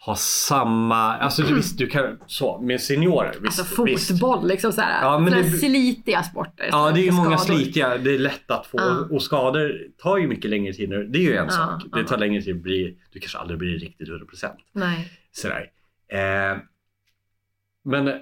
ha 0.00 0.14
samma, 0.16 1.16
alltså 1.16 1.42
du, 1.42 1.54
visst 1.54 1.78
du 1.78 1.86
kan 1.86 2.18
så 2.26 2.60
med 2.60 2.80
seniorer. 2.80 3.34
Visst, 3.42 3.58
Alltså 3.60 3.84
visst. 3.84 4.08
fotboll, 4.08 4.48
liksom 4.48 4.72
så 4.72 4.80
här. 4.80 5.02
Ja, 5.04 5.18
men 5.18 5.32
det- 5.32 5.50
slitiga 5.50 6.22
sporter. 6.22 6.68
Ja, 6.72 6.90
det 6.90 7.00
är 7.00 7.02
ju 7.04 7.08
Skador. 7.10 7.24
många 7.24 7.38
slitiga. 7.38 7.98
Det 7.98 8.14
är 8.14 8.18
lätt 8.18 8.50
att 8.50 8.66
få. 8.66 8.78
Ja. 8.78 9.06
Och 9.10 9.22
skador 9.22 9.72
tar 10.02 10.16
ju 10.18 10.28
mycket 10.28 10.50
längre 10.50 10.72
tid 10.72 10.88
nu. 10.88 11.04
Det 11.04 11.18
är 11.18 11.22
ju 11.22 11.36
en 11.36 11.44
Ja, 11.44 11.50
sak. 11.50 11.82
Det 11.92 12.04
tar 12.04 12.18
längre 12.18 12.42
tid 12.42 12.56
att 12.56 12.62
bli, 12.62 12.98
du 13.12 13.20
kanske 13.20 13.38
aldrig 13.38 13.58
blir 13.58 13.78
riktigt 13.78 14.08
100%. 14.08 14.52
Nej. 14.72 15.12
Sådär. 15.32 15.66
Eh, 16.12 16.56
men 17.84 18.12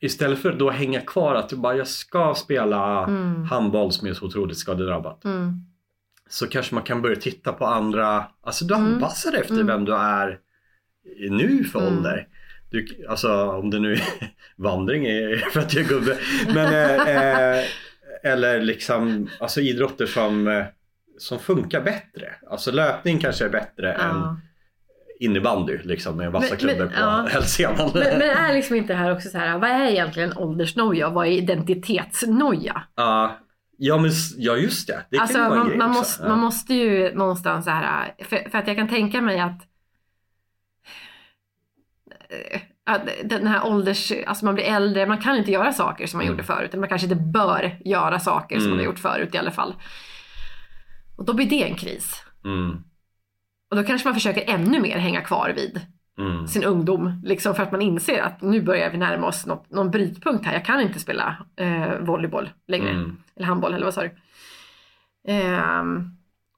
istället 0.00 0.38
för 0.38 0.50
att 0.52 0.58
då 0.58 0.70
hänga 0.70 1.00
kvar 1.00 1.34
att 1.34 1.48
du 1.48 1.56
bara, 1.56 1.76
jag 1.76 1.88
ska 1.88 2.34
spela 2.34 3.04
Mm. 3.04 3.44
handboll 3.44 3.92
som 3.92 4.08
är 4.08 4.14
så 4.14 4.26
otroligt 4.26 4.58
skadedrabbat. 4.58 5.24
Mm. 5.24 5.52
Så 6.28 6.46
kanske 6.46 6.74
man 6.74 6.84
kan 6.84 7.02
börja 7.02 7.16
titta 7.16 7.52
på 7.52 7.66
andra, 7.66 8.24
alltså 8.42 8.64
du 8.64 8.74
Mm. 8.74 8.94
anpassar 8.94 9.30
dig 9.30 9.40
efter 9.40 9.54
Mm. 9.54 9.66
vem 9.66 9.84
du 9.84 9.94
är 9.94 10.38
nu 11.30 11.64
för 11.64 11.80
Mm. 11.80 11.96
ålder. 11.96 12.26
Du, 12.70 12.86
alltså 13.08 13.50
om 13.50 13.70
det 13.70 13.78
nu 13.78 13.92
är 13.92 14.02
vandring 14.56 15.06
är 15.06 15.36
för 15.52 15.60
att 15.60 15.74
jag 15.74 15.84
är 15.84 15.88
gubbe. 15.88 16.16
Men, 16.54 16.66
eh, 16.74 17.08
eh, 17.58 17.64
eller 18.22 18.60
liksom 18.60 19.28
alltså 19.40 19.60
idrotter 19.60 20.06
som, 20.06 20.48
eh, 20.48 20.64
som 21.18 21.38
funkar 21.38 21.80
bättre. 21.80 22.34
Alltså 22.50 22.70
löpning 22.72 23.18
kanske 23.18 23.44
är 23.44 23.48
bättre 23.50 23.92
än 23.92 24.16
Ja. 24.16 24.36
innebandy 25.20 25.78
liksom 25.84 26.16
med 26.16 26.32
vassa 26.32 26.56
klubbor 26.56 26.86
på 26.86 26.92
ja. 27.00 27.26
hälsenan. 27.30 27.90
Men, 27.94 28.18
men 28.18 28.30
är 28.30 28.54
liksom 28.54 28.76
inte 28.76 28.94
här 28.94 29.12
också 29.12 29.28
så 29.28 29.38
här, 29.38 29.58
vad 29.58 29.70
är 29.70 29.86
egentligen 29.90 30.36
åldersnoja 30.36 31.08
och 31.08 31.14
vad 31.14 31.26
är 31.26 31.30
identitetsnoja? 31.30 32.82
Ja, 32.96 33.38
ja, 33.76 33.98
men, 33.98 34.10
ja 34.36 34.56
just 34.56 34.86
det. 34.86 35.04
Det 35.10 35.18
Alltså 35.18 35.38
man, 35.38 35.78
man, 35.78 35.90
måste, 35.90 36.22
Ja. 36.22 36.28
man 36.28 36.38
måste 36.38 36.74
ju 36.74 37.14
någonstans 37.14 37.64
så 37.64 37.70
här, 37.70 38.14
för, 38.24 38.50
för 38.50 38.58
att 38.58 38.66
jag 38.66 38.76
kan 38.76 38.88
tänka 38.88 39.20
mig 39.20 39.40
att 39.40 39.60
den 43.24 43.46
här 43.46 43.66
ålders, 43.66 44.12
alltså 44.26 44.44
man 44.44 44.54
blir 44.54 44.64
äldre, 44.64 45.06
man 45.06 45.18
kan 45.18 45.36
inte 45.36 45.50
göra 45.50 45.72
saker 45.72 46.06
som 46.06 46.18
man 46.18 46.24
Mm. 46.26 46.34
gjorde 46.34 46.44
förut. 46.46 46.74
Man 46.74 46.88
kanske 46.88 47.06
inte 47.08 47.22
bör 47.22 47.78
göra 47.84 48.18
saker 48.20 48.56
som 48.56 48.64
Mm. 48.66 48.70
man 48.70 48.78
har 48.78 48.84
gjort 48.84 48.98
förut 48.98 49.34
i 49.34 49.38
alla 49.38 49.50
fall. 49.50 49.74
Och 51.16 51.24
då 51.24 51.34
blir 51.34 51.50
det 51.50 51.62
en 51.68 51.74
kris. 51.76 52.22
Mm, 52.44 52.76
Och 53.70 53.76
då 53.76 53.82
kanske 53.84 54.08
man 54.08 54.14
försöker 54.14 54.54
ännu 54.54 54.80
mer 54.80 54.98
hänga 54.98 55.20
kvar 55.20 55.52
vid 55.56 55.80
mm, 56.18 56.46
sin 56.46 56.64
ungdom. 56.64 57.22
Liksom 57.24 57.54
för 57.54 57.62
att 57.62 57.72
man 57.72 57.82
inser 57.82 58.22
att 58.22 58.42
nu 58.42 58.62
börjar 58.62 58.90
vi 58.90 58.98
närma 58.98 59.26
oss 59.26 59.46
något, 59.46 59.70
någon 59.70 59.90
brytpunkt 59.90 60.46
här. 60.46 60.52
Jag 60.52 60.64
kan 60.64 60.80
inte 60.80 61.00
spela 61.00 61.36
eh, 61.56 61.98
volleyboll 62.00 62.50
längre. 62.68 62.90
mm. 62.90 63.16
Eller 63.36 63.46
handboll 63.46 63.74
eller 63.74 63.84
vad 63.84 63.94
sa 63.94 64.02
du? 64.02 64.10
Ehm, 65.28 66.10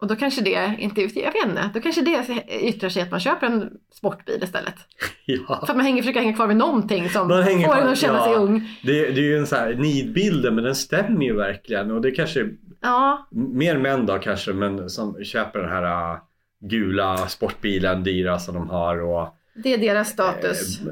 och 0.03 0.09
då 0.09 0.17
kanske 0.17 0.41
det, 0.41 0.77
inte, 0.79 1.01
jag 1.01 1.33
vet 1.33 1.45
inte, 1.47 1.71
då 1.75 1.81
kanske 1.81 2.03
det 2.03 2.45
yttrar 2.61 2.89
sig 2.89 3.03
att 3.03 3.11
man 3.11 3.21
köper 3.21 3.47
en 3.47 3.71
sportbil 3.93 4.43
istället. 4.43 4.75
Ja. 5.25 5.63
För 5.67 5.73
att 5.73 5.77
man 5.77 5.81
hänger, 5.81 6.03
försöker 6.03 6.21
hänga 6.21 6.37
kvar 6.37 6.47
vid 6.47 6.57
någonting 6.57 7.09
som 7.09 7.29
Man 7.29 7.43
hänger 7.43 7.67
får 7.67 7.77
en 7.77 7.89
att 7.89 7.99
känna 7.99 8.25
sig 8.25 8.33
ja. 8.33 8.39
ung. 8.39 8.79
Det, 8.83 8.93
det 8.93 9.21
är 9.21 9.25
ju 9.25 9.39
en 9.39 9.47
sån 9.47 9.59
här 9.59 9.75
nidbilden 9.75 10.55
men 10.55 10.65
den 10.65 10.75
stämmer 10.75 11.25
ju 11.25 11.37
verkligen 11.37 11.91
och 11.91 12.01
det 12.01 12.11
kanske 12.11 12.49
Ja, 12.81 13.29
mer 13.31 13.79
män 13.79 14.07
då 14.07 14.19
kanske 14.19 14.53
men 14.53 14.91
som 14.91 15.25
köper 15.25 15.59
den 15.59 15.69
här 15.69 16.13
äh, 16.13 16.19
gula 16.61 17.17
sportbilen 17.17 18.05
dyra 18.05 18.39
som 18.39 18.55
de 18.55 18.71
har 18.71 19.01
och 19.03 19.37
det 19.55 19.75
är 19.75 19.79
deras 19.79 20.09
status. 20.09 20.81
eh, 20.81 20.87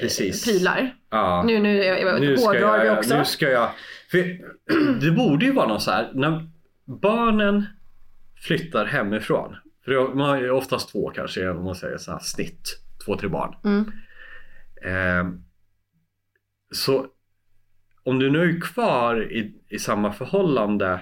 precis. 0.00 0.44
Prylar. 0.44 0.94
Ja. 1.10 1.42
Nu, 1.46 1.58
nu, 1.58 1.76
jag, 1.76 2.20
Nu 2.20 2.36
ska 2.36 2.78
vi 2.82 2.90
också. 2.90 3.18
nu 3.18 3.24
ska 3.24 3.50
jag 3.50 3.70
det 5.00 5.10
borde 5.10 5.46
ju 5.46 5.52
vara 5.52 5.68
något 5.68 5.82
så 5.82 5.90
här 5.90 6.10
när 6.14 6.48
barnen 7.02 7.64
flyttar 8.36 8.84
hemifrån 8.84 9.56
för 9.84 9.92
det- 9.92 10.14
man 10.14 10.40
ju 10.40 10.50
oftast 10.50 10.88
två 10.92 11.10
kanske 11.14 11.48
om 11.48 11.64
man 11.64 11.74
säger 11.74 11.98
så 11.98 12.12
här 12.12 12.18
snitt 12.18 12.78
två 13.04 13.16
tre 13.16 13.28
barn 13.28 13.54
Mm. 13.64 13.92
Eh, 14.82 15.38
så 16.70 17.06
om 18.02 18.18
du 18.18 18.30
nu 18.30 18.56
är 18.56 18.60
kvar 18.60 19.32
i, 19.32 19.54
i 19.68 19.78
samma 19.78 20.12
förhållande 20.12 21.00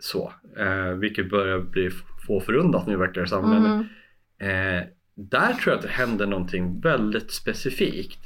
så, 0.00 0.32
eh, 0.58 0.88
vilket 0.90 1.30
börjar 1.30 1.58
bli 1.60 1.90
få 2.26 2.40
förundat 2.40 2.86
nu 2.86 2.96
verkar 2.96 3.20
det 3.20 3.26
som. 3.28 3.50
Men, 3.50 3.66
Mm. 3.66 4.80
eh, 4.82 4.86
där 5.14 5.52
tror 5.52 5.72
jag 5.72 5.76
att 5.76 5.82
det 5.82 5.88
händer 5.88 6.26
någonting 6.26 6.80
väldigt 6.80 7.30
specifikt. 7.32 8.20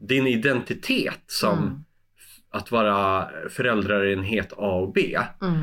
Din 0.00 0.26
identitet 0.26 1.22
som 1.26 1.58
Mm. 1.58 1.84
Att 2.56 2.70
vara 2.70 3.28
föräldrarenhet 3.50 4.52
A 4.52 4.70
och 4.80 4.92
B 4.92 5.18
Mm. 5.42 5.62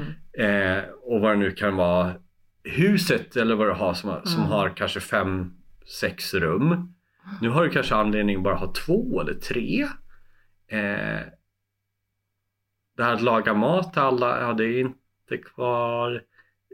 eh, 0.78 0.84
och 1.04 1.22
vad 1.22 1.32
det 1.32 1.36
nu 1.40 1.52
kan 1.52 1.76
vara 1.76 2.14
huset 2.64 3.36
eller 3.36 3.56
vad 3.56 3.68
du 3.68 3.72
har 3.74 3.94
som, 3.94 4.16
som 4.24 4.40
Mm. 4.40 4.52
har 4.52 4.70
kanske 4.70 5.00
fem, 5.00 5.54
sex 6.00 6.34
rum. 6.34 6.94
Nu 7.42 7.50
har 7.50 7.64
du 7.64 7.70
kanske 7.70 7.96
anledning 7.96 8.38
att 8.38 8.44
bara 8.44 8.56
ha 8.56 8.74
två 8.74 9.22
eller 9.22 9.34
tre. 9.34 9.82
Eh, 10.68 11.20
det 12.98 13.04
här 13.04 13.14
att 13.14 13.22
laga 13.22 13.54
mat 13.54 13.94
till 13.94 14.02
alla, 14.02 14.42
ja 14.42 14.54
det 14.54 14.66
är 14.66 14.80
inte 14.80 15.38
kvar. 15.46 16.22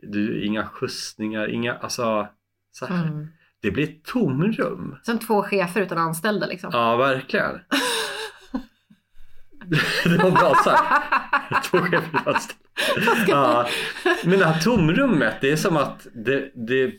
Du, 0.01 0.45
inga 0.45 0.65
skjutsningar, 0.65 1.47
inga, 1.47 1.73
alltså 1.73 2.27
så 2.71 2.85
här. 2.85 3.07
Mm. 3.07 3.27
Det 3.61 3.71
blir 3.71 3.83
ett 3.83 4.03
tomrum. 4.05 4.95
Som 5.03 5.19
två 5.19 5.43
chefer 5.43 5.81
utan 5.81 5.97
anställda 5.97 6.47
liksom. 6.47 6.69
Ja, 6.73 6.95
verkligen. 6.95 7.51
det 10.03 10.23
var 10.23 10.31
bra 10.31 10.55
sagt. 10.63 10.83
Två 11.65 11.77
chefer 11.77 12.19
fast. 12.25 12.55
ja. 13.27 13.67
Men 14.25 14.39
det 14.39 14.45
här 14.45 14.61
tomrummet, 14.61 15.35
det 15.41 15.51
är 15.51 15.55
som 15.55 15.77
att 15.77 16.07
det, 16.13 16.51
det 16.55 16.93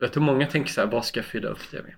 jag 0.00 0.12
tror 0.12 0.22
många 0.22 0.46
tänker 0.46 0.70
så 0.72 0.80
här, 0.80 0.88
vad 0.88 1.04
ska 1.04 1.18
jag 1.20 1.24
fylla 1.26 1.48
upp 1.48 1.58
det 1.70 1.82
med? 1.82 1.94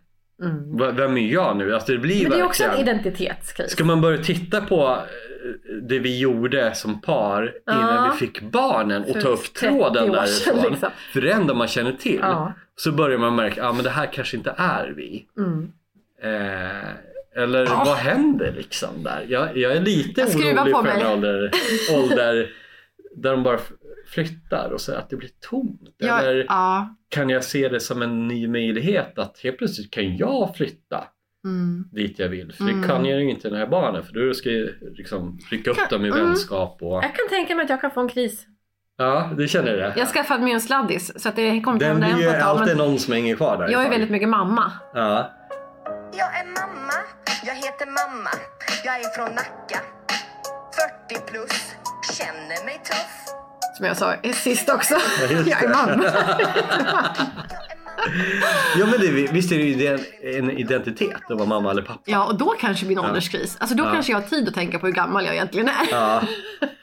Mm. 0.51 0.97
Vem 0.97 1.17
är 1.17 1.33
jag 1.33 1.57
nu? 1.57 1.75
Alltså 1.75 1.93
det 1.93 1.99
blir 1.99 2.23
Men 2.23 2.31
det 2.31 2.39
är 2.39 2.45
också 2.45 2.65
en 2.65 2.79
identitetskris. 2.79 3.71
Ska 3.71 3.85
man 3.85 4.01
börja 4.01 4.23
titta 4.23 4.61
på 4.61 4.89
eh, 4.89 5.73
det 5.83 5.99
vi 5.99 6.19
gjorde 6.19 6.75
som 6.75 7.01
par 7.01 7.43
innan 7.71 7.95
Ja. 8.05 8.11
vi 8.13 8.27
fick 8.27 8.41
barnen 8.43 9.03
och 9.05 9.13
För 9.13 9.21
ta 9.21 9.29
upp 9.29 9.43
30 9.55 9.59
tråden 9.61 10.13
därifrån. 10.13 10.71
liksom. 10.71 10.91
För 11.13 11.21
det 11.21 11.33
enda 11.33 11.55
man 11.55 11.69
känner 11.69 11.93
till. 11.93 12.19
Ja. 12.23 12.53
Så 12.77 12.93
börjar 12.93 13.19
man 13.19 13.35
märka, 13.37 13.61
ja 13.61 13.73
men 13.73 13.85
det 13.85 13.91
här 13.91 14.07
kanske 14.13 14.37
inte 14.37 14.55
är 14.57 14.89
vi. 14.97 15.27
Mm. 15.39 15.73
Eh, 16.23 16.89
eller 17.37 17.67
vad 17.67 17.97
händer 17.97 18.53
liksom 18.53 19.03
där? 19.03 19.27
Jag, 19.29 19.57
jag 19.57 19.73
är 19.77 19.81
lite 19.81 20.21
Jag 20.21 20.29
orolig 20.31 20.75
på 20.75 20.83
för 20.83 20.95
mig. 20.95 21.03
en 21.03 21.07
ålder, 21.13 21.51
ålder 21.95 22.51
där 23.17 23.31
de 23.31 23.43
bara 23.43 23.59
flyttar 24.09 24.71
och 24.73 24.81
så 24.81 24.95
att 24.95 25.11
det 25.11 25.17
blir 25.17 25.31
tomt? 25.51 25.81
Ja, 25.99 26.21
Eller 26.21 26.45
ja. 26.49 26.95
kan 27.09 27.31
jag 27.31 27.45
se 27.45 27.69
det 27.69 27.81
som 27.81 28.03
en 28.03 28.29
ny 28.29 28.49
möjlighet 28.49 29.19
att 29.19 29.39
helt 29.43 29.59
plötsligt 29.59 29.91
kan 29.91 30.17
jag 30.17 30.57
flytta 30.57 31.05
Mm. 31.45 31.85
dit 31.93 32.19
jag 32.19 32.29
vill? 32.29 32.53
För 32.53 32.63
Mm. 32.65 32.81
det 32.83 32.89
kan 32.89 33.05
jag 33.05 33.21
ju 33.21 33.31
inte 33.31 33.49
i 33.49 33.51
den 33.51 33.61
här 33.61 33.67
barnen 33.67 34.03
för 34.03 34.13
då 34.13 34.35
ska 34.35 34.51
jag 34.51 34.69
liksom 34.93 35.39
rycka 35.51 35.71
upp 35.71 35.77
Kan- 35.77 35.89
dem 35.91 36.05
i 36.05 36.09
mm. 36.09 36.25
vänskap 36.25 36.79
och 36.83 36.95
Jag 37.05 37.15
kan 37.17 37.29
tänka 37.29 37.55
mig 37.55 37.65
att 37.65 37.71
jag 37.71 37.81
kan 37.81 37.91
få 37.91 38.01
en 38.01 38.09
kris. 38.09 38.47
ja, 38.99 39.31
du 39.37 39.49
känner 39.49 39.73
det? 39.73 39.93
Jag 39.97 40.05
har 40.05 40.13
skaffat 40.13 40.41
mig 40.43 40.53
en 40.53 40.61
sladdis 40.61 41.23
så 41.23 41.29
att 41.29 41.37
det 41.37 41.61
kommer 41.61 41.75
inte 41.75 41.87
Den 41.89 42.01
blir 42.17 42.23
ju 42.23 42.29
alltid 42.37 42.77
någon 42.77 42.99
som 42.99 43.13
hänger 43.13 43.37
kvar 43.37 43.59
där. 43.59 43.69
jag 43.69 43.85
är 43.87 43.91
väldigt 43.91 44.11
mycket 44.11 44.29
mamma. 44.29 44.73
Ja. 44.95 45.31
Jag 46.13 46.39
är 46.41 46.45
mamma, 46.45 46.93
jag 47.51 47.57
heter 47.57 47.87
mamma. 47.87 48.31
Jag 48.85 49.01
är 49.01 49.09
från 49.17 49.35
Nacka. 49.35 49.81
40 51.09 51.21
plus, 51.33 51.75
känner 52.19 52.65
mig 52.65 52.81
tuff. 52.85 53.35
Som 53.77 53.87
jag 53.87 53.97
sa 53.97 54.15
sist 54.35 54.69
också. 54.71 54.95
jag 55.47 55.63
är 55.65 55.69
mamma. 55.69 56.05
Ja 58.77 58.87
men 58.87 59.01
det, 59.01 59.11
visst 59.33 59.53
är 59.53 59.59
det 59.59 59.65
ju 59.65 59.87
en- 59.87 60.41
en 60.45 60.51
identitet 60.51 61.31
att 61.31 61.37
vara 61.39 61.49
mamma 61.49 61.71
eller 61.71 61.83
pappa? 61.83 62.01
Ja, 62.05 62.25
och 62.25 62.39
då 62.39 62.55
kanske 62.61 62.87
en 62.87 62.93
Ja. 62.93 63.01
ålderskris. 63.09 63.57
Alltså 63.61 63.77
då 63.77 63.85
Ja. 63.85 63.93
kanske 63.93 64.13
jag 64.13 64.21
har 64.21 64.29
tid 64.29 64.49
att 64.49 64.55
tänka 64.55 64.79
på 64.79 64.87
hur 64.87 64.93
gammal 64.93 65.25
jag 65.25 65.35
egentligen 65.35 65.69
är. 65.69 65.87
Ja. 65.91 66.23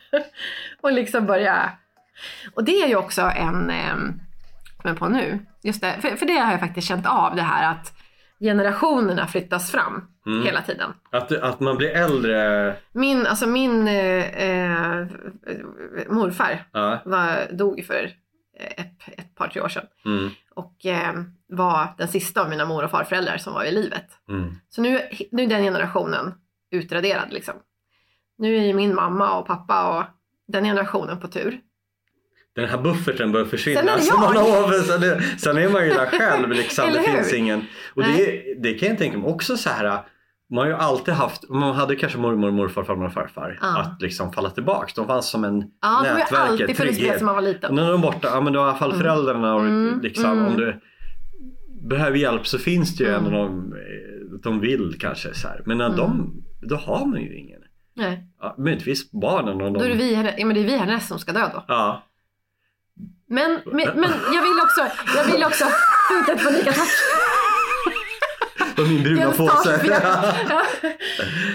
och 0.82 0.92
liksom 0.92 1.26
börja... 1.26 1.72
Och 2.56 2.64
det 2.64 2.72
är 2.82 2.88
ju 2.88 2.96
också 2.96 3.22
en... 3.22 3.70
Eh, 3.70 3.96
kommer 4.78 4.96
jag 4.96 4.98
på 5.00 5.08
nu. 5.10 5.40
Just 5.64 5.82
det, 5.82 5.96
för, 6.02 6.16
för 6.16 6.26
det 6.26 6.34
har 6.38 6.52
jag 6.52 6.60
faktiskt 6.60 6.88
känt 6.88 7.08
av 7.08 7.36
det 7.36 7.42
här 7.42 7.72
att 7.72 7.94
generationerna 8.40 9.28
flyttas 9.28 9.72
fram 9.72 10.08
Mm. 10.26 10.44
hela 10.46 10.62
tiden. 10.62 10.94
Att, 11.12 11.32
att 11.32 11.60
man 11.60 11.78
blir 11.78 11.90
äldre. 11.90 12.76
Min, 12.92 13.26
alltså 13.28 13.48
min 13.48 13.88
eh, 13.88 14.44
eh, 14.44 15.08
morfar 16.10 16.66
Ja. 16.72 17.00
var, 17.06 17.52
dog 17.52 17.86
för 17.86 18.10
ett, 18.60 19.02
ett 19.18 19.36
par, 19.36 19.48
tre 19.48 19.62
år 19.62 19.68
sedan. 19.70 19.86
Mm. 20.06 20.30
Och 20.56 20.86
eh, 20.86 21.14
var 21.48 21.88
den 21.98 22.08
sista 22.08 22.42
av 22.42 22.50
mina 22.50 22.66
mor 22.66 22.84
och 22.84 22.92
farföräldrar 22.92 23.38
som 23.38 23.54
var 23.54 23.64
i 23.64 23.72
livet. 23.72 24.06
Mm. 24.30 24.56
Så 24.70 24.82
nu, 24.82 25.02
nu 25.32 25.44
är 25.44 25.48
den 25.48 25.64
generationen 25.64 26.34
utraderad 26.72 27.34
liksom. 27.34 27.54
Nu 28.38 28.58
är 28.58 28.62
ju 28.62 28.74
min 28.74 28.96
mamma 28.96 29.40
och 29.40 29.48
pappa 29.48 29.98
och 29.98 30.04
den 30.48 30.64
generationen 30.64 31.20
på 31.20 31.28
tur. 31.28 31.60
Den 32.58 32.70
här 32.70 32.78
bufferten 32.78 33.32
börjar 33.32 33.46
försvinna. 33.46 33.80
Sen 33.80 33.90
är 33.90 33.96
det 33.98 34.02
Så 34.02 34.20
man 34.20 34.36
har, 34.38 34.72
sen, 34.84 35.04
är, 35.04 35.22
sen 35.38 35.58
är 35.58 35.70
man 35.70 35.84
ju 35.86 35.94
där 35.94 36.06
själv 36.06 36.50
liksom. 36.52 36.86
Det 36.94 37.00
finns 37.04 37.34
ingen. 37.34 37.62
Och 37.96 38.04
det, 38.04 38.44
det 38.64 38.74
kan 38.74 38.88
jag 38.90 38.98
tänka 38.98 39.18
mig 39.18 39.28
också 39.30 39.58
så 39.58 39.70
här. 39.70 40.00
Man 40.50 40.58
har 40.60 40.68
ju 40.68 40.74
alltid 40.74 41.14
haft, 41.14 41.50
man 41.50 41.76
hade 41.76 41.96
kanske 41.96 42.18
mormor, 42.20 42.52
morfar, 42.52 42.84
farmor 42.84 43.06
och 43.06 43.14
farfar. 43.14 43.58
Ja. 43.62 43.80
Att 43.82 44.02
liksom 44.02 44.34
falla 44.34 44.50
tillbaks. 44.50 44.94
De 44.94 45.08
fanns 45.08 45.30
som 45.30 45.44
en 45.44 45.64
Ja, 45.82 45.88
det 46.04 46.10
var 46.10 46.18
ju 46.18 46.24
nätverket, 46.24 46.50
alltid 46.50 46.78
funnits 46.78 46.98
trygghet. 46.98 47.22
man 47.22 47.36
var 47.36 47.42
liten. 47.42 47.76
När 47.76 47.92
de 47.92 47.94
är 47.94 47.98
borta, 47.98 48.28
ja 48.34 48.42
men 48.42 48.54
då 48.54 48.60
har 48.60 48.68
i 48.68 48.70
alla 48.70 48.78
fall 48.80 48.94
föräldrarna 48.94 49.56
och 49.56 49.62
Mm, 49.62 50.00
liksom 50.02 50.26
mm. 50.32 50.46
om 50.48 50.56
du 50.58 50.80
behöver 51.90 52.18
hjälp 52.18 52.48
så 52.48 52.58
finns 52.60 52.96
det 52.98 53.04
ju 53.04 53.10
Mm. 53.10 53.26
av 53.26 53.32
dem, 53.32 53.74
eh, 53.74 54.40
de 54.44 54.60
vill 54.60 54.96
kanske 55.00 55.34
så 55.34 55.48
här. 55.48 55.62
Men 55.66 55.78
när 55.78 55.86
Mm. 55.86 55.98
de, 55.98 56.34
då 56.62 56.76
har 56.76 57.06
man 57.06 57.22
ju 57.22 57.38
ingen. 57.38 57.62
Nej. 57.96 58.24
Ja, 58.42 58.56
möjligtvis 58.58 59.12
barnen 59.12 59.54
och 59.62 59.72
de... 59.72 59.74
Då 59.74 59.80
är 59.86 59.90
det 59.90 59.96
vi, 59.96 60.14
här- 60.16 60.36
ja, 60.38 60.46
men 60.46 60.56
det 60.56 60.62
är 60.62 60.66
vi 60.66 60.78
härnäst 60.78 61.08
som 61.08 61.20
ska 61.20 61.32
dö 61.32 61.50
då. 61.54 61.64
Ja. 61.68 62.04
Men, 63.30 63.62
men, 63.66 64.00
men 64.00 64.12
jag 64.34 64.42
vill 64.42 64.60
också, 64.64 64.88
jag 65.16 65.24
vill 65.24 65.44
också, 65.44 65.66
inte 66.12 66.44
få 66.44 66.50
lika 66.50 66.72
tack. 66.72 66.90
Och 68.78 68.88
min 68.88 69.04
bruna 69.04 69.32
påse. 69.32 69.80
Ja. 70.50 70.64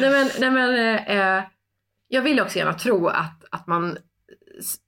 nej 0.01 0.11
men, 0.11 0.31
nej 0.39 0.51
men 0.51 0.99
eh, 1.07 1.45
jag 2.09 2.23
vill 2.23 2.41
också 2.41 2.59
gärna 2.59 2.75
tro 2.75 3.09
att, 3.09 3.45
att 3.51 3.66
man 3.66 3.99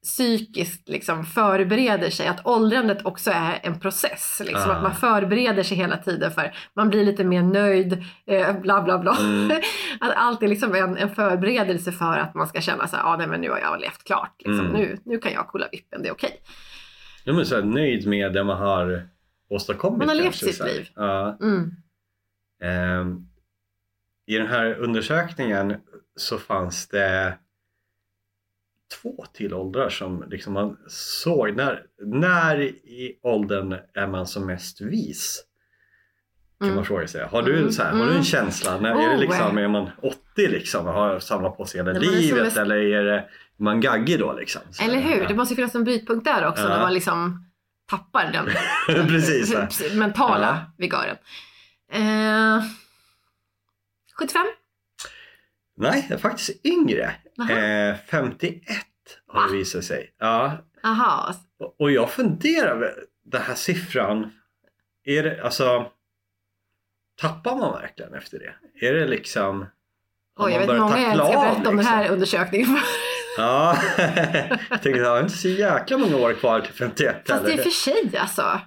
psykiskt 0.02 0.88
liksom 0.88 1.24
förbereder 1.24 2.10
sig, 2.10 2.26
att 2.26 2.46
åldrandet 2.46 3.06
också 3.06 3.30
är 3.30 3.60
en 3.62 3.80
process. 3.80 4.42
Liksom, 4.44 4.70
Ah. 4.70 4.74
Att 4.74 4.82
man 4.82 4.94
förbereder 4.94 5.62
sig 5.62 5.76
hela 5.76 5.96
tiden 5.96 6.30
för 6.30 6.54
man 6.76 6.88
blir 6.88 7.04
lite 7.04 7.24
mer 7.24 7.42
nöjd, 7.42 8.04
eh, 8.26 8.60
bla 8.60 8.82
bla 8.82 8.98
bla. 8.98 9.16
Mm. 9.20 9.50
att 10.00 10.12
allt 10.16 10.42
är 10.42 10.48
liksom 10.48 10.74
en, 10.74 10.96
en 10.96 11.14
förberedelse 11.14 11.92
för 11.92 12.18
att 12.18 12.34
man 12.34 12.46
ska 12.46 12.60
känna 12.60 12.86
så 12.86 12.96
här, 12.96 13.04
ah, 13.04 13.16
nej 13.16 13.26
men 13.26 13.40
nu 13.40 13.50
har 13.50 13.58
jag 13.58 13.80
levt 13.80 14.04
klart. 14.04 14.34
Liksom. 14.38 14.66
Mm. 14.66 14.72
Nu, 14.72 14.98
nu 15.04 15.18
kan 15.18 15.32
jag 15.32 15.48
kolla 15.48 15.66
vippen, 15.72 16.02
det 16.02 16.08
är 16.08 16.12
okej. 16.12 16.40
Ja, 17.24 17.32
men 17.32 17.46
så 17.46 17.54
här, 17.54 17.62
nöjd 17.62 18.06
med 18.06 18.32
det 18.32 18.44
man 18.44 18.58
har 18.58 19.08
åstadkommit. 19.48 19.98
Man 19.98 20.08
har 20.08 20.14
levt 20.14 20.34
sitt 20.36 20.60
här. 20.60 20.66
liv. 20.66 20.88
Ja. 20.94 21.38
Mm. 21.42 21.70
Ehm, 22.62 23.26
I 24.26 24.38
den 24.38 24.46
här 24.46 24.74
undersökningen 24.74 25.74
så 26.16 26.38
fanns 26.38 26.88
det 26.88 27.38
två 29.02 29.24
till 29.32 29.54
åldrar 29.54 29.88
som 29.88 30.24
liksom 30.30 30.52
man 30.52 30.76
såg. 30.88 31.56
När, 31.56 31.86
när 31.98 32.60
i 32.62 33.18
åldern 33.22 33.76
är 33.94 34.06
man 34.06 34.26
som 34.26 34.46
mest 34.46 34.80
vis? 34.80 35.44
Kan 36.58 36.66
Mm. 36.68 36.76
man 36.76 36.84
fråga 36.84 37.06
sig. 37.08 37.24
Har 37.24 37.42
du, 37.42 37.58
Mm, 37.58 37.72
så 37.72 37.82
här, 37.82 37.90
har 37.90 37.98
du 37.98 38.04
mm. 38.04 38.16
en 38.16 38.24
känsla? 38.24 38.80
När, 38.80 38.90
är 38.90 39.08
det 39.08 39.14
Oh, 39.14 39.20
liksom, 39.20 39.58
är 39.58 39.68
man 39.68 39.90
80 40.02 40.16
liksom 40.36 40.86
och 40.86 40.92
har 40.92 41.18
samlat 41.18 41.56
på 41.56 41.64
sig 41.64 41.80
hela 41.80 41.92
livet 41.98 42.42
mest- 42.44 42.56
eller 42.56 42.76
är 42.76 43.04
det, 43.04 43.28
man 43.56 43.80
gaggig 43.80 44.18
då 44.18 44.32
liksom? 44.32 44.62
Så 44.70 44.82
Eller 44.84 45.00
hur? 45.00 45.26
Det 45.28 45.34
måste 45.34 45.52
ju 45.52 45.56
finnas 45.56 45.74
en 45.74 45.84
brytpunkt 45.84 46.24
där 46.24 46.46
också 46.46 46.62
Ja. 46.62 46.68
när 46.68 46.80
man 46.80 46.94
liksom 46.94 47.46
tappar 47.90 48.32
den 48.32 48.46
Precis. 49.08 49.54
mentala 49.94 50.46
Ja. 50.66 50.72
vigören. 50.78 51.16
Eh, 51.92 52.62
75? 54.18 54.46
Nej, 55.76 56.06
jag 56.08 56.16
är 56.18 56.20
faktiskt 56.22 56.66
yngre. 56.66 57.04
Eh, 57.50 57.96
51 58.10 58.62
har 59.26 59.46
det 59.48 59.52
visat 59.56 59.84
sig. 59.84 60.14
Ja, 60.18 60.58
Aha. 60.84 61.34
och- 61.78 61.90
jag 61.90 62.10
funderar 62.10 62.94
den 63.24 63.42
här 63.42 63.54
siffran. 63.54 64.32
Är 65.04 65.22
det 65.22 65.42
alltså 65.44 65.90
Tappar 67.20 67.56
man 67.56 67.72
verkligen 67.80 68.14
efter 68.14 68.38
det? 68.38 68.86
Är 68.86 68.94
det 68.94 69.06
liksom 69.06 69.66
Oj, 70.36 70.52
jag 70.52 70.58
vet 70.60 70.68
många 70.80 71.00
jag 71.00 71.14
ska 71.16 71.40
berätta 71.40 71.68
om 71.70 71.76
den 71.76 71.86
här 71.86 71.98
liksom? 71.98 72.14
undersökningen. 72.14 72.78
Ja, 73.36 73.76
jag 74.70 74.82
tänkte 74.82 74.90
jag 74.90 75.10
har 75.10 75.20
inte 75.20 75.36
så 75.36 75.48
jäkla 75.48 75.98
många 75.98 76.16
år 76.16 76.32
kvar 76.32 76.60
till 76.60 76.74
51 76.74 77.16
Fast 77.28 77.44
det 77.44 77.48
är 77.48 77.50
heller. 77.50 77.62
för 77.62 77.70
sig 77.70 78.16
alltså. 78.18 78.60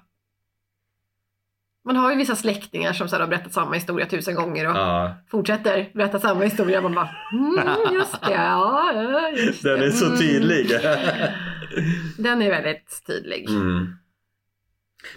Man 1.86 1.95
har 1.95 2.11
ju 2.11 2.18
vissa 2.18 2.36
släktingar 2.36 2.93
som 2.93 3.09
så 3.09 3.15
här 3.15 3.22
har 3.22 3.28
berättat 3.28 3.53
samma 3.53 3.74
historia 3.76 4.05
tusen 4.05 4.36
gånger 4.36 4.70
och 4.70 4.76
Ja, 4.78 5.15
fortsätter 5.32 5.89
berätta 5.93 6.20
samma 6.20 6.43
historia. 6.43 6.82
Man 6.82 6.95
bara, 6.95 7.09
mm, 7.34 7.93
just 7.93 8.22
det, 8.22 8.34
ja, 8.34 9.32
just 9.38 9.63
den 9.63 9.80
det. 9.80 9.86
är 9.86 9.91
så 9.91 10.05
mm." 10.05 10.18
tydlig. 10.18 10.68
Den 12.18 12.41
är 12.41 12.49
väldigt 12.49 13.03
tydlig. 13.07 13.49
Mm. 13.49 13.76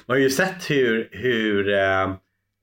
Man 0.07 0.15
har 0.15 0.17
ju 0.17 0.31
sett 0.31 0.71
hur, 0.71 1.09
hur 1.13 1.69
eh, 1.75 2.15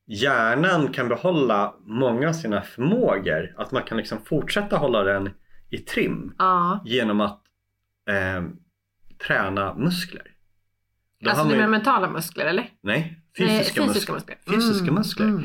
hjärnan 0.07 0.87
kan 0.93 1.07
behålla 1.07 1.73
många 1.85 2.29
av 2.29 2.33
sina 2.33 2.61
förmågor. 2.61 3.53
Att 3.57 3.71
man 3.71 3.83
kan 3.83 3.97
liksom 3.97 4.17
fortsätta 4.25 4.77
hålla 4.77 5.03
den 5.03 5.29
i 5.69 5.77
trim 5.77 6.33
Ja. 6.37 6.81
genom 6.85 7.21
att 7.21 7.41
eh, 8.09 8.43
träna 9.27 9.73
muskler. 9.73 10.23
Då 11.19 11.29
Alltså 11.29 11.43
du 11.43 11.47
man 11.49 11.53
ju- 11.55 11.59
menar 11.61 11.71
mentala 11.71 12.09
muskler 12.09 12.45
eller? 12.45 12.69
Nej, 12.81 13.21
Nej, 13.39 13.49
fysiska, 13.49 13.81
fysiska 13.87 14.13
muskler. 14.13 14.35
muskler. 14.35 14.55
Fysiska 14.55 14.83
Mm, 14.83 14.95
muskler. 14.95 15.25
mm. 15.25 15.43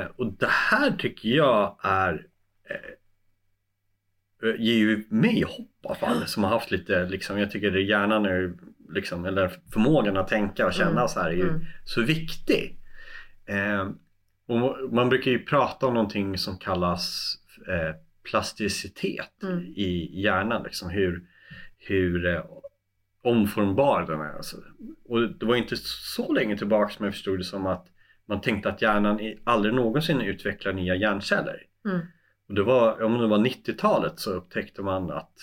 Eh, 0.00 0.06
och 0.16 0.32
det 0.32 0.48
här 0.50 0.90
tycker 0.90 1.28
jag 1.28 1.76
är 1.82 2.26
eh, 2.70 4.50
ger 4.58 4.74
ju 4.74 5.06
mig 5.10 5.42
hopp 5.42 5.58
i 5.84 5.86
alla 5.86 5.94
fall. 5.94 6.26
Som 6.26 6.44
har 6.44 6.50
haft 6.50 6.70
lite, 6.70 7.04
liksom, 7.08 7.38
jag 7.38 7.50
tycker 7.50 7.70
det 7.70 7.80
hjärnan 7.82 8.26
är 8.26 8.52
liksom, 8.94 9.24
eller 9.24 9.48
förmågan 9.72 10.16
att 10.16 10.28
tänka 10.28 10.66
och 10.66 10.72
känna 10.72 10.90
Mm, 10.90 11.08
så 11.08 11.20
här 11.20 11.28
är 11.28 11.34
ju 11.34 11.48
mm. 11.48 11.64
så 11.84 12.02
viktig. 12.02 12.78
Eh, 13.46 13.88
och 14.46 14.92
man 14.94 15.08
brukar 15.08 15.30
ju 15.30 15.38
prata 15.44 15.86
om 15.86 15.94
någonting 15.94 16.38
som 16.38 16.58
kallas 16.58 17.34
eh, 17.68 17.94
plasticitet 18.30 19.42
Mm. 19.42 19.58
i 19.76 20.20
hjärnan. 20.22 20.62
Liksom, 20.62 20.90
hur 20.90 21.28
hur 21.78 22.26
eh, 22.26 22.44
omformbar 23.22 24.06
den 24.06 24.20
är. 24.20 24.36
Alltså. 24.36 24.56
Och 25.04 25.20
det 25.20 25.46
var 25.46 25.56
inte 25.56 25.76
så 25.76 26.32
länge 26.32 26.58
tillbaka 26.58 26.92
som 26.92 27.04
jag 27.04 27.14
förstod 27.14 27.38
det 27.38 27.44
som 27.44 27.66
att 27.66 27.86
man 28.26 28.40
tänkte 28.40 28.68
att 28.68 28.82
hjärnan 28.82 29.20
aldrig 29.44 29.74
någonsin 29.74 30.20
utvecklar 30.20 30.72
nya 30.72 30.94
hjärnceller. 30.94 31.62
Mm. 31.84 32.00
Och 32.48 32.54
det 32.54 32.62
var, 32.62 33.02
om 33.02 33.18
det 33.18 33.26
var 33.26 33.38
90-talet 33.38 34.18
så 34.18 34.30
upptäckte 34.32 34.82
man 34.82 35.10
att 35.10 35.34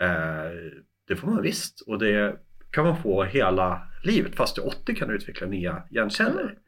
eh, 0.00 0.72
det 1.08 1.16
får 1.16 1.28
man 1.28 1.42
visst 1.42 1.80
och 1.80 1.98
det 1.98 2.36
kan 2.70 2.84
man 2.84 2.96
få 3.02 3.22
hela 3.24 3.82
livet. 4.04 4.36
Fast 4.36 4.58
i 4.58 4.60
80 4.60 4.94
kan 4.94 5.08
du 5.08 5.14
utveckla 5.14 5.46
nya 5.46 5.82
hjärnceller. 5.90 6.58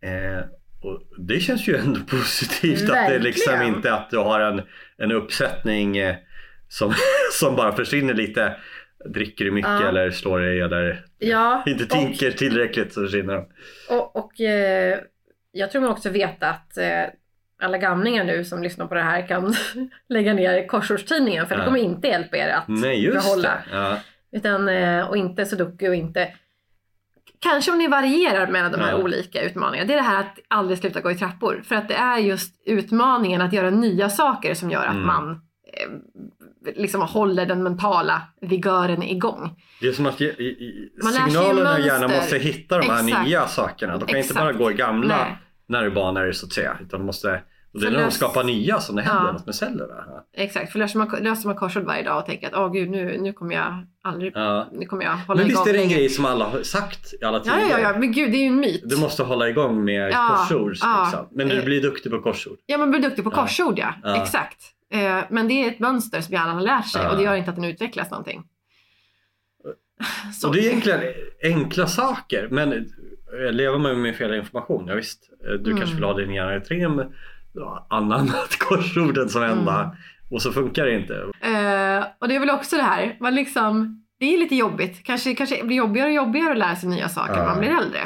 Eh, 0.00 0.44
och 0.86 1.02
det 1.18 1.40
känns 1.40 1.68
ju 1.68 1.76
ändå 1.76 2.00
positivt 2.10 2.90
att 2.90 3.08
det 3.08 3.18
liksom 3.18 3.52
Verkligen. 3.52 3.74
inte 3.74 3.94
att 3.94 4.10
du 4.10 4.18
har 4.18 4.40
en, 4.40 4.62
en 4.98 5.12
uppsättning 5.12 5.96
eh, 5.98 6.14
som, 6.68 6.94
som 7.32 7.56
bara 7.56 7.72
försvinner 7.72 8.14
lite. 8.14 8.56
Dricker 9.14 9.44
du 9.44 9.50
mycket 9.50 9.70
Ja. 9.70 9.88
eller 9.88 10.10
slår 10.10 10.38
dig 10.40 10.60
eller 10.60 11.04
Ja, 11.18 11.62
inte 11.66 11.86
tänker 11.86 12.30
tillräckligt 12.30 12.92
så 12.94 13.00
försvinner 13.02 13.34
de. 13.34 13.48
Och, 13.88 14.16
och 14.16 14.40
eh, 14.40 14.98
jag 15.52 15.70
tror 15.70 15.82
man 15.82 15.90
också 15.90 16.10
vet 16.10 16.42
att 16.42 16.78
eh, 16.78 17.02
alla 17.62 17.78
gamlingar 17.78 18.24
nu 18.24 18.44
som 18.44 18.62
lyssnar 18.62 18.86
på 18.86 18.94
det 18.94 19.02
här 19.02 19.26
kan 19.28 19.54
lägga 20.08 20.34
ner 20.34 20.66
korsordstidningen 20.66 21.46
för 21.46 21.54
det 21.54 21.60
Ja. 21.60 21.66
kommer 21.66 21.78
inte 21.80 22.08
hjälpa 22.08 22.36
er 22.36 22.48
att 22.48 22.68
Nej, 22.68 23.10
behålla. 23.12 23.48
det. 23.48 23.76
Ja. 23.76 23.98
Utan, 24.32 24.68
eh, 24.68 25.08
och 25.08 25.16
inte 25.16 25.46
sudoku 25.46 25.88
och 25.88 25.94
inte... 25.94 26.28
Kanske 27.50 27.72
om 27.72 27.78
ni 27.78 27.88
varierar 27.88 28.46
mellan 28.46 28.72
de 28.72 28.80
här 28.80 28.90
Ja. 28.90 28.96
olika 29.02 29.42
utmaningarna. 29.42 29.86
Det 29.86 29.92
är 29.92 29.96
det 29.96 30.02
här 30.02 30.20
att 30.20 30.38
aldrig 30.48 30.78
sluta 30.78 31.00
gå 31.00 31.10
i 31.10 31.14
trappor. 31.14 31.62
För 31.64 31.74
att 31.74 31.88
det 31.88 31.94
är 31.94 32.18
just 32.18 32.54
utmaningen 32.66 33.40
att 33.40 33.52
göra 33.52 33.70
nya 33.70 34.10
saker 34.10 34.54
som 34.54 34.70
gör 34.70 34.84
att 34.86 34.94
Mm. 34.94 35.06
man 35.06 35.30
eh, 35.32 36.72
liksom 36.76 37.02
håller 37.02 37.46
den 37.46 37.62
mentala 37.62 38.22
vigören 38.40 39.02
igång. 39.02 39.56
Det 39.80 39.88
är 39.88 39.92
som 39.92 40.06
att 40.06 40.20
i, 40.20 40.24
i, 40.24 40.90
signalerna 41.26 41.78
gärna 41.80 42.08
måste 42.08 42.38
hitta 42.38 42.78
de 42.78 42.86
här 42.90 43.04
Exakt. 43.08 43.26
nya 43.26 43.46
sakerna. 43.46 43.92
De 43.92 43.98
kan 44.06 44.08
inte 44.08 44.18
Exakt. 44.18 44.40
bara 44.40 44.52
gå 44.52 44.70
i 44.70 44.74
gamla 44.74 45.16
Nej. 45.16 45.38
nervbanor 45.68 46.32
så 46.32 46.46
att 46.46 46.52
säga. 46.52 46.78
Utan 46.82 47.00
de 47.00 47.06
måste, 47.06 47.40
och 47.76 47.80
det 47.82 47.86
är 47.86 47.90
när 47.90 48.02
de 48.02 48.10
skapar 48.10 48.44
nya 48.44 48.80
som 48.80 48.96
det 48.96 49.02
händer 49.02 49.26
Ja. 49.26 49.32
något 49.32 49.46
med 49.46 49.54
cellerna. 49.54 49.94
Ja. 50.06 50.26
Exakt, 50.36 50.72
för 50.72 50.78
löser 50.78 50.98
man, 50.98 51.08
löser 51.20 51.48
man 51.48 51.56
korsord 51.56 51.82
varje 51.84 52.02
dag 52.02 52.18
och 52.18 52.26
tänker 52.26 52.46
att 52.46 52.54
åh 52.54 52.72
gud 52.72 52.90
nu, 52.90 53.18
nu 53.20 53.32
kommer 53.32 53.54
jag 53.54 53.86
aldrig, 54.02 54.32
Ja. 54.36 54.68
nu 54.72 54.86
kommer 54.86 55.04
jag 55.04 55.16
hålla 55.16 55.38
Men 55.38 55.48
visst 55.48 55.56
igång 55.56 55.68
är 55.68 55.72
det 55.72 55.78
en 55.78 55.88
länge." 55.88 55.94
grej 56.00 56.08
som 56.08 56.24
alla 56.24 56.44
har 56.48 56.62
sagt 56.62 57.14
i 57.20 57.24
alla 57.24 57.36
Ja, 57.38 57.42
tider? 57.42 57.68
ja, 57.70 57.78
ja, 57.80 57.98
men 57.98 58.12
gud 58.12 58.30
det 58.32 58.36
är 58.36 58.40
ju 58.40 58.46
en 58.46 58.56
myt. 58.60 58.82
Du 58.84 58.96
måste 58.96 59.22
hålla 59.22 59.48
igång 59.48 59.84
med 59.84 60.10
Ja, 60.10 60.28
korsord. 60.48 60.76
ja. 60.80 61.04
Liksom. 61.04 61.28
Men 61.30 61.48
du 61.48 61.58
Eh. 61.58 61.64
blir 61.64 61.82
duktig 61.82 62.12
på 62.12 62.18
korsord. 62.22 62.56
Ja, 62.66 62.78
man 62.78 62.90
blir 62.90 63.00
duktig 63.00 63.24
på 63.24 63.30
Ja. 63.30 63.34
korsord 63.40 63.78
ja. 63.78 63.94
Ja. 64.02 64.22
Exakt. 64.22 64.62
Eh, 64.92 65.18
men 65.30 65.48
det 65.48 65.54
är 65.64 65.68
ett 65.68 65.78
mönster 65.78 66.20
som 66.20 66.36
alla 66.36 66.52
har 66.52 66.60
lärt 66.60 66.86
sig 66.88 67.02
Ja. 67.02 67.10
och 67.10 67.16
det 67.16 67.22
gör 67.22 67.34
inte 67.34 67.50
att 67.50 67.56
den 67.56 67.64
utvecklas 67.64 68.10
någonting. 68.10 68.42
Så. 70.40 70.48
Och 70.48 70.54
det 70.54 70.60
är 70.60 70.64
egentligen 70.64 71.00
enkla 71.42 71.86
saker. 71.86 72.48
Men 72.50 72.72
eh, 72.72 73.52
lever 73.52 73.78
man 73.78 74.02
med 74.02 74.16
fel 74.16 74.34
information, 74.34 74.86
ja, 74.88 74.94
visst. 74.94 75.30
Du 75.40 75.54
Mm. 75.70 75.76
kanske 75.76 75.94
vill 75.94 76.04
ha 76.04 76.14
din 76.14 76.30
generatorem 76.32 76.98
ja, 76.98 77.04
annanat 77.90 78.56
korsorden 78.58 79.28
som 79.28 79.42
enda. 79.42 79.80
Mm. 79.82 79.96
Och 80.30 80.42
så 80.42 80.52
funkar 80.52 80.84
det 80.86 80.94
inte. 81.00 81.14
Eh, 81.14 82.04
och 82.20 82.28
det 82.28 82.34
är 82.34 82.40
väl 82.40 82.50
också 82.50 82.76
det 82.76 82.82
här, 82.82 83.16
man 83.20 83.34
liksom, 83.34 84.02
det 84.20 84.34
är 84.34 84.38
lite 84.38 84.54
jobbigt. 84.56 85.04
Kanske, 85.04 85.34
kanske 85.34 85.64
blir 85.64 85.76
jobbigare 85.76 86.08
och 86.08 86.14
jobbigare 86.14 86.52
att 86.52 86.58
lära 86.58 86.76
sig 86.76 86.88
nya 86.88 87.08
saker 87.08 87.32
när 87.32 87.40
Ja. 87.40 87.46
man 87.48 87.58
blir 87.58 87.68
äldre. 87.70 87.98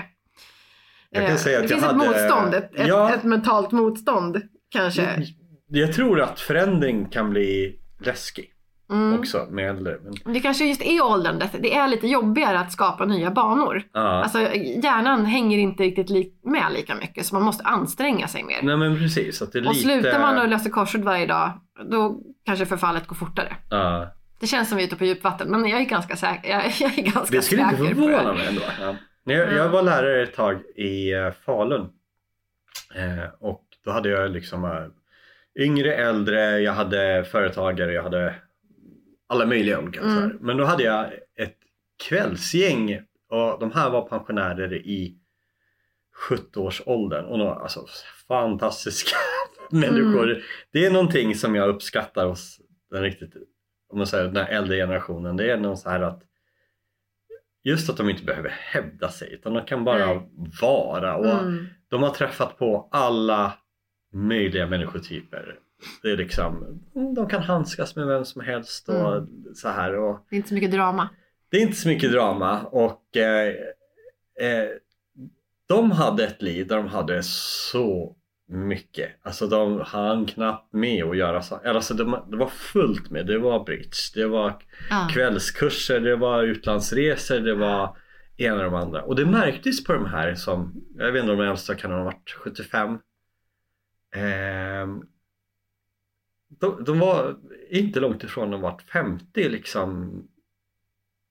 Jag 1.10 1.22
kan 1.22 1.30
Eh, 1.32 1.36
säga 1.36 1.58
att 1.60 1.68
det 1.68 1.74
jag 1.74 1.80
finns 1.80 1.92
hade- 1.92 2.04
ett 2.04 2.10
motstånd, 2.10 2.54
ett, 2.54 2.74
ett, 2.74 2.88
Ja. 2.88 3.14
ett 3.14 3.24
mentalt 3.24 3.70
motstånd 3.72 4.42
kanske. 4.72 5.22
Jag 5.68 5.92
tror 5.92 6.20
att 6.20 6.40
förändring 6.40 7.06
kan 7.08 7.30
bli 7.30 7.76
läskig 8.00 8.44
Mm. 8.90 9.18
också 9.18 9.46
med 9.50 9.68
äldre. 9.70 9.96
Men, 10.24 10.32
Det 10.34 10.40
kanske 10.40 10.64
just 10.64 10.82
är 10.82 11.04
åldrandet, 11.04 11.50
det 11.60 11.74
är 11.74 11.88
lite 11.88 12.06
jobbigare 12.06 12.58
att 12.58 12.72
skapa 12.72 13.04
nya 13.04 13.30
banor. 13.30 13.82
ja. 13.92 14.00
Alltså 14.00 14.38
hjärnan 14.82 15.24
hänger 15.24 15.58
inte 15.58 15.82
riktigt 15.82 16.10
li- 16.10 16.32
med 16.44 16.72
lika 16.72 16.94
mycket 16.94 17.26
så 17.26 17.34
man 17.34 17.42
måste 17.42 17.64
anstränga 17.64 18.28
sig 18.28 18.42
mer. 18.44 18.62
Nej 18.62 18.76
men 18.76 18.98
precis. 18.98 19.42
Att 19.42 19.52
det 19.52 19.58
är 19.58 19.66
Och 19.66 19.74
lite... 19.74 19.84
slutar 19.84 20.20
man 20.20 20.38
och 20.38 20.48
löser 20.48 20.70
korsord 20.70 21.00
varje 21.00 21.26
dag, 21.26 21.50
då 21.90 22.20
kanske 22.46 22.66
förfallet 22.66 23.06
går 23.06 23.16
fortare. 23.16 23.56
Ja. 23.70 24.06
Det 24.40 24.46
känns 24.46 24.68
som 24.68 24.76
vi 24.78 24.82
är 24.84 24.86
ute 24.86 24.96
på 24.96 25.04
djupvatten, 25.04 25.50
men 25.50 25.66
jag 25.68 25.80
är 25.80 25.84
ganska 25.84 26.16
säker, 26.16 26.50
jag, 26.50 26.62
jag 26.80 26.98
är 26.98 27.02
ganska 27.02 27.36
Det 27.36 27.42
skulle 27.42 27.62
inte 27.62 27.76
förvåna 27.76 28.32
mig 28.32 28.46
ändå. 28.48 28.62
Ja. 28.80 28.94
Jag, 29.24 29.48
Ja. 29.48 29.52
jag 29.56 29.68
var 29.68 29.82
lärare 29.82 30.22
ett 30.22 30.34
tag 30.34 30.60
i 30.76 31.12
eh, 31.12 31.30
Falun. 31.46 31.80
Eh, 32.94 33.28
och 33.40 33.62
då 33.84 33.90
hade 33.90 34.08
jag 34.08 34.30
liksom 34.30 34.64
eh, 34.64 35.62
yngre, 35.64 35.94
äldre, 35.94 36.58
jag 36.60 36.72
hade 36.72 37.24
företagare, 37.24 37.92
jag 37.92 38.02
hade 38.02 38.34
alla 39.30 39.46
möjliga 39.46 39.80
olika. 39.80 40.00
Mm. 40.00 40.38
Men 40.40 40.56
då 40.56 40.64
hade 40.64 40.82
jag 40.82 41.12
ett 41.36 41.58
kvällsgäng 42.08 43.02
och 43.28 43.60
de 43.60 43.72
här 43.72 43.90
var 43.90 44.08
pensionärer 44.08 44.74
i 44.74 45.16
70-årsåldern. 46.28 47.24
Och 47.24 47.38
var 47.38 47.60
alltså 47.60 47.86
fantastiska 48.28 49.16
människor. 49.70 50.42
Det 50.72 50.86
är 50.86 50.90
någonting 50.90 51.34
som 51.34 51.54
jag 51.54 51.68
uppskattar 51.68 52.26
hos 52.26 52.60
den 52.90 53.02
riktigt, 53.02 53.34
om 53.88 53.98
man 53.98 54.06
säger 54.06 54.24
den 54.24 54.36
här 54.36 54.48
äldre 54.52 54.76
generationen. 54.76 55.36
Det 55.36 55.50
är 55.50 55.56
någon 55.56 55.76
så 55.76 55.90
här 55.90 56.00
att 56.00 56.22
just 57.62 57.90
att 57.90 57.96
de 57.96 58.10
inte 58.10 58.24
behöver 58.24 58.48
hävda 58.48 59.08
sig 59.08 59.34
utan 59.34 59.54
de 59.54 59.64
kan 59.66 59.84
bara 59.84 60.06
Nej. 60.06 60.30
vara. 60.60 61.16
Och 61.16 61.26
Mm. 61.26 61.66
De 61.88 62.02
har 62.02 62.10
träffat 62.10 62.58
på 62.58 62.88
alla 62.90 63.52
möjliga 64.12 64.66
människotyper. 64.66 65.58
Det 66.02 66.10
är 66.10 66.16
liksom, 66.16 66.80
de 67.16 67.28
kan 67.28 67.42
handskas 67.42 67.96
med 67.96 68.06
vem 68.06 68.24
som 68.24 68.40
helst 68.42 68.88
och 68.88 69.16
Mm. 69.16 69.26
så 69.54 69.68
här. 69.68 69.94
Och 69.94 70.26
Det 70.30 70.36
är 70.36 70.36
inte 70.36 70.48
så 70.48 70.54
mycket 70.54 70.70
drama. 70.72 71.08
det 71.50 71.56
är 71.56 71.60
inte 71.62 71.76
så 71.76 71.88
mycket 71.88 72.12
drama 72.12 72.60
och 72.62 73.16
eh, 73.16 73.48
eh, 74.40 74.68
de 75.68 75.90
hade 75.90 76.24
ett 76.24 76.42
liv 76.42 76.66
där 76.66 76.76
de 76.76 76.86
hade 76.86 77.22
så 77.22 78.16
mycket. 78.48 79.10
Alltså 79.22 79.46
de 79.46 79.80
hann 79.80 80.26
knappt 80.26 80.72
med 80.72 81.04
att 81.04 81.16
göra 81.16 81.42
så. 81.42 81.60
Alltså 81.64 81.94
det, 81.94 82.22
det 82.30 82.36
var 82.36 82.46
fullt 82.48 83.10
med. 83.10 83.26
Det 83.26 83.38
var 83.38 83.64
bridge, 83.64 83.96
det 84.14 84.26
var 84.26 84.62
Ja. 84.90 85.08
kvällskurser, 85.12 86.00
det 86.00 86.16
var 86.16 86.42
utlandsresor, 86.42 87.40
det 87.40 87.54
var 87.54 87.96
ena 88.36 88.56
och 88.56 88.62
de 88.62 88.74
andra. 88.74 89.02
Och 89.02 89.16
det 89.16 89.26
märktes 89.26 89.84
på 89.84 89.92
de 89.92 90.06
här 90.06 90.34
som, 90.34 90.84
jag 90.96 91.12
vet 91.12 91.20
inte 91.20 91.32
om 91.32 91.38
de 91.38 91.44
äldsta 91.48 91.74
kan 91.74 91.90
ha 91.90 92.04
varit 92.04 92.30
75. 92.30 92.98
Ehm, 94.14 95.02
de, 96.60 96.84
de 96.84 96.98
var 96.98 97.36
inte 97.70 98.00
långt 98.00 98.24
ifrån 98.24 98.50
de 98.50 98.60
var 98.60 98.78
50 98.92 99.48
liksom 99.48 100.12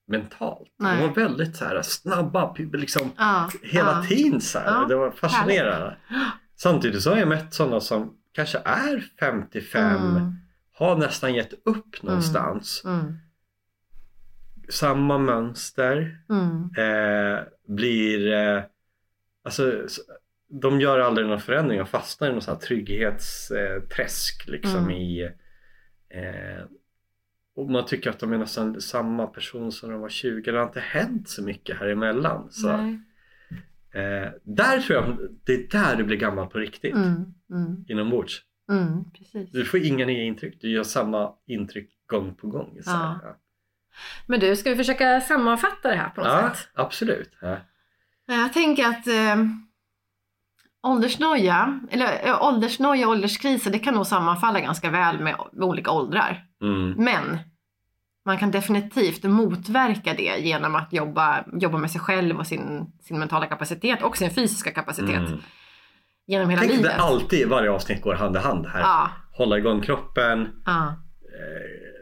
mentalt. 0.08 0.74
Nej. 0.80 0.98
De 1.02 1.08
var 1.08 1.16
väldigt 1.16 1.56
så 1.56 1.66
här 1.66 1.82
snabba, 1.82 2.56
liksom 2.74 3.12
Ja. 3.18 3.50
hela 3.64 3.92
ja. 3.92 4.04
tiden 4.08 4.42
så 4.42 4.60
här. 4.60 4.66
Ja, 4.82 4.86
Det 4.88 4.96
var 4.96 5.12
fascinerande. 5.12 5.98
Samtidigt 6.56 7.02
så 7.02 7.10
har 7.10 7.18
jag 7.18 7.28
mött 7.28 7.54
sådana 7.54 7.80
som 7.80 8.18
kanske 8.32 8.58
är 8.66 9.06
55, 9.20 10.06
Mm. 10.16 10.34
har 10.74 10.96
nästan 10.98 11.34
gett 11.36 11.54
upp 11.66 12.04
någonstans. 12.04 12.82
Mm. 12.86 13.14
Samma 14.70 15.18
mönster. 15.18 16.18
Mm. 16.30 16.70
Eh, 16.78 17.44
blir... 17.68 18.34
Eh, 18.34 18.64
alltså, 19.44 19.82
de 20.50 20.82
gör 20.82 21.00
aldrig 21.00 21.28
någon 21.28 21.40
förändring 21.40 21.82
och 21.82 21.90
fastnar 21.90 22.28
i 22.30 22.32
någon 22.32 22.42
sån 22.42 22.54
här 22.54 22.62
trygghetsträsk 22.62 24.48
liksom 24.48 24.78
Mm. 24.78 24.92
i... 24.92 25.24
Eh, 26.10 26.64
och 27.56 27.70
man 27.70 27.86
tycker 27.86 28.10
att 28.10 28.20
de 28.20 28.34
är 28.34 28.38
nästan 28.38 28.82
samma 28.82 29.28
person 29.28 29.72
som 29.72 29.92
de 29.92 30.02
var 30.02 30.10
20. 30.10 30.52
Det 30.52 30.58
har 30.58 30.66
inte 30.66 30.80
hänt 30.80 31.30
så 31.30 31.44
mycket 31.44 31.80
här 31.80 31.88
emellan. 31.88 32.48
Så, 32.52 32.70
eh, 32.70 34.32
där 34.44 34.80
tror 34.82 35.00
jag 35.00 35.18
det 35.44 35.54
är 35.54 35.68
där 35.72 35.96
du 35.96 36.04
blir 36.04 36.18
gammal 36.18 36.48
på 36.48 36.58
riktigt. 36.58 36.96
Mm. 36.96 37.34
Mm. 37.52 37.86
Inombords. 37.88 38.42
Mm. 38.72 39.12
Precis. 39.12 39.52
Du 39.52 39.66
får 39.66 39.80
inga 39.80 40.06
nya 40.06 40.24
intryck. 40.24 40.58
Du 40.62 40.70
gör 40.70 40.84
samma 40.84 41.34
intryck 41.48 41.90
gång 42.06 42.36
på 42.36 42.48
gång. 42.48 42.78
Så, 42.84 42.92
Ja. 42.92 43.20
ja. 43.24 43.38
Men 44.28 44.40
du, 44.40 44.56
ska 44.56 44.70
vi 44.70 44.76
försöka 44.76 45.22
sammanfatta 45.22 45.90
det 45.90 45.96
här 45.96 46.10
på 46.10 46.22
något 46.22 46.30
ja, 46.32 46.54
sätt? 46.56 46.70
absolut. 46.74 47.32
Ja. 47.42 47.58
Jag 48.26 48.54
tänker 48.54 48.86
att 48.86 49.08
eh, 49.08 49.36
åldersnoja, 50.84 51.80
eller 51.92 52.28
eh, 52.28 52.44
åldersnoja 52.44 53.06
och 53.08 53.12
ålderskriser, 53.12 53.72
det 53.72 53.80
kan 53.80 53.94
nog 53.94 54.08
sammanfalla 54.08 54.60
ganska 54.60 54.90
väl 54.90 55.20
med, 55.20 55.36
med 55.54 55.68
olika 55.68 55.92
åldrar. 55.92 56.46
Mm. 56.62 56.92
Men 56.92 57.38
man 58.26 58.38
kan 58.38 58.52
definitivt 58.52 59.24
motverka 59.24 60.14
det 60.14 60.38
genom 60.40 60.76
att 60.76 60.94
jobba, 60.94 61.44
jobba 61.54 61.78
med 61.78 61.92
sig 61.92 62.02
själv 62.02 62.38
och 62.40 62.48
sin, 62.48 62.92
sin 63.02 63.20
mentala 63.20 63.46
kapacitet 63.46 64.04
och 64.04 64.18
sin 64.18 64.30
fysiska 64.32 64.72
kapacitet 64.72 65.16
Mm. 65.30 65.40
genom 66.28 66.50
hela 66.50 66.60
Tänk 66.62 66.72
livet. 66.72 66.86
det 66.98 67.02
alltid, 67.02 67.48
varje 67.48 67.72
avsnitt 67.72 68.02
går 68.02 68.14
hand 68.14 68.36
i 68.36 68.40
hand 68.40 68.68
här. 68.68 68.80
Ja, 68.80 69.10
Hålla 69.32 69.58
igång 69.58 69.82
kroppen, 69.82 70.48
ja, 70.66 70.88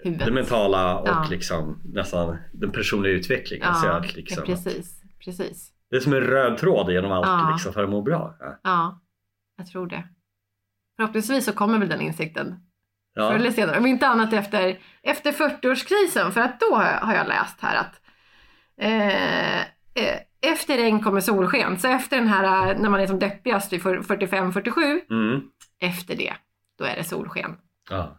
eh, 0.06 0.12
det 0.12 0.32
mentala 0.32 0.98
och 1.00 1.08
Ja. 1.08 1.26
liksom 1.30 1.82
nästan 1.94 2.38
den 2.54 2.72
personliga 2.72 3.14
utvecklingen. 3.14 3.76
Så 3.76 3.86
ja, 3.86 3.92
att 3.92 4.16
liksom, 4.16 4.44
precis, 4.46 5.02
precis. 5.26 5.72
Det 5.90 5.96
är 5.96 6.00
som 6.00 6.14
en 6.14 6.22
röd 6.22 6.58
tråd 6.58 6.92
genom 6.92 7.12
allt 7.12 7.28
Ja. 7.28 7.50
liksom, 7.54 7.74
för 7.74 7.84
att 7.84 7.90
må 7.90 8.02
bra. 8.02 8.36
Ja. 8.40 8.60
Ja, 8.64 9.00
jag 9.58 9.68
tror 9.68 9.88
det. 9.88 10.04
Förhoppningsvis 10.96 11.46
så 11.46 11.54
kommer 11.54 11.80
väl 11.80 11.90
den 11.90 12.02
insikten 12.02 12.56
Ja. 13.14 13.30
förr 13.30 13.36
eller 13.36 13.52
senare. 13.52 13.78
Om 13.78 13.86
inte 13.86 14.08
annat 14.08 14.34
efter, 14.34 14.80
efter 15.02 15.32
40-årskrisen. 15.32 16.32
För 16.32 16.42
att 16.42 16.60
då 16.60 16.76
har 16.76 17.14
jag, 17.14 17.28
läst 17.28 17.62
här 17.62 17.76
att 17.78 18.02
eh, 18.82 19.58
eh, 19.62 20.20
efter 20.42 20.78
regn 20.78 21.04
kommer 21.04 21.20
solsken. 21.22 21.78
Så 21.80 21.88
efter 21.88 22.18
den 22.18 22.28
här, 22.28 22.72
eh, 22.74 22.80
när 22.82 22.90
man 22.90 23.00
är 23.00 23.08
som 23.08 23.20
deppigast 23.20 23.74
vid 23.74 23.82
45-47, 23.82 25.02
Mm. 25.10 25.42
efter 25.80 26.16
det, 26.16 26.34
då 26.78 26.86
är 26.86 26.96
det 26.96 27.04
solsken. 27.04 27.58
Ja. 27.90 28.18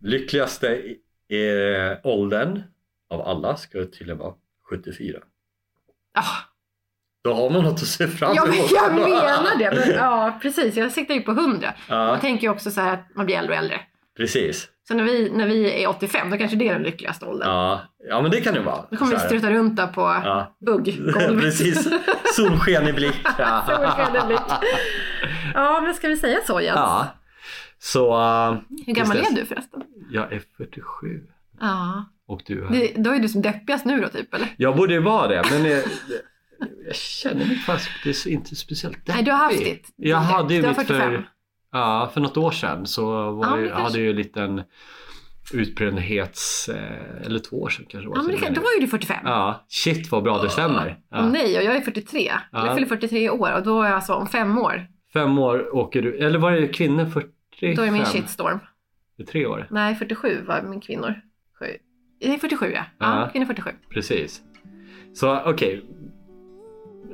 Lyckligaste 0.00 0.66
i- 0.66 1.00
i 1.36 1.96
åldern 2.04 2.62
av 3.10 3.20
alla 3.20 3.56
ska 3.56 3.78
tydligen 3.78 4.18
vara 4.18 4.34
74. 4.70 5.18
Ja, 6.16 6.24
Då 7.24 7.34
har 7.34 7.50
man 7.50 7.64
något 7.64 7.72
att 7.82 7.86
se 7.88 8.06
fram 8.08 8.34
jag, 8.34 8.48
emot. 8.54 8.70
jag 8.70 8.94
menar 8.94 9.58
det. 9.58 9.70
Men, 9.86 9.90
ja, 9.96 10.38
precis. 10.42 10.76
Jag 10.76 10.92
siktar 10.92 11.14
ju 11.14 11.20
på 11.20 11.30
100. 11.30 11.74
Ja, 11.88 12.08
Jag 12.08 12.20
tänker 12.20 12.42
ju 12.46 12.50
också 12.52 12.70
så 12.70 12.80
här 12.80 12.94
att 12.94 13.06
man 13.14 13.26
blir 13.26 13.36
äldre 13.36 13.52
och 13.52 13.58
äldre. 13.58 13.80
precis. 14.16 14.68
Så 14.88 14.94
när 14.94 15.04
vi, 15.04 15.30
när 15.30 15.46
vi 15.46 15.82
är 15.84 15.88
85, 15.88 16.30
då 16.30 16.36
kanske 16.38 16.56
det 16.56 16.68
är 16.68 16.72
den 16.74 16.82
lyckligaste 16.82 17.26
åldern. 17.26 17.48
Ja, 17.48 17.80
ja 18.08 18.22
men 18.22 18.30
det 18.30 18.40
kan 18.40 18.54
det 18.54 18.60
vara. 18.60 18.84
Då 18.90 18.96
kommer 18.96 19.12
vi 19.12 19.18
struta 19.18 19.50
runt 19.50 19.76
där 19.76 19.86
på 19.86 20.00
Ja. 20.00 20.56
bugggolvet. 20.66 21.40
Precis. 21.40 21.88
Solsken 22.36 22.88
i 22.88 22.92
blick. 22.92 23.14
Ja. 23.38 23.62
Solsken 23.66 24.16
i 24.24 24.26
blick. 24.26 24.40
Ja, 25.54 25.80
men 25.80 25.94
ska 25.94 26.08
vi 26.08 26.16
säga 26.16 26.38
så 26.46 26.60
Jens? 26.60 26.76
Ja. 26.76 27.06
Så... 27.78 28.12
eh, 28.12 28.54
Hur 28.86 28.92
gammal 28.94 29.16
är 29.16 29.34
du 29.36 29.46
förresten? 29.46 29.82
Jag 30.10 30.32
är 30.32 30.42
47. 30.56 31.06
Ja. 31.60 32.04
Och 32.26 32.42
du 32.46 32.64
är... 32.66 32.70
Det, 32.70 32.92
då 32.96 33.10
är 33.10 33.18
du 33.20 33.28
som 33.28 33.42
deppigast 33.42 33.84
nu 33.84 34.00
då 34.00 34.08
typ 34.08 34.34
eller? 34.34 34.48
Jag 34.56 34.76
borde 34.76 34.94
ju 34.94 35.00
vara 35.00 35.28
det 35.28 35.42
men 35.50 35.64
jag, 35.70 35.82
jag 36.86 36.94
känner 36.96 37.46
mig 37.46 37.56
faktiskt 37.56 38.26
inte 38.26 38.56
speciellt 38.56 38.96
deppig. 38.96 39.12
Nej, 39.14 39.22
du 39.22 39.30
har 39.30 39.38
haft 39.38 39.58
ditt- 39.58 39.92
Jag 39.96 40.16
hade 40.16 40.54
ju 40.54 40.62
mitt 40.62 40.76
45. 40.76 40.86
för, 41.00 41.28
ja, 41.72 42.10
för 42.14 42.20
något 42.20 42.36
år 42.36 42.50
sedan 42.50 42.86
så 42.86 43.30
var 43.30 43.46
Ja, 43.46 43.56
jag, 43.58 43.66
jag 43.66 43.70
hade 43.74 43.82
kanske- 43.82 44.00
ju 44.00 44.10
en 44.10 44.16
liten 44.16 44.62
utbrändhets... 45.52 46.68
eh, 46.68 47.26
Eller 47.26 47.38
två 47.38 47.56
år 47.62 47.68
sedan 47.68 47.86
kanske 47.88 48.08
var. 48.08 48.16
Ja, 48.16 48.22
men 48.22 48.30
det, 48.32 48.38
kan- 48.38 48.54
då 48.54 48.60
var 48.60 48.72
ju 48.74 48.80
du 48.80 48.86
45. 48.86 49.16
Ja, 49.24 49.64
shit 49.68 50.10
vad 50.10 50.22
bra 50.22 50.42
det 50.42 50.50
stämmer. 50.50 50.98
Ja. 51.10 51.28
nej, 51.28 51.58
och 51.58 51.64
jag 51.64 51.76
är 51.76 51.80
43. 51.80 52.32
Ja. 52.52 52.66
Jag 52.66 52.74
fyller 52.74 52.88
43 52.88 53.24
i 53.24 53.30
år 53.30 53.52
och 53.54 53.62
då 53.62 53.82
är 53.82 53.86
jag 53.86 53.94
alltså 53.94 54.14
om 54.14 54.26
fem 54.26 54.58
år. 54.58 54.86
Fem 55.12 55.38
år 55.38 55.74
åker 55.76 56.02
du, 56.02 56.18
eller 56.18 56.38
var 56.38 56.52
det 56.52 56.68
kvinnor 56.68 57.04
45? 57.06 57.74
Då 57.76 57.82
är 57.82 57.90
min 57.90 58.04
shitstorm. 58.04 58.58
Det 59.16 59.22
är 59.22 59.26
tre 59.26 59.46
år, 59.46 59.66
Nej, 59.70 59.94
47 59.94 60.44
var 60.46 60.62
min 60.62 60.80
kvinnor. 60.80 61.14
Nej, 62.24 62.38
47 62.38 62.66
ja. 62.74 62.80
Ja, 62.98 63.20
Ja. 63.20 63.28
kvinnor 63.32 63.46
47. 63.46 63.70
precis. 63.90 64.40
Så 65.14 65.40
okej. 65.46 65.84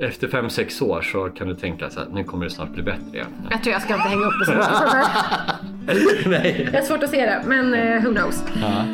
Efter 0.01 0.29
fem, 0.29 0.51
sex 0.51 0.83
år 0.83 1.03
så 1.03 1.29
kan 1.29 1.49
du 1.49 1.55
tänka 1.55 1.91
så 1.91 2.01
att 2.01 2.13
nu 2.15 2.25
kommer 2.25 2.45
det 2.45 2.51
snart 2.51 2.71
bli 2.71 2.83
bättre 2.83 3.07
igen. 3.13 3.27
Jag 3.51 3.63
tror 3.63 3.73
jag 3.73 3.83
ska 3.83 3.95
inte 3.95 4.09
hänga 4.09 4.25
upp 4.27 4.33
det 4.41 4.45
så 4.47 4.53
mycket. 4.53 6.27
Nej. 6.27 6.69
Jag 6.73 6.81
har 6.81 6.87
svårt 6.87 7.03
att 7.03 7.11
se 7.11 7.27
det, 7.27 7.43
men 7.47 7.75
eh, 7.75 8.03
who 8.03 8.15
knows. 8.15 8.45
Ja. 8.63 8.85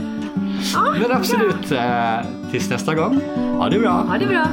Men 1.00 1.12
absolut, 1.12 1.72
eh, 1.72 2.20
tills 2.50 2.70
nästa 2.70 2.94
gång. 2.94 3.20
Ha 3.36 3.68
det 3.68 3.78
bra. 3.78 3.90
Ha 3.90 4.18
det 4.18 4.26
bra. 4.26 4.46